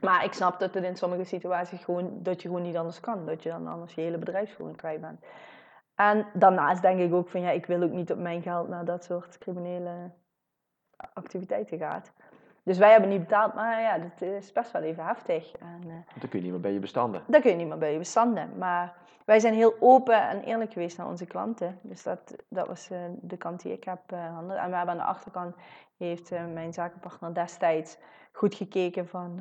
maar 0.00 0.24
ik 0.24 0.32
snap 0.32 0.58
dat 0.58 0.74
het 0.74 0.84
in 0.84 0.96
sommige 0.96 1.24
situaties 1.24 1.84
gewoon, 1.84 2.22
dat 2.22 2.42
je 2.42 2.48
gewoon 2.48 2.62
niet 2.62 2.76
anders 2.76 3.00
kan. 3.00 3.26
Dat 3.26 3.42
je 3.42 3.48
dan 3.48 3.66
anders 3.66 3.94
je 3.94 4.00
hele 4.00 4.18
bedrijfsvoering 4.18 4.78
kwijt 4.78 5.00
bent. 5.00 5.24
En 5.94 6.26
daarnaast 6.32 6.82
denk 6.82 7.00
ik 7.00 7.14
ook 7.14 7.28
van 7.28 7.40
ja, 7.40 7.50
ik 7.50 7.66
wil 7.66 7.82
ook 7.82 7.92
niet 7.92 8.12
op 8.12 8.18
mijn 8.18 8.42
geld 8.42 8.68
naar 8.68 8.84
dat 8.84 9.04
soort 9.04 9.38
criminele 9.38 10.10
activiteiten 11.12 11.78
gaat. 11.78 12.12
Dus 12.62 12.78
wij 12.78 12.90
hebben 12.90 13.08
niet 13.08 13.20
betaald, 13.20 13.54
maar 13.54 13.80
ja, 13.80 13.98
dat 13.98 14.20
is 14.20 14.52
best 14.52 14.70
wel 14.70 14.82
even 14.82 15.04
heftig. 15.04 15.52
En, 15.52 15.82
uh, 15.86 15.92
dan 16.20 16.28
kun 16.28 16.38
je 16.38 16.44
niet 16.44 16.50
meer 16.50 16.60
bij 16.60 16.72
je 16.72 16.78
bestanden. 16.78 17.22
Dan 17.26 17.40
kun 17.40 17.50
je 17.50 17.56
niet 17.56 17.66
meer 17.66 17.78
bij 17.78 17.92
je 17.92 17.98
bestanden. 17.98 18.58
Maar 18.58 18.96
wij 19.24 19.40
zijn 19.40 19.54
heel 19.54 19.74
open 19.80 20.28
en 20.28 20.42
eerlijk 20.42 20.72
geweest 20.72 20.96
naar 20.96 21.06
onze 21.06 21.26
klanten. 21.26 21.78
Dus 21.82 22.02
dat, 22.02 22.36
dat 22.48 22.66
was 22.66 22.90
uh, 22.90 22.98
de 23.20 23.36
kant 23.36 23.62
die 23.62 23.72
ik 23.72 23.84
heb 23.84 24.00
gehandeld. 24.06 24.58
en 24.58 24.70
we 24.70 24.76
hebben 24.76 24.94
aan 24.94 25.00
de 25.00 25.12
achterkant, 25.12 25.56
heeft 25.96 26.30
mijn 26.30 26.72
zakenpartner 26.72 27.34
destijds 27.34 27.98
goed 28.32 28.54
gekeken 28.54 29.08
van 29.08 29.40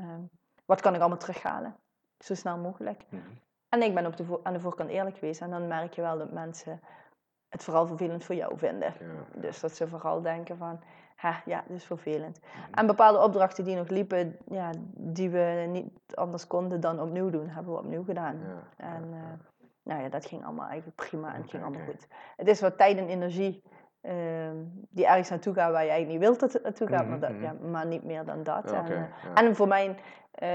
wat 0.65 0.81
kan 0.81 0.93
ik 0.93 0.99
allemaal 0.99 1.17
terughalen. 1.17 1.75
Zo 2.19 2.35
snel 2.35 2.57
mogelijk. 2.57 3.05
Mm 3.09 3.19
-hmm. 3.19 3.39
En 3.69 3.81
ik 3.81 3.93
ben 3.93 4.05
op 4.05 4.17
de 4.17 4.39
aan 4.43 4.53
de 4.53 4.59
voorkant 4.59 4.89
eerlijk 4.89 5.17
geweest. 5.17 5.41
En 5.41 5.49
dan 5.49 5.67
merk 5.67 5.93
je 5.93 6.01
wel 6.01 6.17
dat 6.17 6.31
mensen 6.31 6.81
het 7.49 7.63
vooral 7.63 7.87
vervelend 7.87 8.23
voor 8.23 8.35
jou 8.35 8.57
vinden. 8.57 8.93
Ja. 8.99 9.39
Dus 9.41 9.59
dat 9.59 9.71
ze 9.71 9.87
vooral 9.87 10.21
denken 10.21 10.57
van, 10.57 10.79
ha, 11.17 11.41
ja, 11.45 11.63
dat 11.67 11.77
is 11.77 11.83
vervelend. 11.83 12.39
Mhm. 12.39 12.73
En 12.73 12.87
bepaalde 12.87 13.23
opdrachten 13.23 13.63
die 13.63 13.75
nog 13.75 13.89
liepen, 13.89 14.37
ja, 14.49 14.71
die 14.93 15.29
we 15.29 15.65
niet 15.69 16.15
anders 16.15 16.47
konden 16.47 16.79
dan 16.79 17.01
opnieuw 17.01 17.29
doen, 17.29 17.49
hebben 17.49 17.73
we 17.73 17.79
opnieuw 17.79 18.03
gedaan. 18.03 18.39
Ja. 18.39 18.85
En 18.85 19.03
uh, 19.03 19.19
nou 19.83 20.01
ja, 20.01 20.09
dat 20.09 20.25
ging 20.25 20.45
allemaal 20.45 20.67
eigenlijk 20.67 20.95
prima 20.95 21.33
en 21.33 21.41
het 21.41 21.49
ging 21.49 21.63
allemaal 21.63 21.85
goed. 21.85 22.07
Het 22.35 22.47
is 22.47 22.61
wat 22.61 22.77
tijd 22.77 22.97
en 22.97 23.07
energie 23.07 23.63
uh, 24.01 24.13
die 24.89 25.07
ergens 25.07 25.29
naartoe 25.29 25.53
gaan 25.53 25.71
waar 25.71 25.83
je 25.83 25.89
eigenlijk 25.89 26.19
niet 26.19 26.29
wilt 26.29 26.39
dat 26.39 26.53
het 26.53 26.63
naartoe 26.63 26.87
gaat, 26.87 27.05
mm 27.05 27.11
-hmm. 27.11 27.19
maar, 27.19 27.29
dat, 27.29 27.41
ja, 27.41 27.67
maar 27.69 27.85
niet 27.85 28.03
meer 28.03 28.25
dan 28.25 28.43
dat. 28.43 28.71
Okay, 28.71 28.79
en, 28.79 29.09
uh, 29.35 29.43
en, 29.43 29.55
voor 29.55 29.67
mijn 29.67 29.97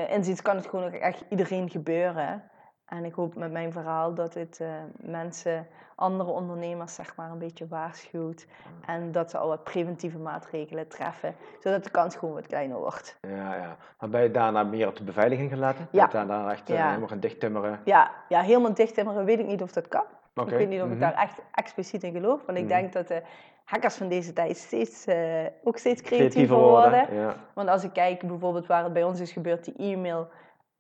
inziens 0.09 0.43
kan 0.43 0.57
het 0.57 0.67
gewoon 0.67 0.85
ook 0.85 0.93
echt 0.93 1.25
iedereen 1.29 1.71
gebeuren. 1.71 2.51
En 2.97 3.05
ik 3.05 3.15
hoop 3.15 3.35
met 3.35 3.53
mijn 3.53 3.73
verhaal 3.73 4.15
dat 4.15 4.35
het 4.35 4.59
uh, 4.63 4.69
mensen, 4.97 5.67
andere 5.95 6.31
ondernemers, 6.31 6.95
zeg 6.95 7.17
maar, 7.17 7.31
een 7.31 7.39
beetje 7.39 7.67
waarschuwt. 7.69 8.47
En 8.87 9.13
dat 9.13 9.31
ze 9.31 9.39
al 9.39 9.49
wat 9.49 9.65
preventieve 9.65 10.19
maatregelen 10.19 10.89
treffen, 10.89 11.35
zodat 11.61 11.85
de 11.85 11.91
kans 11.91 12.17
gewoon 12.17 12.35
wat 12.35 12.47
kleiner 12.47 12.79
wordt. 12.79 13.17
Ja, 13.21 13.55
ja. 13.55 13.77
Maar 14.01 14.09
ben 14.09 14.23
je 14.23 14.31
daarna 14.31 14.63
meer 14.63 14.89
op 14.89 14.97
de 14.97 15.05
beveiliging 15.05 15.51
gelaten? 15.51 15.89
Ja. 15.91 16.09
Ben 16.09 16.21
je 16.21 16.27
daarna 16.27 16.51
echt 16.51 16.71
uh, 16.71 16.77
Ja. 16.77 16.87
helemaal 16.87 17.09
gaan 17.09 17.21
dichttimmeren? 17.21 17.81
Ja, 17.85 18.11
ja, 18.29 18.41
helemaal 18.41 18.75
dichttimmeren 18.75 19.25
weet 19.25 19.39
ik 19.39 19.47
niet 19.47 19.63
of 19.63 19.73
dat 19.73 19.89
kan. 19.89 20.05
Oké. 20.35 20.51
Ik 20.51 20.57
weet 20.57 20.69
niet 20.69 20.81
of 20.81 20.85
Mhm. 20.85 20.95
ik 20.95 21.01
daar 21.01 21.15
echt 21.15 21.39
expliciet 21.55 22.03
in 22.03 22.13
geloof. 22.13 22.41
Want 22.47 22.59
ik 22.59 22.65
Mhm. 22.65 22.73
denk 22.73 22.93
dat 22.93 23.09
de 23.09 23.23
hackers 23.65 23.95
van 23.97 24.09
deze 24.09 24.33
tijd 24.33 24.57
steeds, 24.57 25.07
eh, 25.07 25.17
ook 25.65 25.79
steeds 25.79 26.03
creatiever, 26.03 26.31
Creatiever 26.31 26.57
worden. 26.57 26.91
worden. 26.91 27.15
Ja. 27.17 27.35
Want 27.55 27.69
als 27.69 27.85
ik 27.85 27.93
kijk 27.93 28.27
bijvoorbeeld 28.27 28.67
waar 28.67 28.85
het 28.85 28.93
bij 28.93 29.05
ons 29.05 29.21
is 29.21 29.33
gebeurd, 29.33 29.65
die 29.65 29.75
e-mail 29.93 30.29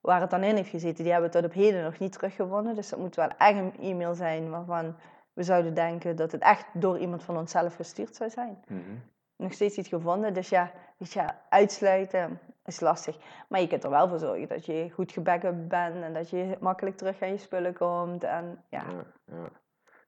waar 0.03 0.21
het 0.21 0.31
dan 0.31 0.43
in 0.43 0.57
heeft 0.57 0.71
gezeten, 0.71 1.05
die 1.05 1.13
hebben 1.13 1.31
we 1.31 1.37
tot 1.37 1.47
op 1.47 1.53
heden 1.53 1.83
nog 1.83 1.99
niet 1.99 2.13
teruggewonnen. 2.13 2.75
Dus 2.75 2.89
dat 2.89 2.99
moet 2.99 3.15
wel 3.15 3.29
echt 3.39 3.59
een 3.59 3.75
e-mail 3.81 4.15
zijn 4.15 4.51
waarvan 4.51 4.97
we 5.33 5.43
zouden 5.43 5.75
denken 5.75 6.17
dat 6.17 6.33
het 6.33 6.43
echt 6.43 6.67
door 6.73 6.99
iemand 6.99 7.23
van 7.23 7.37
onszelf 7.37 7.75
gestuurd 7.75 8.17
zou 8.17 8.31
zijn. 8.31 8.65
Mhm. 8.67 8.81
Nog 9.37 9.53
steeds 9.53 9.77
niet 9.77 9.87
gevonden, 9.87 10.35
dus 10.35 10.49
ja, 10.49 10.71
weet 10.97 11.13
je, 11.13 11.25
uitsluiten 11.49 12.39
is 12.65 12.81
lastig. 12.81 13.17
Maar 13.49 13.61
je 13.61 13.67
kunt 13.67 13.85
er 13.85 13.91
wel 13.91 14.09
voor 14.09 14.19
zorgen 14.19 14.49
dat 14.49 14.67
je 14.67 14.91
goed 14.91 15.13
gebackup 15.13 15.69
bent 15.69 16.03
en 16.03 16.13
dat 16.13 16.31
je 16.31 16.57
makkelijk 16.61 16.97
terug 16.97 17.23
aan 17.23 17.29
je 17.29 17.39
spullen 17.39 17.75
komt. 17.75 18.25
En 18.25 18.65
ja, 18.69 18.85
Ja, 18.91 19.05
ja. 19.25 19.49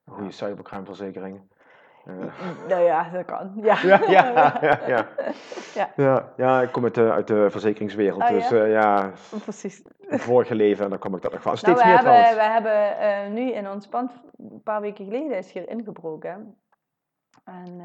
Een 0.04 0.12
goede 0.12 0.30
cybercrimeverzekering. 0.30 1.40
Eh, 2.06 2.14
nou 2.68 2.82
ja, 2.82 3.08
dat 3.10 3.24
kan. 3.24 3.52
Ja, 3.56 3.78
ja, 3.92 4.00
ja, 4.08 4.58
ja, 4.60 4.80
ja. 4.86 5.08
Ja. 5.74 5.90
ja. 5.96 6.32
ja, 6.36 6.62
ik 6.62 6.72
kom 6.72 6.84
uit 6.84 6.94
de, 6.94 7.12
uit 7.12 7.26
de 7.26 7.50
verzekeringswereld. 7.50 8.22
Oh, 8.22 8.28
dus 8.28 8.48
ja? 8.48 8.64
eh, 8.64 8.70
ja, 8.72 9.10
precies. 9.42 9.82
vorige 10.08 10.54
leven, 10.54 10.84
en 10.84 10.90
dan 10.90 10.98
kom 10.98 11.14
ik 11.16 11.22
dat 11.22 11.32
nog 11.32 11.42
van. 11.42 11.52
Nou, 11.52 11.64
Steeds 11.64 11.82
we 11.82 11.86
meer 11.86 11.94
hebben, 11.96 12.12
trouwens. 12.12 12.46
we 12.46 12.52
hebben 12.52 12.98
eh, 12.98 13.30
nu 13.32 13.52
in 13.52 13.70
ons 13.70 13.86
pand, 13.88 14.12
een 14.38 14.62
paar 14.62 14.80
weken 14.80 15.04
geleden 15.04 15.36
is 15.38 15.52
hier 15.52 15.68
ingebroken. 15.68 16.58
En 17.44 17.80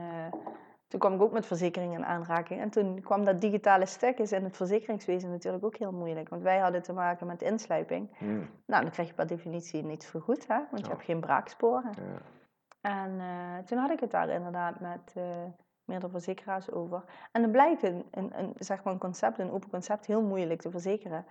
toen 0.87 0.99
kwam 0.99 1.13
ik 1.13 1.21
ook 1.21 1.31
met 1.31 1.45
verzekeringen 1.45 1.99
in 1.99 2.05
aanraking. 2.05 2.61
En 2.61 2.69
toen 2.69 3.01
kwam 3.01 3.25
dat 3.25 3.41
digitale 3.41 3.85
stuk, 3.85 4.17
is 4.19 4.31
in 4.31 4.43
het 4.43 4.57
verzekeringswezen 4.57 5.29
natuurlijk 5.29 5.65
ook 5.65 5.75
heel 5.77 5.91
moeilijk. 5.91 6.29
Want 6.29 6.41
wij 6.41 6.57
hadden 6.57 6.81
te 6.81 6.93
maken 6.93 7.27
met 7.27 7.41
insluiping. 7.41 8.09
Hmm, 8.17 8.49
Nou, 8.65 8.81
dan 8.81 8.91
krijg 8.91 9.07
je 9.07 9.13
per 9.13 9.27
definitie 9.27 9.83
niets 9.83 10.05
vergoed, 10.05 10.47
hè? 10.47 10.57
want 10.71 10.85
je 10.85 10.91
hebt 10.91 11.03
geen 11.03 11.19
braaksporen. 11.19 11.91
ja. 11.95 12.21
En 12.81 13.19
eh, 13.19 13.57
toen 13.65 13.77
had 13.77 13.89
ik 13.91 13.99
het 13.99 14.11
daar 14.11 14.29
inderdaad 14.29 14.79
met 14.79 15.13
eh, 15.15 15.23
meerdere 15.83 16.11
verzekeraars 16.11 16.71
over. 16.71 17.03
En 17.31 17.41
dan 17.41 17.51
blijkt 17.51 17.83
een, 17.83 18.05
een, 18.11 18.39
een, 18.39 18.53
zeg 18.57 18.83
maar 18.83 18.93
een 18.93 18.99
concept, 18.99 19.39
een 19.39 19.51
open 19.51 19.69
concept, 19.69 20.05
heel 20.05 20.21
moeilijk 20.21 20.61
te 20.61 20.71
verzekeren. 20.71 21.25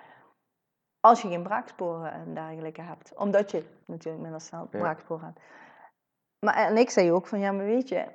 Als 1.00 1.22
je 1.22 1.28
geen 1.28 1.42
braaksporen 1.42 2.12
en 2.12 2.34
dergelijke 2.34 2.80
hebt. 2.82 3.14
Omdat 3.14 3.50
je 3.50 3.64
natuurlijk 3.86 4.22
minder 4.22 4.40
snel 4.40 4.68
Ja. 4.70 4.78
braaksporen 4.78 5.24
hebt. 5.24 5.40
Maar, 6.46 6.54
en 6.54 6.76
ik 6.76 6.90
zei 6.90 7.12
ook 7.12 7.26
van, 7.26 7.38
ja, 7.38 7.52
maar 7.52 7.64
weet 7.64 7.88
je, 7.88 8.06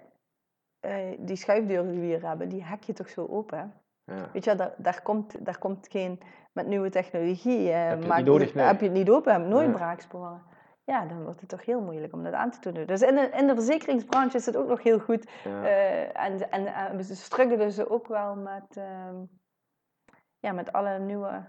eh, 0.80 1.18
die 1.20 1.36
schuifdeuren 1.36 1.92
die 1.92 2.00
we 2.00 2.06
hier 2.06 2.28
hebben, 2.28 2.50
die 2.50 2.64
hek 2.64 2.84
je 2.84 2.94
toch 2.94 3.10
zo 3.10 3.26
open? 3.30 3.74
Ja. 4.04 4.30
Weet 4.34 4.44
je, 4.44 4.56
daar, 4.56 4.74
daar, 4.78 5.02
komt, 5.02 5.46
daar 5.46 5.58
komt 5.58 5.88
geen, 5.90 6.20
met 6.52 6.68
nieuwe 6.68 6.90
technologie, 6.90 7.72
eh, 7.72 7.80
Heb 7.80 7.90
je 7.90 7.96
het 7.98 8.08
maakt 8.08 8.22
niet 8.22 8.30
nodig, 8.30 8.54
nee. 8.54 8.66
heb 8.66 8.80
je 8.80 8.86
het 8.86 8.96
niet 8.96 9.10
open, 9.10 9.34
heb 9.34 9.42
je 9.42 9.48
nooit 9.48 9.68
Nee. 9.68 9.76
braaksporen. 9.76 10.42
Ja, 10.86 11.06
dan 11.06 11.24
wordt 11.24 11.40
het 11.40 11.50
toch 11.50 11.66
heel 11.66 11.82
moeilijk 11.82 12.14
om 12.14 12.24
dat 12.24 12.34
aan 12.34 12.52
te 12.52 12.72
doen. 12.72 12.86
Dus 12.86 13.02
in 13.02 13.16
de, 13.16 13.30
in 13.38 13.48
de 13.48 13.54
verzekeringsbranche 13.54 14.38
is 14.38 14.46
het 14.46 14.58
ook 14.58 14.68
nog 14.68 14.84
heel 14.84 15.00
goed. 15.00 15.30
Ja. 15.44 15.64
eh, 15.64 16.26
en, 16.26 16.52
en, 16.52 16.66
en 16.68 17.04
ze 17.04 17.16
struggelen 17.16 17.72
ze 17.72 17.90
ook 17.90 18.08
wel 18.08 18.36
met, 18.36 18.78
ehm, 18.78 19.16
ja, 20.40 20.52
met 20.52 20.74
alle 20.74 21.00
nieuwe 21.00 21.44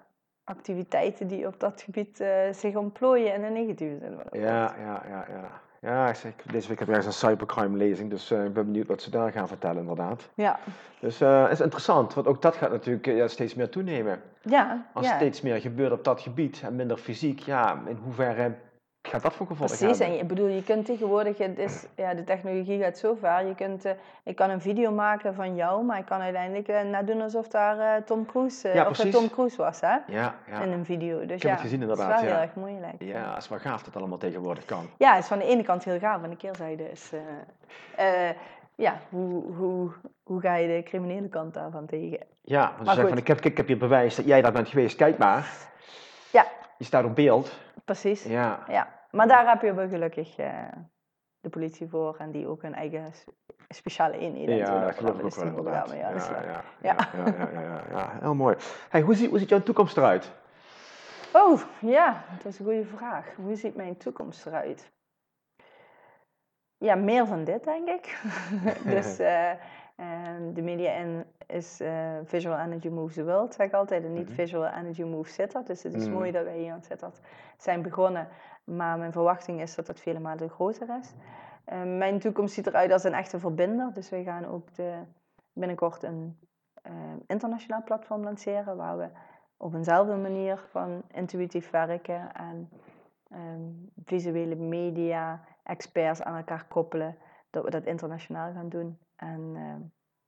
activiteiten 0.45 1.27
die 1.27 1.47
op 1.47 1.61
dat 1.61 1.83
gebied 1.83 2.21
eh, 2.21 2.53
zich 2.53 2.75
ontplooien 2.77 3.35
in 3.35 3.43
de 3.43 3.49
negatieve 3.49 3.99
zin. 3.99 4.41
Ja, 4.41 4.75
ja, 4.79 5.03
ja, 5.09 5.25
ja. 5.29 5.63
Ja, 5.81 6.09
ik 6.09 6.15
zeg, 6.15 6.33
deze 6.35 6.69
week 6.69 6.79
heb 6.79 6.89
ik 6.89 6.95
ergens 6.95 7.07
een 7.23 7.29
cybercrime 7.29 7.77
lezing, 7.77 8.11
dus 8.11 8.31
eh, 8.31 8.45
ik 8.45 8.53
ben 8.53 8.65
benieuwd 8.65 8.87
wat 8.87 9.03
ze 9.03 9.11
daar 9.11 9.33
gaan 9.33 9.49
vertellen 9.49 9.79
inderdaad. 9.81 10.31
Ja, 10.35 10.59
Dus 11.01 11.19
het 11.19 11.51
is 11.51 11.61
interessant, 11.61 12.15
want 12.15 12.27
ook 12.27 12.43
dat 12.43 12.57
gaat 12.57 12.71
natuurlijk 12.71 13.07
ja, 13.07 13.29
steeds 13.29 13.55
meer 13.55 13.69
toenemen. 13.69 14.21
ja, 14.43 14.87
Als 14.93 15.07
ja. 15.07 15.15
steeds 15.15 15.41
meer 15.41 15.61
gebeurt 15.61 15.93
op 15.93 16.05
dat 16.05 16.21
gebied 16.21 16.61
en 16.65 16.77
minder 16.77 16.97
fysiek, 16.97 17.39
ja, 17.39 17.83
in 17.87 17.97
hoeverre 17.97 18.55
gaat 19.09 19.23
dat 19.23 19.33
voor 19.33 19.47
gevolgen 19.47 19.77
Precies, 19.77 19.99
en 19.99 20.07
hebben? 20.07 20.23
ik 20.23 20.29
bedoel, 20.29 20.49
je 20.49 20.63
kunt 20.65 20.87
tegenwoordig, 20.87 21.39
het 21.39 21.59
is, 21.59 21.87
ja, 21.97 22.15
de 22.15 22.25
technologie 22.25 22.83
gaat 22.83 22.99
zo 22.99 23.17
ver. 23.21 23.47
Je 23.47 23.55
kunt, 23.55 23.85
eh, 23.85 23.93
ik 24.23 24.37
kan 24.37 24.51
een 24.51 24.61
video 24.61 24.91
maken 24.93 25.35
van 25.35 25.55
jou, 25.55 25.85
maar 25.85 25.99
ik 25.99 26.05
kan 26.05 26.21
uiteindelijk 26.21 26.85
net 26.91 27.07
doen 27.07 27.21
alsof 27.21 27.49
daar 27.49 27.79
eh, 27.79 28.03
Tom 28.03 28.27
Cruise, 28.27 28.69
Ja, 28.69 28.89
of. 28.89 28.97
Tom 28.97 29.31
Cruise 29.31 29.57
was, 29.57 29.81
hè? 29.81 29.97
Ja, 30.07 30.35
ja. 30.47 30.61
In 30.63 30.73
een 30.73 30.85
video. 30.85 31.21
Dus 31.21 31.29
heb 31.31 31.41
ja, 31.43 31.51
het 31.51 31.61
gezien 31.61 31.81
Het 31.81 31.91
inderdaad, 31.91 32.15
is 32.15 32.21
wel 32.21 32.31
ja. 32.31 32.37
heel 32.37 32.47
erg 32.47 32.55
moeilijk. 32.55 32.95
Ja, 32.99 33.35
het 33.35 33.43
is 33.43 33.49
wel 33.49 33.59
gaaf 33.59 33.77
dat 33.77 33.87
het 33.87 33.97
allemaal 33.97 34.19
tegenwoordig 34.19 34.65
kan. 34.65 34.89
Ja, 34.99 35.15
het 35.15 35.23
is 35.23 35.29
van 35.29 35.39
de 35.39 35.45
ene 35.45 35.63
kant 35.63 35.85
heel 35.85 35.99
gaaf, 35.99 36.23
aan 36.23 36.31
de 36.31 36.37
keerzijde 36.37 36.91
is, 36.91 37.11
ja, 38.77 38.99
hoe, 39.09 39.43
hoe, 39.57 39.91
hoe 40.23 40.41
ga 40.41 40.55
je 40.55 40.67
de 40.67 40.83
criminele 40.83 41.29
kant 41.29 41.55
daarvan 41.55 41.87
tegen? 41.87 42.19
Ja, 42.41 42.73
want 42.77 42.89
ze 42.89 42.95
zeggen 42.95 43.09
van 43.09 43.19
ik 43.19 43.27
heb, 43.27 43.41
ik 43.41 43.57
heb 43.57 43.67
hier 43.67 43.79
bewijs 43.79 44.15
dat 44.15 44.25
jij 44.25 44.43
daar 44.43 44.53
bent 44.53 44.69
geweest, 44.69 44.97
kijk 44.97 45.19
maar. 45.19 45.49
Ja. 46.31 46.47
Je 46.79 46.85
staat 46.85 47.05
op 47.05 47.15
beeld. 47.15 47.53
Precies. 47.85 48.23
Ja, 48.23 48.65
Ja, 48.69 48.89
maar 49.11 49.29
daar 49.29 49.49
heb 49.49 49.63
je 49.63 49.75
wel 49.75 49.89
gelukkig 49.89 50.37
eh, 50.37 50.53
de 51.41 51.49
politie 51.49 51.89
voor 51.89 52.17
en 52.19 52.31
die 52.31 52.47
ook 52.47 52.63
een 52.63 52.75
eigen 52.75 53.13
speciale 53.69 54.19
eenheden. 54.19 54.57
ja 54.57 54.75
en 54.75 54.81
dat 54.81 54.95
geloof 54.95 55.19
ik 55.19 55.25
ook 55.25 55.35
wel 55.35 55.45
Dus 55.45 55.53
inderdaad. 55.53 55.91
Ja, 55.91 56.09
ja, 56.09 56.43
Ja. 56.45 56.63
ja, 56.81 56.97
ja, 57.15 57.27
ja, 57.27 57.51
ja, 57.53 57.61
ja, 57.61 57.83
ja, 57.91 58.11
heel 58.21 58.35
mooi. 58.35 58.57
Hey, 58.89 59.01
hoe, 59.01 59.15
ziet, 59.15 59.31
hoe 59.31 59.39
ziet 59.39 59.49
jouw 59.49 59.63
toekomst 59.63 59.97
eruit? 59.97 60.33
Oh, 61.33 61.61
ja, 61.81 62.25
dat 62.37 62.53
is 62.53 62.59
een 62.59 62.65
goede 62.65 62.85
vraag. 62.85 63.35
Hoe 63.37 63.57
ziet 63.57 63.75
mijn 63.77 63.97
toekomst 63.97 64.47
eruit? 64.47 64.93
Ja, 66.79 66.95
meer 66.95 67.27
van 67.27 67.45
dit, 67.45 67.65
denk 67.65 67.89
ik. 67.89 68.21
dus 68.95 69.19
ehm, 69.29 69.57
de 70.53 70.63
media 70.63 70.93
in 70.93 71.25
is 71.47 71.81
eh, 71.81 72.13
Visual 72.25 72.59
Energy 72.59 72.89
Moves 72.89 73.15
the 73.15 73.25
World, 73.25 73.55
zeg 73.55 73.67
ik 73.67 73.73
altijd. 73.73 74.05
En 74.05 74.13
niet 74.13 74.27
Mhm. 74.29 74.35
Visual 74.35 74.67
Energy 74.67 75.03
Moves 75.03 75.35
Sittard. 75.35 75.67
Dus 75.67 75.83
het 75.83 75.95
is 75.95 76.05
Mhm. 76.05 76.15
mooi 76.15 76.31
dat 76.31 76.45
wij 76.45 76.59
hier 76.59 76.73
aan 76.73 76.83
Sittard 76.83 77.21
zijn 77.57 77.83
begonnen. 77.83 78.29
Maar 78.65 78.99
mijn 78.99 79.13
verwachting 79.13 79.61
is 79.61 79.75
dat 79.75 79.87
dat 79.87 80.01
vele 80.01 80.19
malen 80.19 80.51
groter 80.51 80.97
is. 81.01 81.13
Eh, 81.65 81.83
mijn 81.83 82.19
toekomst 82.19 82.55
ziet 82.55 82.67
eruit 82.67 82.93
als 82.93 83.05
een 83.05 83.15
echte 83.15 83.39
verbinder. 83.39 83.93
Dus 83.93 84.11
we 84.11 84.23
gaan 84.23 84.47
ook 84.47 84.75
de, 84.75 84.99
binnenkort 85.53 86.03
een 86.03 86.39
eh, 86.83 86.93
internationaal 87.27 87.83
platform 87.85 88.23
lanceren. 88.23 88.77
Waar 88.77 88.99
we 88.99 89.09
op 89.57 89.75
eenzelfde 89.75 90.17
manier 90.17 90.65
van 90.71 91.03
intuïtief 91.13 91.71
werken 91.71 92.33
en 92.35 92.69
ehm, 93.31 93.63
visuele 94.05 94.55
media, 94.55 95.41
experts 95.63 96.23
aan 96.23 96.37
elkaar 96.37 96.65
koppelen, 96.69 97.17
dat 97.51 97.65
we 97.65 97.71
dat 97.71 97.85
internationaal 97.85 98.53
gaan 98.53 98.69
doen. 98.69 98.99
En 99.17 99.53
ehm, 99.57 99.81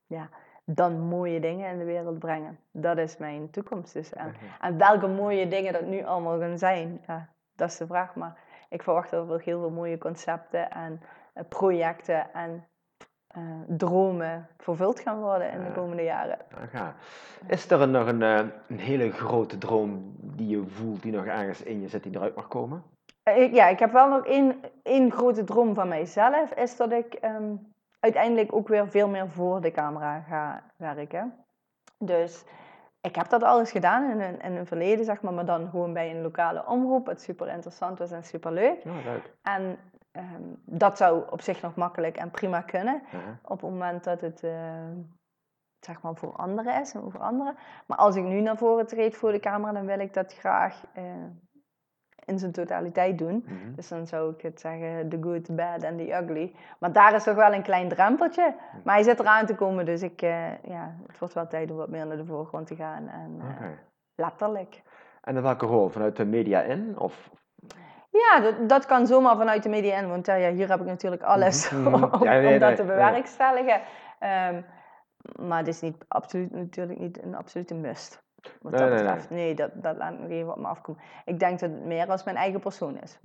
ja, 0.06 0.28
dan 0.64 1.00
mooie 1.00 1.40
dingen 1.40 1.70
in 1.70 1.78
de 1.78 1.84
wereld 1.84 2.18
brengen. 2.18 2.58
Dat 2.70 2.98
is 2.98 3.16
mijn 3.16 3.50
toekomst. 3.50 3.92
Dus, 3.92 4.12
en, 4.12 4.26
en 4.60 4.78
welke 4.78 5.06
mooie 5.06 5.48
dingen 5.48 5.72
dat 5.72 5.86
nu 5.86 6.04
allemaal 6.04 6.38
gaan 6.38 6.58
zijn, 6.58 7.00
ja, 7.06 7.28
dat 7.56 7.68
is 7.70 7.76
de 7.76 7.86
vraag. 7.86 8.14
Maar 8.14 8.38
ik 8.68 8.82
verwacht 8.82 9.10
dat 9.10 9.30
er 9.30 9.40
heel 9.40 9.60
veel 9.60 9.70
mooie 9.70 9.98
concepten 9.98 10.70
en 10.70 11.00
eh, 11.32 11.44
projecten 11.48 12.32
en 12.32 12.66
eh, 13.26 13.42
dromen 13.68 14.48
vervuld 14.58 15.00
gaan 15.00 15.20
worden 15.20 15.50
in 15.52 15.58
de 15.64 15.70
komende 15.74 16.02
jaren. 16.02 16.38
Is 17.46 17.70
er 17.70 17.88
nog 17.88 18.06
een, 18.06 18.22
eh, 18.22 18.38
een 18.68 18.78
hele 18.78 19.10
grote 19.10 19.58
droom 19.58 20.14
die 20.20 20.48
je 20.48 20.66
voelt, 20.66 21.02
die 21.02 21.12
nog 21.12 21.24
ergens 21.24 21.62
in 21.62 21.80
je 21.80 21.88
zit, 21.88 22.02
die 22.02 22.14
eruit 22.16 22.34
mag 22.34 22.48
komen? 22.48 22.82
Ik- 23.34 23.52
Ja, 23.54 23.66
ik 23.68 23.78
heb 23.78 23.92
wel 23.92 24.08
nog 24.08 24.26
één, 24.26 24.60
één 24.82 25.12
grote 25.12 25.44
droom 25.44 25.74
van 25.74 25.88
mijzelf, 25.88 26.50
is 26.52 26.76
dat 26.76 26.92
ik 26.92 27.14
ehm, 27.14 27.54
uiteindelijk 28.06 28.52
ook 28.54 28.68
weer 28.68 28.88
veel 28.88 29.08
meer 29.08 29.28
voor 29.30 29.60
de 29.60 29.70
camera 29.70 30.20
ga 30.20 30.62
werken. 30.76 31.34
Dus 31.98 32.44
ik 33.00 33.14
heb 33.14 33.28
dat 33.28 33.42
alles 33.42 33.70
gedaan 33.70 34.10
in 34.10 34.20
een, 34.20 34.40
in 34.40 34.56
een 34.56 34.66
verleden, 34.66 35.04
zeg 35.04 35.22
maar, 35.22 35.32
maar 35.32 35.46
dan 35.46 35.68
gewoon 35.70 35.92
bij 35.92 36.10
een 36.10 36.22
lokale 36.22 36.66
omroep, 36.66 37.06
wat 37.06 37.20
super 37.20 37.48
interessant 37.48 37.98
was 37.98 38.10
en 38.10 38.24
super 38.24 38.52
leuk. 38.52 38.82
Ja, 38.82 38.92
leuk. 39.04 39.32
En 39.42 39.78
ehm, 40.12 40.42
dat 40.64 40.96
zou 40.96 41.30
op 41.30 41.40
zich 41.40 41.62
nog 41.62 41.74
makkelijk 41.74 42.16
en 42.16 42.30
prima 42.30 42.60
kunnen, 42.60 43.02
Ja. 43.10 43.18
op 43.42 43.60
het 43.60 43.70
moment 43.70 44.04
dat 44.04 44.20
het 44.20 44.42
eh, 44.42 44.90
zeg 45.80 46.02
maar 46.02 46.14
voor 46.14 46.32
anderen 46.32 46.80
is 46.80 46.94
en 46.94 47.02
over 47.02 47.20
anderen. 47.20 47.56
Maar 47.86 47.98
als 47.98 48.16
ik 48.16 48.24
nu 48.24 48.40
naar 48.40 48.56
voren 48.56 48.86
treed 48.86 49.16
voor 49.16 49.32
de 49.32 49.40
camera, 49.40 49.72
dan 49.72 49.86
wil 49.86 49.98
ik 49.98 50.14
dat 50.14 50.32
graag 50.34 50.82
eh, 50.94 51.04
in 52.26 52.38
zijn 52.38 52.52
totaliteit 52.52 53.18
doen. 53.18 53.44
Mhm. 53.46 53.74
Dus 53.74 53.88
dan 53.88 54.06
zou 54.06 54.32
ik 54.32 54.40
het 54.42 54.60
zeggen, 54.60 55.08
the 55.08 55.18
good, 55.20 55.44
the 55.44 55.52
bad 55.52 55.84
and 55.84 55.98
the 55.98 56.12
ugly. 56.22 56.54
Maar 56.78 56.92
daar 56.92 57.14
is 57.14 57.22
toch 57.24 57.34
wel 57.34 57.52
een 57.52 57.62
klein 57.62 57.88
drempeltje. 57.88 58.54
Maar 58.84 58.94
hij 58.94 59.02
zit 59.04 59.20
eraan 59.20 59.46
te 59.46 59.54
komen, 59.54 59.84
dus 59.84 60.02
ik, 60.02 60.22
eh, 60.22 60.62
ja, 60.62 60.94
het 61.06 61.18
wordt 61.18 61.34
wel 61.34 61.46
tijd 61.46 61.70
om 61.70 61.76
wat 61.76 61.88
meer 61.88 62.06
naar 62.06 62.16
de 62.16 62.24
voorgrond 62.24 62.66
te 62.66 62.76
gaan. 62.76 63.08
En 63.08 63.40
eh, 63.40 63.66
letterlijk. 64.14 64.82
En 65.20 65.36
in 65.36 65.42
welke 65.42 65.66
rol? 65.66 65.88
Vanuit 65.88 66.16
de 66.16 66.24
media 66.24 66.60
in? 66.60 66.98
Of? 66.98 67.30
Ja, 68.10 68.40
dat, 68.40 68.68
dat 68.68 68.86
kan 68.86 69.06
zomaar 69.06 69.36
vanuit 69.36 69.62
de 69.62 69.68
media 69.68 69.98
in, 69.98 70.08
want 70.08 70.26
ja, 70.26 70.34
ja, 70.34 70.50
hier 70.50 70.68
heb 70.68 70.80
ik 70.80 70.86
natuurlijk 70.86 71.22
alles 71.22 71.70
Mhm, 71.70 71.82
mhm. 71.90 72.04
om, 72.04 72.22
Ja, 72.24 72.30
nee, 72.30 72.52
om 72.52 72.58
dat 72.58 72.68
nee, 72.68 72.76
te 72.76 72.82
nee. 72.82 72.90
bewerkstelligen. 72.96 73.80
Ehm, 74.18 74.62
maar 75.48 75.58
het 75.58 75.68
is 75.68 75.80
niet, 75.80 76.04
absoluut, 76.08 76.50
natuurlijk 76.52 76.98
niet 76.98 77.22
een 77.22 77.34
absolute 77.34 77.74
must. 77.74 78.24
Wat 78.62 78.72
Nee, 78.72 78.80
dat 78.80 78.90
nee, 78.90 79.02
betreft. 79.02 79.30
Nee, 79.30 79.54
dat, 79.54 79.70
dat 79.74 79.96
laat 79.96 80.12
ik 80.12 80.18
nog 80.18 80.30
even 80.30 80.50
op 80.52 80.58
me 80.58 80.66
afkomen. 80.66 81.00
Ik 81.24 81.38
denk 81.38 81.58
dat 81.60 81.70
het 81.70 81.84
meer 81.84 82.06
als 82.10 82.24
mijn 82.24 82.36
eigen 82.36 82.60
persoon 82.60 82.98
is. 83.02 83.18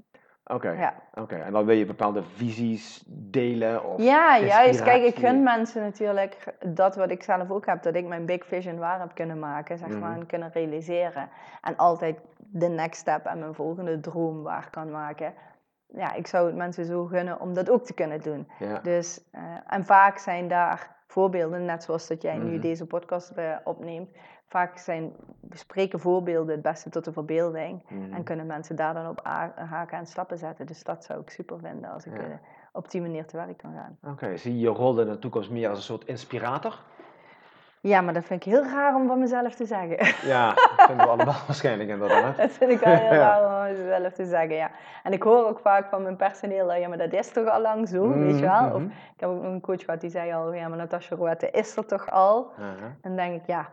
Oké. 0.45 0.69
Ja. 0.71 0.93
Oké. 1.13 1.35
En 1.35 1.51
dan 1.53 1.65
wil 1.65 1.75
je 1.75 1.85
bepaalde 1.85 2.23
visies 2.23 3.03
delen? 3.07 3.83
Of 3.85 4.01
Ja, 4.01 4.37
juist. 4.39 4.83
Kijk, 4.83 5.03
ik 5.03 5.15
gun 5.15 5.43
mensen 5.43 5.81
natuurlijk 5.81 6.53
dat 6.65 6.95
wat 6.95 7.09
ik 7.11 7.23
zelf 7.23 7.51
ook 7.51 7.65
heb, 7.65 7.83
dat 7.83 7.95
ik 7.95 8.07
mijn 8.07 8.25
big 8.25 8.45
vision 8.45 8.77
waar 8.77 8.99
heb 8.99 9.15
kunnen 9.15 9.39
maken, 9.39 9.77
zeg 9.77 9.89
maar, 9.89 10.09
Mhm. 10.09 10.19
en 10.19 10.25
kunnen 10.25 10.49
realiseren. 10.53 11.29
En 11.61 11.75
altijd 11.77 12.19
de 12.37 12.67
next 12.67 12.99
step 12.99 13.25
en 13.25 13.39
mijn 13.39 13.53
volgende 13.53 13.99
droom 13.99 14.43
waar 14.43 14.67
kan 14.69 14.91
maken. 14.91 15.33
Ja, 15.87 16.13
ik 16.13 16.27
zou 16.27 16.45
het 16.47 16.55
mensen 16.55 16.85
zo 16.85 17.05
gunnen 17.05 17.39
om 17.39 17.53
dat 17.53 17.69
ook 17.69 17.85
te 17.85 17.93
kunnen 17.93 18.21
doen. 18.21 18.47
Ja. 18.59 18.79
Dus, 18.79 19.23
eh, 19.31 19.41
en 19.67 19.85
vaak 19.85 20.17
zijn 20.17 20.47
daar 20.47 20.95
voorbeelden, 21.07 21.65
net 21.65 21.83
zoals 21.83 22.07
dat 22.07 22.21
jij 22.21 22.37
nu 22.37 22.51
Mhm. 22.51 22.61
deze 22.61 22.85
podcast 22.85 23.29
eh, 23.29 23.55
opneemt. 23.63 24.09
Vaak 24.51 24.77
zijn 24.77 25.13
bespreken 25.39 25.99
voorbeelden 25.99 26.53
het 26.53 26.61
beste 26.63 26.89
tot 26.89 27.05
de 27.05 27.11
verbeelding. 27.11 27.83
Mhm. 27.87 28.13
En 28.13 28.23
kunnen 28.23 28.45
mensen 28.45 28.75
daar 28.75 28.93
dan 28.93 29.07
op 29.09 29.19
haken 29.55 29.97
en 29.97 30.05
stappen 30.05 30.37
zetten. 30.37 30.65
Dus 30.65 30.83
dat 30.83 31.03
zou 31.03 31.19
ik 31.21 31.29
super 31.29 31.59
vinden 31.59 31.91
als 31.91 32.05
ik 32.05 32.13
Ja. 32.17 32.19
eh, 32.23 32.25
op 32.71 32.91
die 32.91 33.01
manier 33.01 33.25
te 33.25 33.37
werk 33.37 33.57
kan 33.57 33.73
gaan. 33.73 34.11
Oké, 34.13 34.37
zie 34.37 34.53
je 34.53 34.59
je 34.59 34.67
rol 34.69 34.99
in 34.99 35.07
de 35.07 35.19
toekomst 35.19 35.49
meer 35.49 35.69
als 35.69 35.77
een 35.77 35.83
soort 35.83 36.05
inspirator? 36.05 36.79
Ja, 37.81 38.01
maar 38.01 38.13
dat 38.13 38.23
vind 38.25 38.45
ik 38.45 38.51
heel 38.51 38.63
raar 38.63 38.95
om 38.95 39.07
van 39.07 39.19
mezelf 39.19 39.55
te 39.55 39.65
zeggen. 39.65 39.97
Ja, 40.33 40.53
dat 40.53 40.71
vinden 40.77 41.05
we 41.05 41.11
allemaal 41.11 41.35
waarschijnlijk 41.47 41.89
inderdaad. 41.89 42.37
dat 42.37 42.51
vind 42.51 42.71
ik 42.71 42.79
wel 42.79 42.95
heel 42.95 43.09
raar 43.27 43.43
om 43.45 43.51
van 43.75 43.83
mezelf 43.85 44.13
te 44.13 44.25
zeggen, 44.25 44.55
ja. 44.55 44.71
En 45.03 45.13
ik 45.13 45.23
hoor 45.23 45.45
ook 45.47 45.59
vaak 45.59 45.89
van 45.89 46.01
mijn 46.01 46.15
personeel, 46.15 46.67
dat, 46.67 46.77
ja, 46.77 46.87
maar 46.87 46.97
dat 46.97 47.13
is 47.13 47.31
toch 47.31 47.47
al 47.49 47.61
lang 47.61 47.87
zo, 47.89 48.09
weet 48.19 48.35
je 48.39 48.45
wel? 48.45 48.65
Of 48.73 48.73
Mhm, 48.81 48.85
ik 48.89 49.19
heb 49.19 49.29
ook 49.29 49.41
nog 49.41 49.51
een 49.51 49.61
coach 49.61 49.83
gehad 49.85 50.01
die 50.01 50.09
zei 50.09 50.33
al, 50.33 50.53
ja, 50.53 50.67
maar 50.67 50.77
Natasja 50.77 51.15
Rouette 51.15 51.49
is 51.51 51.77
er 51.77 51.85
toch 51.85 52.09
al? 52.09 52.51
Aha. 52.59 52.95
Dan 53.01 53.15
denk 53.15 53.41
ik, 53.41 53.47
ja, 53.47 53.69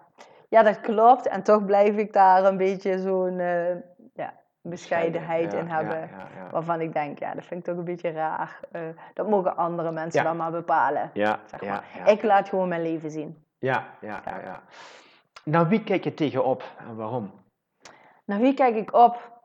ja, 0.48 0.62
dat 0.62 0.80
klopt. 0.80 1.26
En 1.28 1.42
toch 1.42 1.64
blijf 1.64 1.96
ik 1.96 2.12
daar 2.12 2.44
een 2.44 2.56
beetje 2.56 2.98
zo'n 2.98 3.38
eh, 3.38 3.74
ja, 4.14 4.34
bescheidenheid 4.62 5.52
Ja, 5.52 5.58
in 5.58 5.66
hebben. 5.68 5.98
Ja, 6.00 6.50
Waarvan 6.50 6.80
ik 6.80 6.92
denk, 6.92 7.18
ja, 7.18 7.34
dat 7.34 7.44
vind 7.44 7.60
ik 7.60 7.66
toch 7.66 7.76
een 7.76 7.84
beetje 7.84 8.10
raar. 8.10 8.60
Eh, 8.72 8.82
dat 9.14 9.28
mogen 9.28 9.56
andere 9.56 9.92
mensen 9.92 10.24
dan 10.24 10.36
maar 10.36 10.50
bepalen. 10.50 11.10
ja, 11.12 11.38
Zeg 11.44 11.62
maar. 11.62 11.84
Ik 12.06 12.22
laat 12.22 12.48
gewoon 12.48 12.68
mijn 12.68 12.82
leven 12.82 13.10
zien. 13.10 13.44
Ja, 13.58 13.84
ja, 14.00 14.20
ja, 14.24 14.40
ja. 14.40 14.62
Nou, 15.44 15.68
wie 15.68 15.84
kijk 15.84 16.04
je 16.04 16.14
tegenop 16.14 16.62
en 16.78 16.96
waarom? 16.96 17.30
Naar 18.24 18.38
wie 18.38 18.54
kijk 18.54 18.74
ik 18.76 18.92
op? 18.94 19.36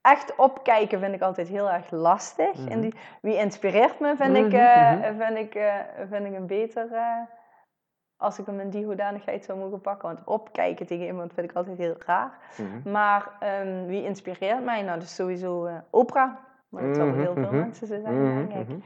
Echt 0.00 0.36
opkijken 0.36 1.00
vind 1.00 1.14
ik 1.14 1.22
altijd 1.22 1.48
heel 1.48 1.70
erg 1.70 1.90
lastig. 1.90 2.54
Mhm. 2.56 2.68
En 2.68 2.80
die, 2.80 2.94
wie 3.22 3.36
inspireert 3.36 4.00
me, 4.00 4.16
vind, 4.16 4.36
ik, 4.36 4.46
Mhm, 4.46 4.54
eh, 4.54 4.92
mhm. 4.92 5.16
vind, 5.16 5.38
ik, 5.38 5.62
vind 6.08 6.26
ik 6.26 6.34
een 6.34 6.46
beter... 6.46 6.88
als 8.20 8.38
ik 8.38 8.46
hem 8.46 8.60
in 8.60 8.70
die 8.70 8.84
hoedanigheid 8.84 9.44
zou 9.44 9.58
mogen 9.58 9.80
pakken. 9.80 10.08
Want 10.08 10.26
opkijken 10.26 10.86
tegen 10.86 11.06
iemand 11.06 11.32
vind 11.34 11.50
ik 11.50 11.56
altijd 11.56 11.78
heel 11.78 11.96
raar. 12.06 12.38
Mhm. 12.58 12.90
Maar 12.90 13.30
ehm, 13.40 13.86
wie 13.86 14.04
inspireert 14.04 14.64
mij? 14.64 14.82
Nou, 14.82 14.94
dat 14.98 15.02
is 15.08 15.14
sowieso 15.14 15.66
eh, 15.66 15.76
Oprah. 15.90 16.32
Maar 16.68 16.82
dat 16.82 16.96
zal 16.96 17.06
voor 17.08 17.16
heel 17.16 17.32
veel 17.34 17.42
Mhm, 17.42 17.54
mhm. 17.54 17.60
mensen 17.64 17.86
zo 17.86 18.00
zijn, 18.00 18.22
Mhm, 18.22 18.48
denk 18.48 18.60
ik. 18.60 18.68
mhm. 18.68 18.78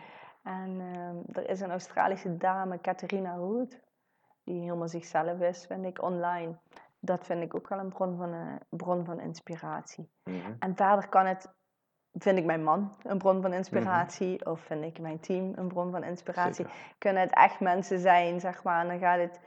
En 0.43 0.81
ehm, 0.81 1.39
er 1.39 1.49
is 1.51 1.61
een 1.61 1.71
Australische 1.71 2.37
dame, 2.37 2.81
Catharina 2.81 3.35
Hood, 3.37 3.81
die 4.45 4.61
helemaal 4.63 4.89
zichzelf 4.89 5.41
is, 5.41 5.67
vind 5.67 5.85
ik, 5.85 6.03
online. 6.03 6.55
Dat 7.01 7.25
vind 7.27 7.43
ik 7.43 7.55
ook 7.55 7.69
wel 7.69 7.79
een 7.79 7.89
bron 7.89 8.17
van, 8.17 8.33
eh, 8.33 8.41
bron 8.69 9.05
van 9.05 9.21
inspiratie. 9.21 10.09
Mhm. 10.25 10.37
En 10.59 10.77
verder 10.77 11.09
kan 11.09 11.27
het, 11.27 11.55
vind 12.19 12.39
ik 12.39 12.45
mijn 12.45 12.65
man 12.65 12.93
een 13.03 13.19
bron 13.19 13.43
van 13.43 13.53
inspiratie, 13.53 14.47
of 14.47 14.61
vind 14.61 14.85
ik 14.85 14.99
mijn 14.99 15.21
team 15.21 15.53
een 15.57 15.69
bron 15.69 15.91
van 15.91 16.05
inspiratie. 16.05 16.55
Zeker. 16.55 16.73
Kunnen 16.99 17.23
het 17.23 17.35
echt 17.35 17.61
mensen 17.61 17.99
zijn, 17.99 18.41
zeg 18.41 18.63
maar, 18.63 18.81
en 18.81 18.89
dan 18.89 18.99
gaat 18.99 19.19
het... 19.19 19.41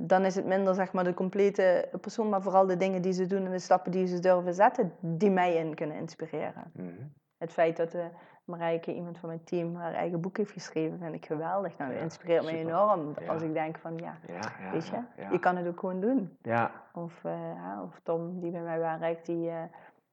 Dan 0.00 0.24
is 0.24 0.34
het 0.34 0.44
minder 0.46 0.74
zeg 0.74 0.92
maar, 0.92 1.04
de 1.04 1.14
complete 1.14 1.88
persoon, 2.00 2.28
maar 2.28 2.42
vooral 2.42 2.66
de 2.66 2.76
dingen 2.76 3.02
die 3.02 3.12
ze 3.12 3.26
doen 3.26 3.44
en 3.44 3.50
de 3.50 3.58
stappen 3.58 3.90
die 3.90 4.06
ze 4.06 4.18
durven 4.18 4.54
zetten, 4.54 4.92
die 5.00 5.30
mij 5.30 5.54
in 5.54 5.74
kunnen 5.74 5.96
inspireren. 5.96 6.70
Mhm. 6.72 6.88
Het 7.38 7.52
feit 7.52 7.76
dat 7.76 7.94
uh, 7.94 8.04
Marijke, 8.44 8.94
iemand 8.94 9.18
van 9.18 9.28
mijn 9.28 9.44
team, 9.44 9.76
haar 9.76 9.94
eigen 9.94 10.20
boek 10.20 10.36
heeft 10.36 10.50
geschreven, 10.50 10.98
vind 10.98 11.14
ik 11.14 11.26
geweldig. 11.26 11.76
Nou, 11.78 11.90
dat 11.90 11.98
Ja, 11.98 12.04
inspireert 12.04 12.44
me 12.44 12.50
enorm. 12.50 13.14
Ja. 13.20 13.32
Als 13.32 13.42
ik 13.42 13.52
denk 13.52 13.78
van, 13.78 13.96
ja, 13.96 14.16
weet 14.72 14.86
je, 14.88 15.00
je 15.30 15.38
kan 15.38 15.56
het 15.56 15.66
ook 15.66 15.80
gewoon 15.80 16.00
doen. 16.00 16.36
Ja, 16.42 16.70
Of, 16.94 17.24
eh, 17.24 17.80
of 17.84 18.00
Tom, 18.02 18.40
die 18.40 18.50
bij 18.50 18.60
mij 18.62 18.78
werkt, 18.78 19.26
die 19.26 19.48
eh, 19.50 19.56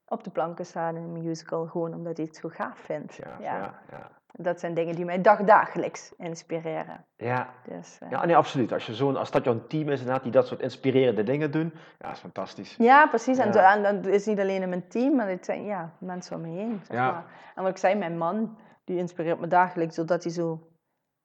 op 0.08 0.24
de 0.24 0.30
planken 0.30 0.66
staat 0.66 0.94
in 0.94 1.02
een 1.02 1.12
musical, 1.12 1.66
gewoon 1.66 1.94
omdat 1.94 2.16
hij 2.16 2.26
het 2.26 2.36
zo 2.36 2.48
gaaf 2.48 2.78
vindt. 2.78 3.14
ja, 3.14 3.36
Ja, 3.40 3.74
ja. 3.90 4.10
Dat 4.38 4.60
zijn 4.60 4.74
dingen 4.74 4.94
die 4.96 5.04
mij 5.04 5.20
dagdagelijks 5.20 6.12
inspireren. 6.16 7.04
Ja, 7.16 7.48
Dus, 7.68 7.98
eh, 8.02 8.10
ja 8.10 8.24
nee, 8.26 8.36
absoluut. 8.36 8.72
Als, 8.72 8.86
je 8.86 8.94
zo'n, 8.94 9.16
als 9.16 9.30
dat 9.30 9.44
jouw 9.44 9.66
team 9.66 9.88
is 9.88 9.98
inderdaad, 9.98 10.22
die 10.22 10.32
dat 10.32 10.46
soort 10.46 10.60
inspirerende 10.60 11.22
dingen 11.22 11.50
doen, 11.50 11.72
ja, 11.98 12.10
is 12.10 12.18
fantastisch. 12.18 12.74
Ja, 12.78 13.06
precies. 13.06 13.38
En, 13.38 13.46
Ja. 13.46 13.52
zo- 13.52 13.58
en 13.88 14.02
dat 14.02 14.12
is 14.12 14.26
niet 14.26 14.40
alleen 14.40 14.62
in 14.62 14.68
mijn 14.68 14.88
team, 14.88 15.16
maar 15.16 15.28
het 15.28 15.44
zijn 15.44 15.64
ja, 15.64 15.92
mensen 15.98 16.36
om 16.36 16.42
me 16.42 16.48
heen. 16.48 16.80
Zeg 16.84 16.96
Ja. 16.96 17.10
maar. 17.10 17.24
En 17.54 17.62
wat 17.62 17.70
ik 17.70 17.76
zei, 17.78 17.94
mijn 17.94 18.18
man, 18.18 18.56
die 18.84 18.96
inspireert 18.98 19.40
me 19.40 19.46
dagelijks, 19.46 19.94
zodat 19.94 20.22
hij 20.22 20.32
zo 20.32 20.60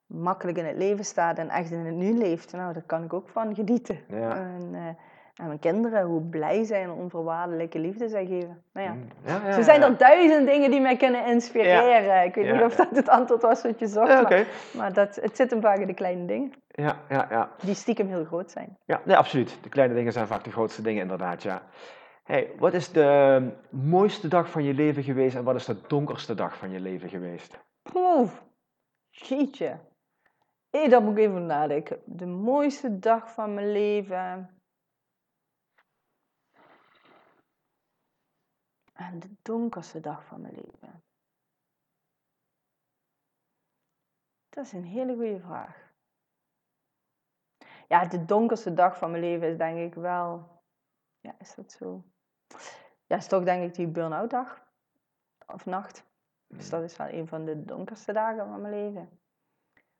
makkelijk 0.06 0.58
in 0.58 0.64
het 0.66 0.76
leven 0.76 1.04
staat 1.04 1.38
en 1.38 1.48
echt 1.48 1.70
in 1.70 1.86
het 1.86 1.94
nu 1.94 2.12
leeft. 2.18 2.52
Nou, 2.52 2.72
daar 2.72 2.82
kan 2.82 3.04
ik 3.04 3.12
ook 3.12 3.28
van 3.28 3.54
genieten. 3.54 3.98
Ja. 4.08 4.36
En, 4.36 4.70
eh, 4.74 4.86
en 5.34 5.46
mijn 5.46 5.58
kinderen, 5.58 6.04
hoe 6.04 6.22
blij 6.22 6.64
zij 6.64 6.82
en 6.82 6.90
onvoorwaardelijke 6.90 7.78
liefde 7.78 8.08
zij 8.08 8.26
geven. 8.26 8.62
Nou 8.72 8.86
ja. 8.86 8.92
Mm, 8.92 9.08
ja, 9.24 9.40
ja, 9.46 9.52
Zo 9.52 9.62
zijn 9.62 9.82
er 9.82 9.96
duizend 9.96 10.46
dingen 10.46 10.70
die 10.70 10.80
mij 10.80 10.96
kunnen 10.96 11.26
inspireren. 11.26 12.24
Ik 12.24 12.34
weet 12.34 12.52
niet 12.52 12.62
of 12.62 12.76
dat 12.76 12.90
het 12.90 13.08
antwoord 13.08 13.42
was 13.42 13.62
wat 13.62 13.78
je 13.78 13.86
zocht, 13.86 14.22
maar, 14.22 14.46
maar 14.76 14.92
dat, 14.92 15.16
het 15.16 15.36
zit 15.36 15.50
hem 15.50 15.60
vaak 15.60 15.78
in 15.78 15.86
de 15.86 15.94
kleine 15.94 16.24
dingen, 16.26 16.52
Ja, 16.68 16.96
ja, 17.08 17.26
ja. 17.30 17.50
die 17.60 17.74
stiekem 17.74 18.08
heel 18.08 18.24
groot 18.24 18.50
zijn. 18.50 18.78
Ja, 18.84 19.00
nee, 19.04 19.16
absoluut. 19.16 19.58
De 19.62 19.68
kleine 19.68 19.94
dingen 19.94 20.12
zijn 20.12 20.26
vaak 20.26 20.44
de 20.44 20.50
grootste 20.50 20.82
dingen, 20.82 21.02
inderdaad, 21.02 21.42
ja. 21.42 21.62
Hey, 22.22 22.50
wat 22.58 22.72
is 22.74 22.92
de 22.92 23.50
mooiste 23.70 24.28
dag 24.28 24.50
van 24.50 24.64
je 24.64 24.74
leven 24.74 25.02
geweest 25.02 25.36
en 25.36 25.44
wat 25.44 25.54
is 25.54 25.64
de 25.64 25.76
donkerste 25.86 26.34
dag 26.34 26.56
van 26.56 26.70
je 26.70 26.80
leven 26.80 27.08
geweest? 27.08 27.58
Poef, 27.92 28.42
jeetje. 29.10 29.78
Hé, 30.70 30.88
daar 30.88 31.02
moet 31.02 31.18
ik 31.18 31.24
even 31.24 31.46
nadenken. 31.46 31.98
De 32.04 32.26
mooiste 32.26 32.98
dag 32.98 33.32
van 33.32 33.54
mijn 33.54 33.72
leven. 33.72 34.61
En 39.06 39.18
de 39.20 39.34
donkerste 39.42 40.00
dag 40.00 40.24
van 40.24 40.40
mijn 40.40 40.54
leven. 40.54 41.02
Dat 44.48 44.64
is 44.64 44.72
een 44.72 44.84
hele 44.84 45.14
goede 45.14 45.40
vraag. 45.40 45.90
Ja, 47.88 48.04
de 48.04 48.24
donkerste 48.24 48.74
dag 48.74 48.98
van 48.98 49.10
mijn 49.10 49.22
leven 49.22 49.48
is 49.48 49.56
denk 49.56 49.78
ik 49.78 49.94
wel. 49.94 50.62
Ja, 51.20 51.34
is 51.38 51.54
dat 51.54 51.72
zo? 51.72 52.04
Ja, 53.06 53.16
is 53.16 53.26
toch 53.26 53.44
denk 53.44 53.62
ik 53.62 53.74
die 53.74 53.88
burn-out 53.88 54.30
dag. 54.30 54.66
Of 55.46 55.66
nacht. 55.66 56.04
Dus 56.46 56.70
dat 56.70 56.82
is 56.82 56.96
wel 56.96 57.08
een 57.08 57.28
van 57.28 57.44
de 57.44 57.64
donkerste 57.64 58.12
dagen 58.12 58.46
van 58.46 58.60
mijn 58.60 58.74
leven. 58.74 59.20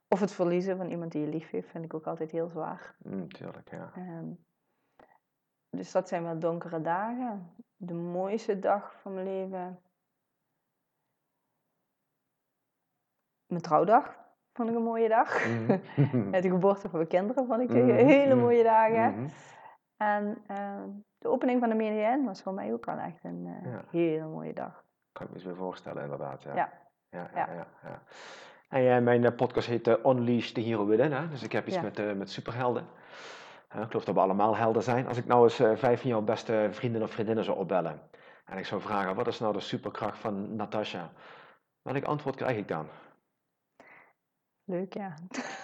Of 0.08 0.20
het 0.20 0.32
verliezen 0.32 0.76
van 0.76 0.90
iemand 0.90 1.12
die 1.12 1.20
je 1.20 1.28
lief 1.28 1.50
heeft, 1.50 1.68
vind 1.68 1.84
ik 1.84 1.94
ook 1.94 2.06
altijd 2.06 2.30
heel 2.30 2.48
zwaar. 2.48 2.96
Mm, 2.98 3.28
tuurlijk, 3.28 3.70
ja. 3.70 3.92
Ehm, 3.94 4.32
dus 5.76 5.92
dat 5.92 6.08
zijn 6.08 6.22
wel 6.22 6.38
donkere 6.38 6.80
dagen. 6.80 7.54
De 7.76 7.94
mooiste 7.94 8.58
dag 8.58 8.94
van 9.00 9.14
mijn 9.14 9.26
leven. 9.26 9.80
Mijn 13.46 13.62
trouwdag 13.62 14.16
vond 14.52 14.68
ik 14.68 14.74
een 14.74 14.82
mooie 14.82 15.08
dag. 15.08 15.46
Mhm. 15.46 15.78
Met 16.30 16.42
de 16.42 16.48
geboorte 16.48 16.80
van 16.88 16.90
mijn 16.98 17.08
kinderen 17.08 17.46
vond 17.46 17.60
ik 17.60 17.68
Mhm, 17.68 17.90
hele 17.90 18.34
mooie 18.34 18.62
dagen. 18.62 19.14
Mhm. 19.14 19.28
En 19.96 20.42
ehm, 20.46 20.88
de 21.18 21.28
opening 21.28 21.60
van 21.60 21.68
de 21.68 21.74
Media 21.74 22.24
was 22.24 22.42
voor 22.42 22.54
mij 22.54 22.72
ook 22.72 22.84
wel 22.84 22.98
echt 22.98 23.24
een 23.24 23.46
eh, 23.46 23.72
Ja. 23.72 23.84
hele 23.90 24.26
mooie 24.26 24.52
dag. 24.52 24.84
Kan 25.12 25.22
ik 25.26 25.28
me 25.32 25.36
eens 25.36 25.44
weer 25.46 25.56
voorstellen, 25.56 26.02
inderdaad. 26.02 26.42
Ja. 26.42 26.54
Ja. 26.54 26.72
ja, 27.10 27.30
Ja. 27.34 27.66
ja. 27.82 28.02
En 28.96 29.04
mijn 29.04 29.24
eh, 29.24 29.34
podcast 29.36 29.66
heet 29.68 29.86
eh, 29.86 30.04
Unleash 30.04 30.50
the 30.50 30.60
Hero 30.60 30.86
Within. 30.86 31.12
Hè? 31.12 31.28
Dus 31.28 31.42
ik 31.42 31.52
heb 31.52 31.66
iets 31.66 31.80
met, 31.80 32.16
met 32.16 32.30
superhelden. 32.30 32.86
Ik 33.74 33.86
geloof 33.86 34.04
dat 34.04 34.14
we 34.14 34.20
allemaal 34.20 34.56
helden 34.56 34.82
zijn. 34.82 35.06
Als 35.06 35.16
ik 35.16 35.26
nou 35.26 35.42
eens 35.42 35.60
eh, 35.60 35.76
vijf 35.76 36.00
van 36.00 36.10
jouw 36.10 36.22
beste 36.22 36.68
vrienden 36.70 37.02
of 37.02 37.10
vriendinnen 37.10 37.44
zou 37.44 37.58
opbellen. 37.58 38.00
En 38.44 38.58
ik 38.58 38.66
zou 38.66 38.80
vragen, 38.80 39.14
wat 39.14 39.26
is 39.26 39.38
nou 39.38 39.52
de 39.52 39.60
superkracht 39.60 40.18
van 40.18 40.56
Natasha? 40.56 41.12
Welk 41.82 42.04
antwoord 42.04 42.36
krijg 42.36 42.56
ik 42.56 42.68
dan? 42.68 42.88
Leuk, 44.64 44.94
ja. 44.94 45.14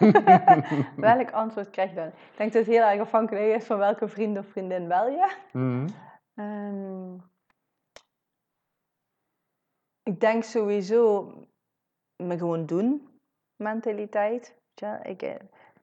Welk 0.96 1.30
antwoord 1.30 1.70
krijg 1.70 1.90
je 1.90 1.96
dan? 1.96 2.06
Ik 2.06 2.36
denk 2.36 2.52
dat 2.52 2.66
het 2.66 2.74
heel 2.74 2.84
erg 2.84 3.00
afhankelijk 3.00 3.54
is 3.54 3.66
van 3.66 3.78
welke 3.78 4.09
vriend 4.09 4.38
of 4.38 4.46
vriendin 4.46 4.88
bel 4.88 5.09
je. 5.09 5.36
Mhm. 5.52 5.88
Ehm, 6.34 7.14
ik 10.02 10.20
denk 10.20 10.44
sowieso 10.44 11.32
me 12.16 12.38
gewoon 12.38 12.66
doen 12.66 13.20
mentaliteit. 13.56 14.56
Je? 14.74 14.98
Ik, 15.02 15.22
eh, 15.22 15.34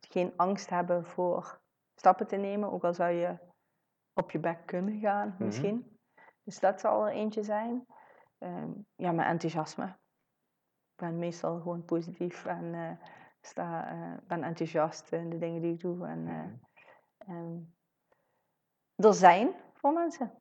geen 0.09 0.34
angst 0.36 0.69
hebben 0.69 1.05
voor 1.05 1.59
stappen 1.96 2.28
te 2.28 2.36
nemen, 2.36 2.72
ook 2.72 2.84
al 2.84 2.93
zou 2.93 3.12
je 3.12 3.38
op 4.14 4.32
je 4.32 4.39
bek 4.39 4.66
kunnen 4.66 5.00
gaan 5.00 5.28
Mhm. 5.28 5.46
misschien. 5.46 6.00
Dus 6.43 6.60
dat 6.60 6.80
zal 6.80 7.06
er 7.06 7.14
eentje 7.14 7.43
zijn. 7.43 7.86
Ehm, 8.38 8.72
ja, 8.96 9.12
mijn 9.12 9.30
enthousiasme. 9.30 9.86
Ik 9.86 11.02
ben 11.02 11.18
meestal 11.18 11.60
gewoon 11.60 11.86
positief 11.86 12.46
en 12.46 12.74
eh, 12.74 12.91
sta, 13.41 13.89
eh, 13.89 14.18
ben 14.28 14.43
enthousiast 14.43 15.12
in 15.12 15.30
de 15.30 15.38
dingen 15.38 15.62
die 15.62 15.74
ik 15.74 15.80
doe. 15.80 16.08
En 16.08 16.24
Mhm. 16.24 16.32
eh, 16.32 16.50
ehm, 17.18 17.58
er 18.96 19.14
zijn 19.14 19.54
voor 19.74 19.93
mensen. 19.93 20.34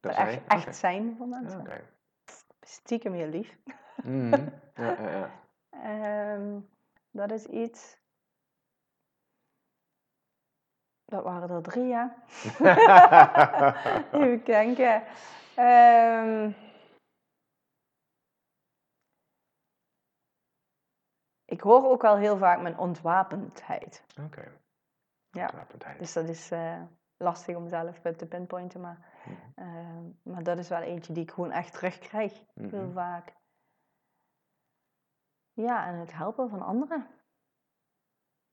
Er 0.00 0.12
zijn? 0.14 0.26
echt, 0.28 0.46
echt 0.46 0.76
zijn 0.76 1.16
voor 1.16 1.28
mensen. 1.28 1.66
Stiekem 2.60 3.12
heel 3.12 3.28
lief. 3.28 3.58
Mhm. 4.04 4.48
Ja, 4.74 5.00
ja, 5.00 5.10
ja. 5.10 5.30
Ehm, 5.70 6.60
dat 7.10 7.30
is 7.30 7.46
iets. 7.46 7.98
Dat 11.04 11.22
waren 11.22 11.50
er 11.50 11.62
drie, 11.62 11.86
ja. 11.86 12.14
Even 14.12 14.44
denken. 14.44 15.02
Ehm, 15.54 16.50
ik 21.44 21.60
hoor 21.60 21.84
ook 21.90 22.02
wel 22.02 22.16
heel 22.16 22.36
vaak 22.38 22.60
mijn 22.60 22.78
ontwapendheid. 22.78 24.04
Oké. 24.20 24.52
Ja. 25.30 25.42
Ontwapendheid. 25.42 25.98
Dus 25.98 26.12
dat 26.12 26.28
is 26.28 26.50
eh, 26.50 26.82
lastig 27.16 27.56
om 27.56 27.68
zelf 27.68 28.00
te 28.00 28.26
pinpointen. 28.26 28.80
Maar, 28.80 28.98
Mhm. 29.24 29.36
ehm, 29.54 30.04
maar 30.22 30.42
dat 30.42 30.58
is 30.58 30.68
wel 30.68 30.80
eentje 30.80 31.12
die 31.12 31.22
ik 31.22 31.30
gewoon 31.30 31.50
echt 31.50 31.72
terugkrijg. 31.72 32.42
Heel 32.54 32.84
Mhm. 32.86 32.92
vaak. 32.92 33.32
Ja, 35.52 35.86
en 35.86 35.94
het 35.94 36.12
helpen 36.12 36.48
van 36.48 36.62
anderen. 36.62 37.06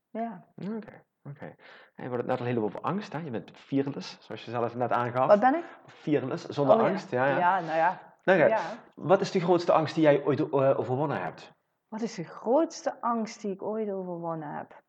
Ja. 0.09 0.45
Oké, 0.55 1.03
oké. 1.23 1.55
En 1.95 2.09
je 2.09 2.15
het 2.15 2.25
net 2.25 2.39
al 2.39 2.45
heel 2.45 2.63
over 2.63 2.81
angst, 2.81 3.13
hè? 3.13 3.19
Je 3.19 3.31
bent 3.31 3.51
fearless, 3.53 4.17
zoals 4.19 4.45
je 4.45 4.51
zelf 4.51 4.75
net 4.75 4.91
aangaf. 4.91 5.27
Wat 5.27 5.39
ben 5.39 5.55
ik? 5.55 5.65
Fearless, 5.85 6.45
zonder 6.45 6.75
Oh, 6.75 6.83
angst, 6.83 7.11
ja, 7.11 7.25
ja. 7.25 7.37
Ja, 7.37 7.59
nou 7.59 7.77
ja. 7.77 8.09
Nou, 8.23 8.39
ja, 8.39 8.45
ja. 8.45 8.61
Wat 8.95 9.21
is 9.21 9.31
de 9.31 9.39
grootste 9.39 9.71
angst 9.71 9.95
die 9.95 10.03
jij 10.03 10.23
ooit 10.23 10.39
eh, 10.39 10.79
overwonnen 10.79 11.21
hebt? 11.21 11.51
Wat 11.87 12.01
is 12.01 12.15
de 12.15 12.23
grootste 12.23 13.01
angst 13.01 13.41
die 13.41 13.51
ik 13.51 13.61
ooit 13.61 13.89
overwonnen 13.89 14.55
heb? 14.55 14.83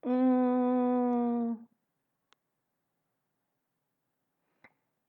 Mm. 0.00 1.68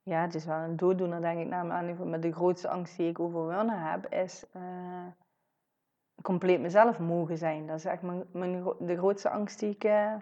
Ja, 0.04 0.22
het 0.22 0.36
is 0.36 0.46
wel 0.46 0.58
een 0.58 0.78
dooddoener, 0.78 1.22
denk 1.22 1.40
ik. 1.40 1.48
Nou, 1.48 1.66
maar 2.06 2.22
de 2.22 2.34
grootste 2.34 2.70
angst 2.70 2.98
die 2.98 3.10
ik 3.10 3.20
overwonnen 3.20 3.80
heb, 3.80 4.08
is 4.08 4.46
eh, 4.52 5.08
compleet 6.22 6.60
mezelf 6.62 7.00
mogen 7.00 7.38
zijn. 7.38 7.68
Dat 7.68 7.78
is 7.78 7.86
echt 7.86 8.02
mijn, 8.32 8.64
de 8.80 8.98
grootste 8.98 9.30
angst 9.30 9.60
die 9.60 9.70
ik 9.70 9.84
eh, 9.84 10.16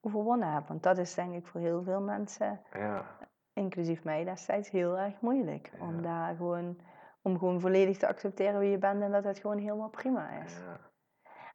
overwonnen 0.00 0.52
heb. 0.52 0.68
Want 0.68 0.82
dat 0.82 0.98
is 0.98 1.14
denk 1.14 1.34
ik 1.34 1.46
voor 1.46 1.60
heel 1.60 1.82
veel 1.82 2.00
mensen 2.00 2.60
Ja, 2.72 3.04
inclusief 3.52 4.04
mij 4.04 4.24
destijds, 4.24 4.70
heel 4.70 4.98
erg 4.98 5.20
moeilijk. 5.20 5.72
Om 5.80 6.02
daar 6.02 6.34
gewoon, 6.36 6.80
om 7.22 7.38
gewoon 7.38 7.60
volledig 7.60 7.96
te 7.96 8.08
accepteren 8.08 8.60
wie 8.60 8.70
je 8.70 8.78
bent 8.78 9.02
en 9.02 9.10
dat 9.10 9.24
het 9.24 9.38
gewoon 9.38 9.58
helemaal 9.58 9.90
prima 9.90 10.30
is. 10.30 10.56
ja. 10.56 10.88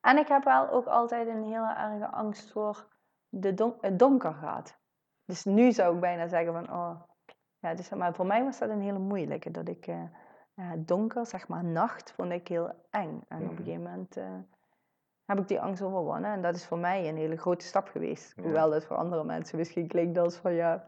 En 0.01 0.17
ik 0.17 0.27
heb 0.27 0.43
wel 0.43 0.69
ook 0.69 0.85
altijd 0.85 1.27
een 1.27 1.43
hele 1.43 1.73
erge 1.73 2.07
angst 2.07 2.51
voor 2.51 2.87
de 3.29 3.53
don 3.53 3.73
het 3.81 3.99
donker 3.99 4.33
gaat. 4.33 4.77
Dus 5.25 5.43
nu 5.43 5.71
zou 5.71 5.95
ik 5.95 6.01
bijna 6.01 6.27
zeggen 6.27 6.53
van, 6.53 6.71
oh, 6.71 7.01
ja, 7.59 7.73
dus, 7.73 7.89
maar 7.89 8.13
voor 8.13 8.25
mij 8.25 8.43
was 8.43 8.59
dat 8.59 8.69
een 8.69 8.81
hele 8.81 8.99
moeilijke. 8.99 9.51
Dat 9.51 9.67
ik, 9.67 9.87
eh, 9.87 10.03
ja, 10.55 10.73
donker, 10.77 11.25
zeg 11.25 11.47
maar 11.47 11.63
nacht, 11.63 12.11
vond 12.15 12.31
ik 12.31 12.47
heel 12.47 12.71
eng. 12.89 13.21
En 13.27 13.37
op 13.37 13.41
Mhm. 13.43 13.51
een 13.51 13.57
gegeven 13.57 13.81
moment 13.83 14.17
eh, 14.17 14.23
heb 15.25 15.39
ik 15.39 15.47
die 15.47 15.61
angst 15.61 15.81
overwonnen. 15.81 16.31
En 16.31 16.41
dat 16.41 16.55
is 16.55 16.65
voor 16.65 16.77
mij 16.79 17.09
een 17.09 17.17
hele 17.17 17.37
grote 17.37 17.65
stap 17.65 17.87
geweest. 17.87 18.33
Ja. 18.35 18.43
Hoewel 18.43 18.69
dat 18.69 18.85
voor 18.85 18.95
andere 18.97 19.23
mensen 19.23 19.57
misschien 19.57 19.87
klinkt 19.87 20.17
als 20.17 20.35
van, 20.35 20.53
ja, 20.53 20.87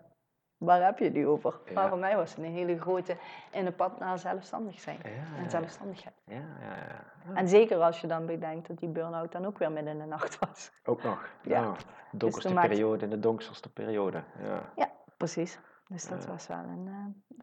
waar 0.57 0.83
heb 0.83 0.99
je 0.99 1.09
nu 1.09 1.27
over? 1.27 1.59
Ja. 1.65 1.73
Maar 1.73 1.89
voor 1.89 1.97
mij 1.97 2.15
was 2.15 2.29
het 2.35 2.39
een 2.45 2.51
hele 2.51 2.79
grote 2.79 3.17
in 3.51 3.65
het 3.65 3.75
pad 3.75 3.99
naar 3.99 4.19
zelfstandig 4.19 4.79
zijn. 4.79 4.97
Ja, 5.03 5.43
En 5.43 5.49
zelfstandigheid. 5.49 6.15
ja, 6.25 6.35
ja. 6.35 7.33
En 7.33 7.47
zeker 7.47 7.77
als 7.81 8.01
je 8.01 8.07
dan 8.07 8.25
bedenkt 8.25 8.67
dat 8.67 8.77
die 8.77 8.89
burn-out 8.89 9.31
dan 9.31 9.45
ook 9.45 9.57
weer 9.57 9.71
midden 9.71 9.93
in 9.93 9.99
de 9.99 10.05
nacht 10.05 10.39
was. 10.39 10.71
Ook 10.85 11.03
nog. 11.03 11.29
Ja. 11.43 11.61
Nou, 11.61 11.75
de 12.11 12.17
donkerste 12.17 12.53
maakt- 12.53 12.67
periode 12.67 13.03
in 13.03 13.09
de 13.09 13.19
donkerste 13.19 13.71
periode. 13.73 14.23
Ja. 14.75 14.89
Precies. 15.17 15.59
Dus 15.89 16.07
dat, 16.07 16.23
Ja. 16.23 16.29
was 16.29 16.47
wel 16.47 16.57
een, 16.57 16.87
eh, 16.87 16.93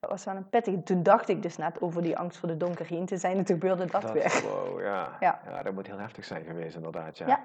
dat 0.00 0.10
was 0.10 0.24
wel 0.24 0.36
een 0.36 0.48
pittige. 0.48 0.82
Toen 0.82 1.02
dacht 1.02 1.28
ik 1.28 1.42
dus 1.42 1.56
net 1.56 1.80
over 1.80 2.02
die 2.02 2.18
angst 2.18 2.38
voor 2.38 2.48
de 2.48 2.56
donker 2.56 2.86
heen 2.86 3.06
te 3.06 3.16
zijn 3.16 3.36
en 3.36 3.44
toen 3.44 3.56
gebeurde 3.60 3.86
dat, 3.90 4.12
weer. 4.12 4.42
Wow, 4.42 4.80
ja. 4.80 5.08
Ja. 5.20 5.40
ja. 5.46 5.62
dat 5.62 5.74
moet 5.74 5.86
heel 5.86 5.98
heftig 5.98 6.24
zijn 6.24 6.44
geweest 6.44 6.76
inderdaad, 6.76 7.18
ja. 7.18 7.26
Ja. 7.26 7.40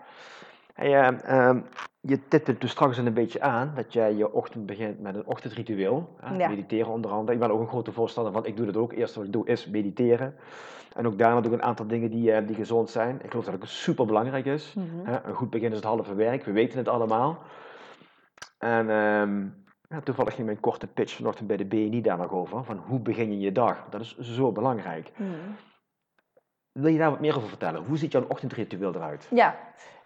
Hey, 0.74 1.02
ehm, 1.02 1.16
ehm, 1.16 1.62
je 2.02 2.28
tipte 2.28 2.58
dus 2.58 2.72
straks 2.72 2.98
een 2.98 3.14
beetje 3.14 3.42
aan 3.42 3.72
dat 3.76 3.94
jij 3.94 4.14
je 4.14 4.34
ochtend 4.34 4.66
begint 4.66 5.00
met 5.00 5.16
een 5.16 5.26
ochtendritueel. 5.26 6.16
Hè? 6.20 6.36
Ja. 6.36 6.48
Mediteren 6.50 6.92
onder 6.92 7.12
andere. 7.12 7.34
Ik 7.34 7.40
ben 7.40 7.52
ook 7.52 7.60
een 7.60 7.68
grote 7.68 7.92
voorstander 7.92 8.34
van, 8.34 8.46
ik 8.46 8.58
doe 8.58 8.66
dat 8.66 8.78
ook. 8.78 8.94
Eerst 8.94 9.16
wat 9.16 9.26
ik 9.26 9.32
doe 9.34 9.48
is 9.48 9.68
mediteren. 9.68 10.36
En 10.96 11.08
ook 11.08 11.18
daarna 11.18 11.42
doe 11.42 11.52
ik 11.54 11.58
een 11.60 11.66
aantal 11.66 11.88
dingen 11.88 12.10
die, 12.12 12.32
eh, 12.32 12.48
die 12.48 12.56
gezond 12.56 12.90
zijn. 12.90 13.20
Ik 13.24 13.30
geloof 13.30 13.46
dat 13.46 13.54
het 13.54 13.70
super 13.70 14.06
belangrijk 14.06 14.46
is. 14.46 14.74
Mhm. 14.74 14.86
Hè, 15.04 15.24
Een 15.24 15.34
goed 15.34 15.50
begin 15.50 15.70
is 15.70 15.76
het 15.76 15.86
halve 15.86 16.16
werk, 16.16 16.44
we 16.46 16.52
weten 16.52 16.78
het 16.78 16.88
allemaal. 16.88 17.38
En 18.58 18.90
ehm, 18.90 19.46
toevallig 19.98 20.34
ging 20.34 20.46
mijn 20.46 20.60
korte 20.60 20.88
pitch 20.88 21.16
vanochtend 21.16 21.48
bij 21.48 21.58
de 21.58 21.66
BNI 21.66 22.02
daar 22.02 22.18
nog 22.18 22.32
over, 22.32 22.64
van 22.64 22.78
hoe 22.78 23.00
begin 23.00 23.32
je 23.32 23.40
je 23.40 23.52
dag? 23.52 23.86
Dat 23.90 24.02
is 24.02 24.18
zo 24.20 24.52
belangrijk. 24.52 25.12
Mhm. 25.16 25.32
Wil 26.72 26.92
je 26.92 26.98
daar 26.98 27.10
wat 27.10 27.20
meer 27.20 27.36
over 27.36 27.50
vertellen? 27.50 27.86
Hoe 27.86 27.98
ziet 27.98 28.12
jouw 28.12 28.26
ochtendritueel 28.28 28.96
eruit? 28.96 29.28
Ja. 29.32 29.56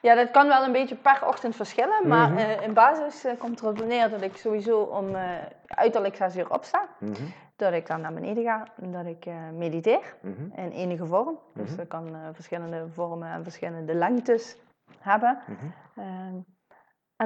ja, 0.01 0.15
dat 0.15 0.31
kan 0.31 0.47
wel 0.47 0.63
een 0.63 0.71
beetje 0.71 0.95
per 0.95 1.27
ochtend 1.27 1.55
verschillen. 1.55 2.07
Maar 2.07 2.29
Mhm. 2.29 2.37
eh, 2.37 2.61
in 2.61 2.73
basis 2.73 3.23
eh, 3.23 3.33
komt 3.39 3.61
erop 3.61 3.85
neer 3.85 4.09
dat 4.09 4.21
ik 4.21 4.35
sowieso 4.37 4.79
om 4.81 5.15
eh, 5.15 5.29
uiterlijk 5.67 6.15
6 6.15 6.37
uur 6.37 6.49
opsta. 6.51 6.87
Mhm, 6.99 7.23
Dat 7.55 7.73
ik 7.73 7.87
dan 7.87 8.01
naar 8.01 8.13
beneden 8.13 8.43
ga 8.43 8.67
en 8.81 8.91
dat 8.91 9.05
ik 9.05 9.25
mediteer. 9.53 10.15
mhm, 10.21 10.59
in 10.59 10.71
enige 10.71 11.05
vorm. 11.05 11.39
Dus 11.53 11.75
dat 11.75 11.87
kan 11.87 12.15
verschillende 12.33 12.85
vormen 12.93 13.27
en 13.31 13.43
verschillende 13.43 13.93
lengtes 13.93 14.57
hebben. 14.99 15.39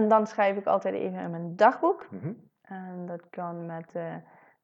En 0.02 0.08
dan 0.08 0.28
schrijf 0.28 0.58
ik 0.58 0.66
altijd 0.66 0.94
even 0.96 1.20
in 1.20 1.32
mijn 1.32 1.56
dagboek. 1.56 2.08
mhm, 2.12 2.34
En 2.62 3.06
dat 3.06 3.30
kan 3.30 3.66
met 3.66 3.94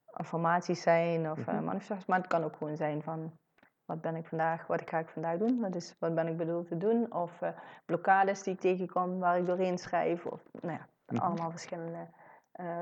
affirmaties 0.06 0.82
zijn 0.82 1.32
of 1.32 1.46
manifestaties, 1.46 2.06
maar 2.06 2.18
het 2.18 2.28
kan 2.28 2.44
ook 2.44 2.56
gewoon 2.56 2.76
zijn 2.78 3.04
van 3.04 3.38
wat 3.86 4.02
ben 4.02 4.16
ik 4.16 4.28
vandaag, 4.28 4.68
wat 4.68 4.90
ga 4.90 4.98
ik 5.00 5.10
vandaag 5.10 5.38
doen, 5.38 5.62
dat 5.62 5.76
is 5.76 5.96
wat 6.00 6.16
ben 6.16 6.28
ik 6.28 6.38
bedoeld 6.38 6.68
te 6.68 6.78
doen, 6.78 7.14
of 7.14 7.42
eh, 7.42 7.50
blokkades 7.86 8.44
die 8.44 8.54
ik 8.54 8.60
tegenkom 8.60 9.20
waar 9.20 9.38
ik 9.38 9.46
doorheen 9.46 9.78
schrijf, 9.78 10.26
of 10.26 10.42
nou 10.52 10.74
ja, 10.74 10.88
Mhm. 11.08 11.22
allemaal 11.22 11.52
verschillende, 11.52 12.08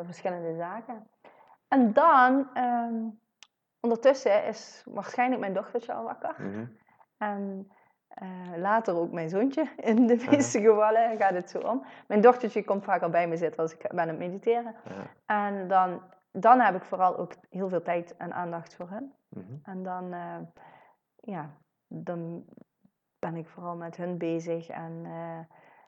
verschillende 0.03 0.55
zaken. 0.55 1.07
En 1.67 1.93
dan, 1.93 2.49
ehm, 2.53 2.93
ondertussen 3.79 4.45
is 4.45 4.83
waarschijnlijk 4.85 5.41
mijn 5.41 5.53
dochtertje 5.53 5.93
al 5.93 6.03
wakker. 6.03 6.35
mhm. 6.39 6.65
En 7.17 7.71
eh, 8.13 8.57
later 8.57 8.95
ook 8.95 9.11
mijn 9.11 9.29
zoontje. 9.29 9.67
In 9.91 10.07
de 10.07 10.25
meeste 10.29 10.61
gevallen 10.61 11.17
gaat 11.17 11.33
het 11.33 11.49
zo 11.49 11.57
om. 11.59 11.85
Mijn 12.07 12.21
dochtertje 12.21 12.63
komt 12.63 12.83
vaak 12.83 13.01
al 13.01 13.09
bij 13.09 13.27
me 13.27 13.37
zitten 13.37 13.61
als 13.61 13.73
ik 13.73 13.79
ben 13.89 13.99
aan 13.99 14.07
het 14.07 14.17
mediteren. 14.17 14.75
Ja, 14.85 15.05
En 15.25 15.67
dan, 15.67 16.01
dan 16.31 16.59
heb 16.59 16.75
ik 16.75 16.83
vooral 16.83 17.17
ook 17.17 17.33
heel 17.49 17.69
veel 17.69 17.81
tijd 17.81 18.17
en 18.17 18.33
aandacht 18.33 18.75
voor 18.75 18.89
hen. 18.89 19.13
mhm, 19.29 19.53
En 19.63 19.83
dan, 19.83 20.13
eh, 20.13 20.37
ja, 21.15 21.49
dan 21.87 22.45
ben 23.19 23.35
ik 23.35 23.47
vooral 23.47 23.75
met 23.75 23.95
hun 23.95 24.17
bezig. 24.17 24.67
En 24.69 25.01
eh, 25.05 25.39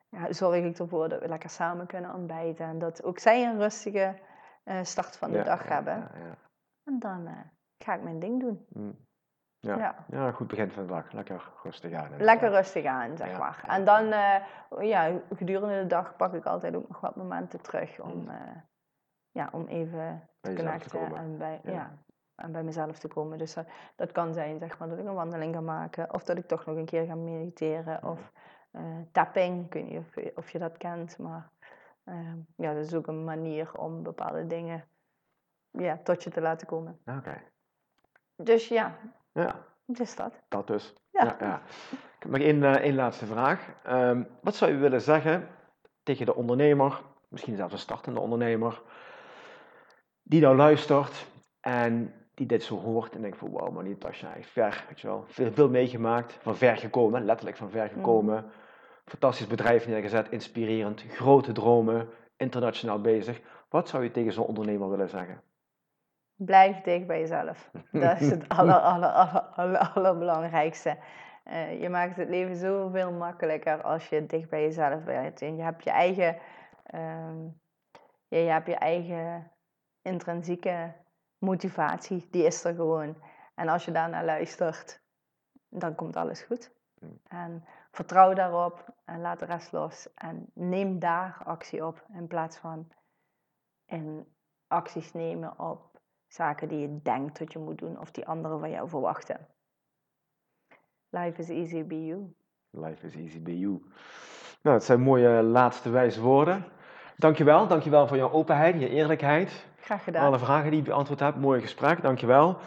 ja, 0.09 0.34
zorg 0.34 0.63
ik 0.63 0.78
ervoor 0.80 1.09
dat 1.09 1.19
we 1.21 1.28
lekker 1.28 1.49
samen 1.49 1.88
kunnen 1.88 2.13
ontbijten. 2.13 2.65
En 2.65 2.80
dat 2.80 3.03
ook 3.03 3.19
zij 3.19 3.45
een 3.45 3.57
rustige 3.57 4.15
start 4.82 5.17
van 5.17 5.32
de 5.32 5.38
Ja, 5.38 5.43
dag 5.43 5.67
ja, 5.67 5.74
hebben. 5.74 5.93
Ja, 5.93 6.11
ja. 6.26 6.38
En 6.84 6.99
dan 6.99 7.28
ga 7.78 7.93
ik 7.93 8.03
mijn 8.03 8.19
ding 8.19 8.39
doen. 8.39 8.65
Mm. 9.64 9.70
Ja. 9.70 9.78
Ja. 9.78 9.95
Ja. 10.07 10.32
goed 10.32 10.47
begin 10.47 10.72
van 10.72 10.84
de 10.84 10.89
dag. 10.93 11.11
Lekker 11.11 11.51
rustig 11.64 11.93
aan. 11.93 12.09
Lekker 12.18 12.49
rustig 12.49 12.86
aan, 12.86 13.18
zeg 13.18 13.30
Ja, 13.32 13.38
maar. 13.38 13.64
En 13.68 13.86
dan, 13.86 14.11
eh, 14.11 14.36
ja, 14.80 15.11
gedurende 15.36 15.82
de 15.82 15.88
dag 15.88 16.16
pak 16.16 16.34
ik 16.34 16.45
altijd 16.45 16.76
ook 16.76 16.88
nog 16.88 16.99
wat 16.99 17.16
momenten 17.16 17.61
terug 17.61 17.99
om, 17.99 18.18
Mm. 18.22 18.30
eh, 18.30 18.36
ja, 19.32 19.49
om 19.51 19.68
even 19.68 20.30
te 20.41 20.53
connecten. 20.53 21.16
En 21.16 21.38
bij, 21.38 21.59
Ja. 21.64 21.72
ja. 21.72 21.91
en 22.36 22.51
bij 22.51 22.64
mezelf 22.64 22.99
te 22.99 23.07
komen. 23.07 23.38
Dus 23.38 23.53
dat, 23.53 23.68
dat 23.95 24.11
kan 24.11 24.34
zijn 24.34 24.59
zeg 24.59 24.78
maar, 24.80 24.89
dat 24.89 24.97
ik 24.97 25.05
een 25.05 25.14
wandeling 25.14 25.55
ga 25.55 25.61
maken, 25.61 26.14
of 26.14 26.24
dat 26.24 26.38
ik 26.38 26.47
toch 26.47 26.66
nog 26.66 26.76
een 26.76 26.86
keer 26.86 27.05
ga 27.05 27.16
mediteren, 27.16 28.03
of 28.03 28.32
uh, 28.72 28.82
tapping, 29.11 29.66
ik 29.66 29.74
weet 29.74 29.89
niet 29.89 29.97
of, 29.99 30.34
of 30.36 30.49
je 30.49 30.59
dat 30.59 30.78
kent, 30.78 31.18
maar 31.18 31.49
uh, 32.05 32.34
ja, 32.55 32.74
dat 32.74 32.86
is 32.86 32.93
ook 32.93 33.07
een 33.07 33.24
manier 33.24 33.78
om 33.78 34.03
bepaalde 34.03 34.47
dingen 34.47 34.84
ja, 35.72 35.97
tot 36.03 36.24
je 36.24 36.30
te 36.30 36.41
laten 36.41 36.68
komen. 36.68 36.99
Oké. 37.05 37.41
Dus 38.36 38.68
ja, 38.68 38.95
Ja, 39.34 39.66
dus 39.86 40.16
dat. 40.16 40.34
dat 40.48 40.68
dus. 40.68 40.94
Ja. 41.12 41.36
Ja. 41.40 41.62
Ik 41.92 42.20
heb 42.20 42.32
nog 42.32 42.42
één, 42.42 42.64
eh, 42.64 42.72
één 42.72 42.96
laatste 42.96 43.26
vraag. 43.26 43.70
Ehm, 43.84 44.24
wat 44.42 44.56
zou 44.56 44.72
u 44.72 44.78
willen 44.78 45.02
zeggen 45.02 45.48
tegen 46.04 46.26
de 46.26 46.36
ondernemer, 46.36 47.02
misschien 47.28 47.56
zelfs 47.56 47.74
een 47.74 47.80
startende 47.80 48.20
ondernemer, 48.20 48.82
die 50.24 50.42
nou 50.42 50.56
luistert 50.56 51.26
en 51.60 52.14
die 52.34 52.46
dit 52.46 52.64
zo 52.64 52.80
hoort 52.80 53.16
en 53.16 53.22
denkt 53.22 53.38
van 53.38 53.52
wauw, 53.52 53.72
maar 53.72 53.84
niet 53.84 54.06
als 54.06 54.20
jij 54.20 54.44
ver, 54.44 54.86
weet 54.88 55.00
je 55.00 55.08
wel, 55.08 55.24
veel, 55.28 55.52
veel 55.52 55.70
meegemaakt, 55.70 56.38
van 56.42 56.56
ver 56.56 56.78
gekomen, 56.78 57.26
letterlijk 57.26 57.58
van 57.58 57.70
ver 57.70 57.90
gekomen, 57.90 58.52
fantastisch 59.06 59.48
bedrijf 59.48 59.88
neergezet, 59.88 60.30
inspirerend, 60.30 61.04
grote 61.10 61.52
dromen, 61.52 62.10
internationaal 62.38 63.02
bezig. 63.02 63.42
Wat 63.70 63.90
zou 63.90 64.04
je 64.04 64.12
tegen 64.12 64.34
zo'n 64.34 64.46
ondernemer 64.46 64.90
willen 64.90 65.10
zeggen? 65.10 65.42
Blijf 66.46 66.82
dicht 66.82 67.08
bij 67.08 67.20
jezelf. 67.20 67.72
Dat 67.91 68.22
is 68.22 68.30
het 68.30 68.50
aller, 68.50 68.80
aller, 68.80 69.10
aller, 69.10 69.41
aller, 69.41 69.78
allerbelangrijkste. 69.78 70.98
Eh, 71.44 71.82
je 71.82 71.89
maakt 71.89 72.16
het 72.16 72.30
leven 72.30 72.56
zoveel 72.56 73.12
makkelijker 73.12 73.82
als 73.82 74.10
je 74.10 74.26
dicht 74.26 74.50
bij 74.50 74.62
jezelf 74.62 75.04
bent. 75.04 75.41
En 75.41 75.56
je 75.56 75.64
hebt 75.64 75.84
je 75.84 75.89
eigen, 75.89 76.38
ehm, 76.84 77.48
je 78.28 78.38
hebt 78.38 78.68
je 78.68 78.76
eigen 78.76 79.52
intrinsieke 80.02 80.94
motivatie, 81.38 82.28
die 82.32 82.46
is 82.46 82.64
er 82.64 82.76
gewoon. 82.76 83.18
En 83.56 83.68
als 83.68 83.86
je 83.86 83.91
daarnaar 83.91 84.26
luistert, 84.26 85.02
dan 85.70 85.96
komt 85.96 86.16
alles 86.16 86.41
goed. 86.41 86.72
En 87.28 87.66
vertrouw 87.91 88.34
daarop 88.34 88.94
en 89.06 89.22
laat 89.22 89.39
de 89.39 89.46
rest 89.46 89.72
los. 89.72 90.14
En 90.14 90.50
neem 90.54 91.00
daar 91.00 91.41
actie 91.46 91.86
op 91.86 92.06
in 92.14 92.28
plaats 92.28 92.58
van 92.58 92.91
in 93.86 94.36
acties 94.68 95.14
nemen 95.14 95.60
op 95.60 95.93
zaken 96.34 96.68
die 96.68 96.80
je 96.80 97.00
denkt 97.04 97.40
dat 97.40 97.54
je 97.54 97.60
moet 97.60 97.78
doen 97.78 98.00
of 98.00 98.12
die 98.12 98.28
anderen 98.28 98.60
van 98.60 98.70
jou 98.70 98.90
verwachten. 98.90 99.48
Life 101.10 101.42
is 101.42 101.50
easy 101.50 101.86
be 101.86 102.06
you. 102.06 102.34
Life 102.70 103.06
is 103.06 103.16
easy 103.16 103.42
be 103.42 103.60
you. 103.60 103.84
Nou, 104.62 104.76
het 104.76 104.86
zijn 104.86 105.02
mooie 105.02 105.44
laatste 105.44 105.90
wijze 105.90 106.22
woorden. 106.22 106.66
Dankjewel, 107.18 107.68
dankjewel 107.68 108.08
voor 108.08 108.18
jouw 108.18 108.32
openheid, 108.32 108.80
je 108.80 108.90
eerlijkheid. 108.90 109.66
Graag 109.80 110.04
gedaan. 110.04 110.26
Alle 110.26 110.40
vragen 110.40 110.70
die 110.70 110.80
je 110.80 110.86
beantwoord 110.86 111.20
hebt, 111.20 111.38
mooi 111.38 111.62
gesprek, 111.62 112.02
dankjewel. 112.02 112.58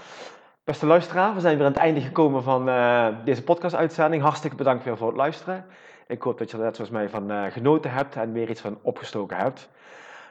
Beste 0.65 0.87
luisteraar, 0.87 1.35
we 1.35 1.41
zijn 1.41 1.57
weer 1.57 1.67
aan 1.67 1.73
het 1.73 1.81
einde 1.81 2.01
gekomen 2.01 2.43
van 2.43 2.69
uh, 2.69 3.09
deze 3.25 3.43
podcast-uitzending. 3.43 4.23
Hartstikke 4.23 4.57
bedankt 4.57 4.85
weer 4.85 4.97
voor 4.97 5.09
het 5.09 5.17
luisteren. 5.17 5.65
Ik 6.07 6.23
hoop 6.23 6.39
dat 6.39 6.51
je 6.51 6.57
er 6.57 6.63
net 6.63 6.77
zoals 6.77 6.91
mij 6.91 7.09
van 7.09 7.31
uh, 7.31 7.45
genoten 7.45 7.91
hebt 7.91 8.17
en 8.17 8.33
weer 8.33 8.51
iets 8.51 8.61
van 8.61 8.79
opgestoken 8.83 9.37
hebt. 9.37 9.69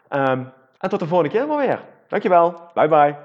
Um, 0.09 0.51
en 0.77 0.89
tot 0.89 0.99
de 0.99 1.07
volgende 1.07 1.31
keer 1.33 1.47
maar 1.47 1.57
weer. 1.57 1.94
Dankjewel. 2.15 2.71
Bye 2.73 2.87
bye. 2.87 3.15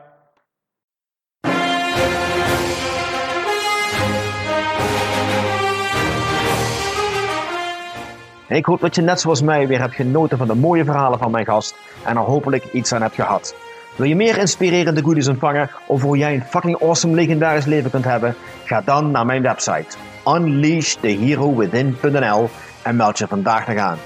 Ik 8.49 8.65
hoop 8.65 8.81
dat 8.81 8.95
je 8.95 9.03
net 9.03 9.21
zoals 9.21 9.43
mij 9.43 9.67
weer 9.67 9.81
hebt 9.81 9.95
genoten 9.95 10.39
van 10.39 10.47
de 10.47 10.55
mooie 10.55 10.85
verhalen 10.85 11.19
van 11.19 11.31
mijn 11.31 11.45
gast 11.45 11.75
en 12.05 12.17
er 12.17 12.23
hopelijk 12.23 12.65
iets 12.73 12.93
aan 12.93 13.03
hebt 13.03 13.15
gehad. 13.15 13.55
Wil 13.97 14.07
je 14.07 14.17
meer 14.17 14.39
inspirerende 14.39 15.03
goodies 15.03 15.29
ontvangen 15.29 15.71
over 15.87 16.07
hoe 16.07 16.17
jij 16.17 16.35
een 16.35 16.45
fucking 16.45 16.83
awesome 16.83 17.15
legendarisch 17.15 17.65
leven 17.65 17.91
kunt 17.91 18.05
hebben? 18.05 18.35
Ga 18.65 18.81
dan 18.81 19.11
naar 19.11 19.27
mijn 19.27 19.43
website 19.43 19.97
unleashtheherowithin.nl 20.27 22.49
en 22.83 22.97
meld 22.97 23.19
je 23.19 23.27
vandaag 23.27 23.67
nog 23.67 23.77
aan. 23.77 23.99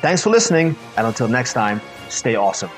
Thanks 0.00 0.22
for 0.22 0.30
listening 0.30 0.74
and 0.94 1.06
until 1.06 1.28
next 1.28 1.52
time, 1.52 1.76
stay 2.08 2.36
awesome. 2.36 2.70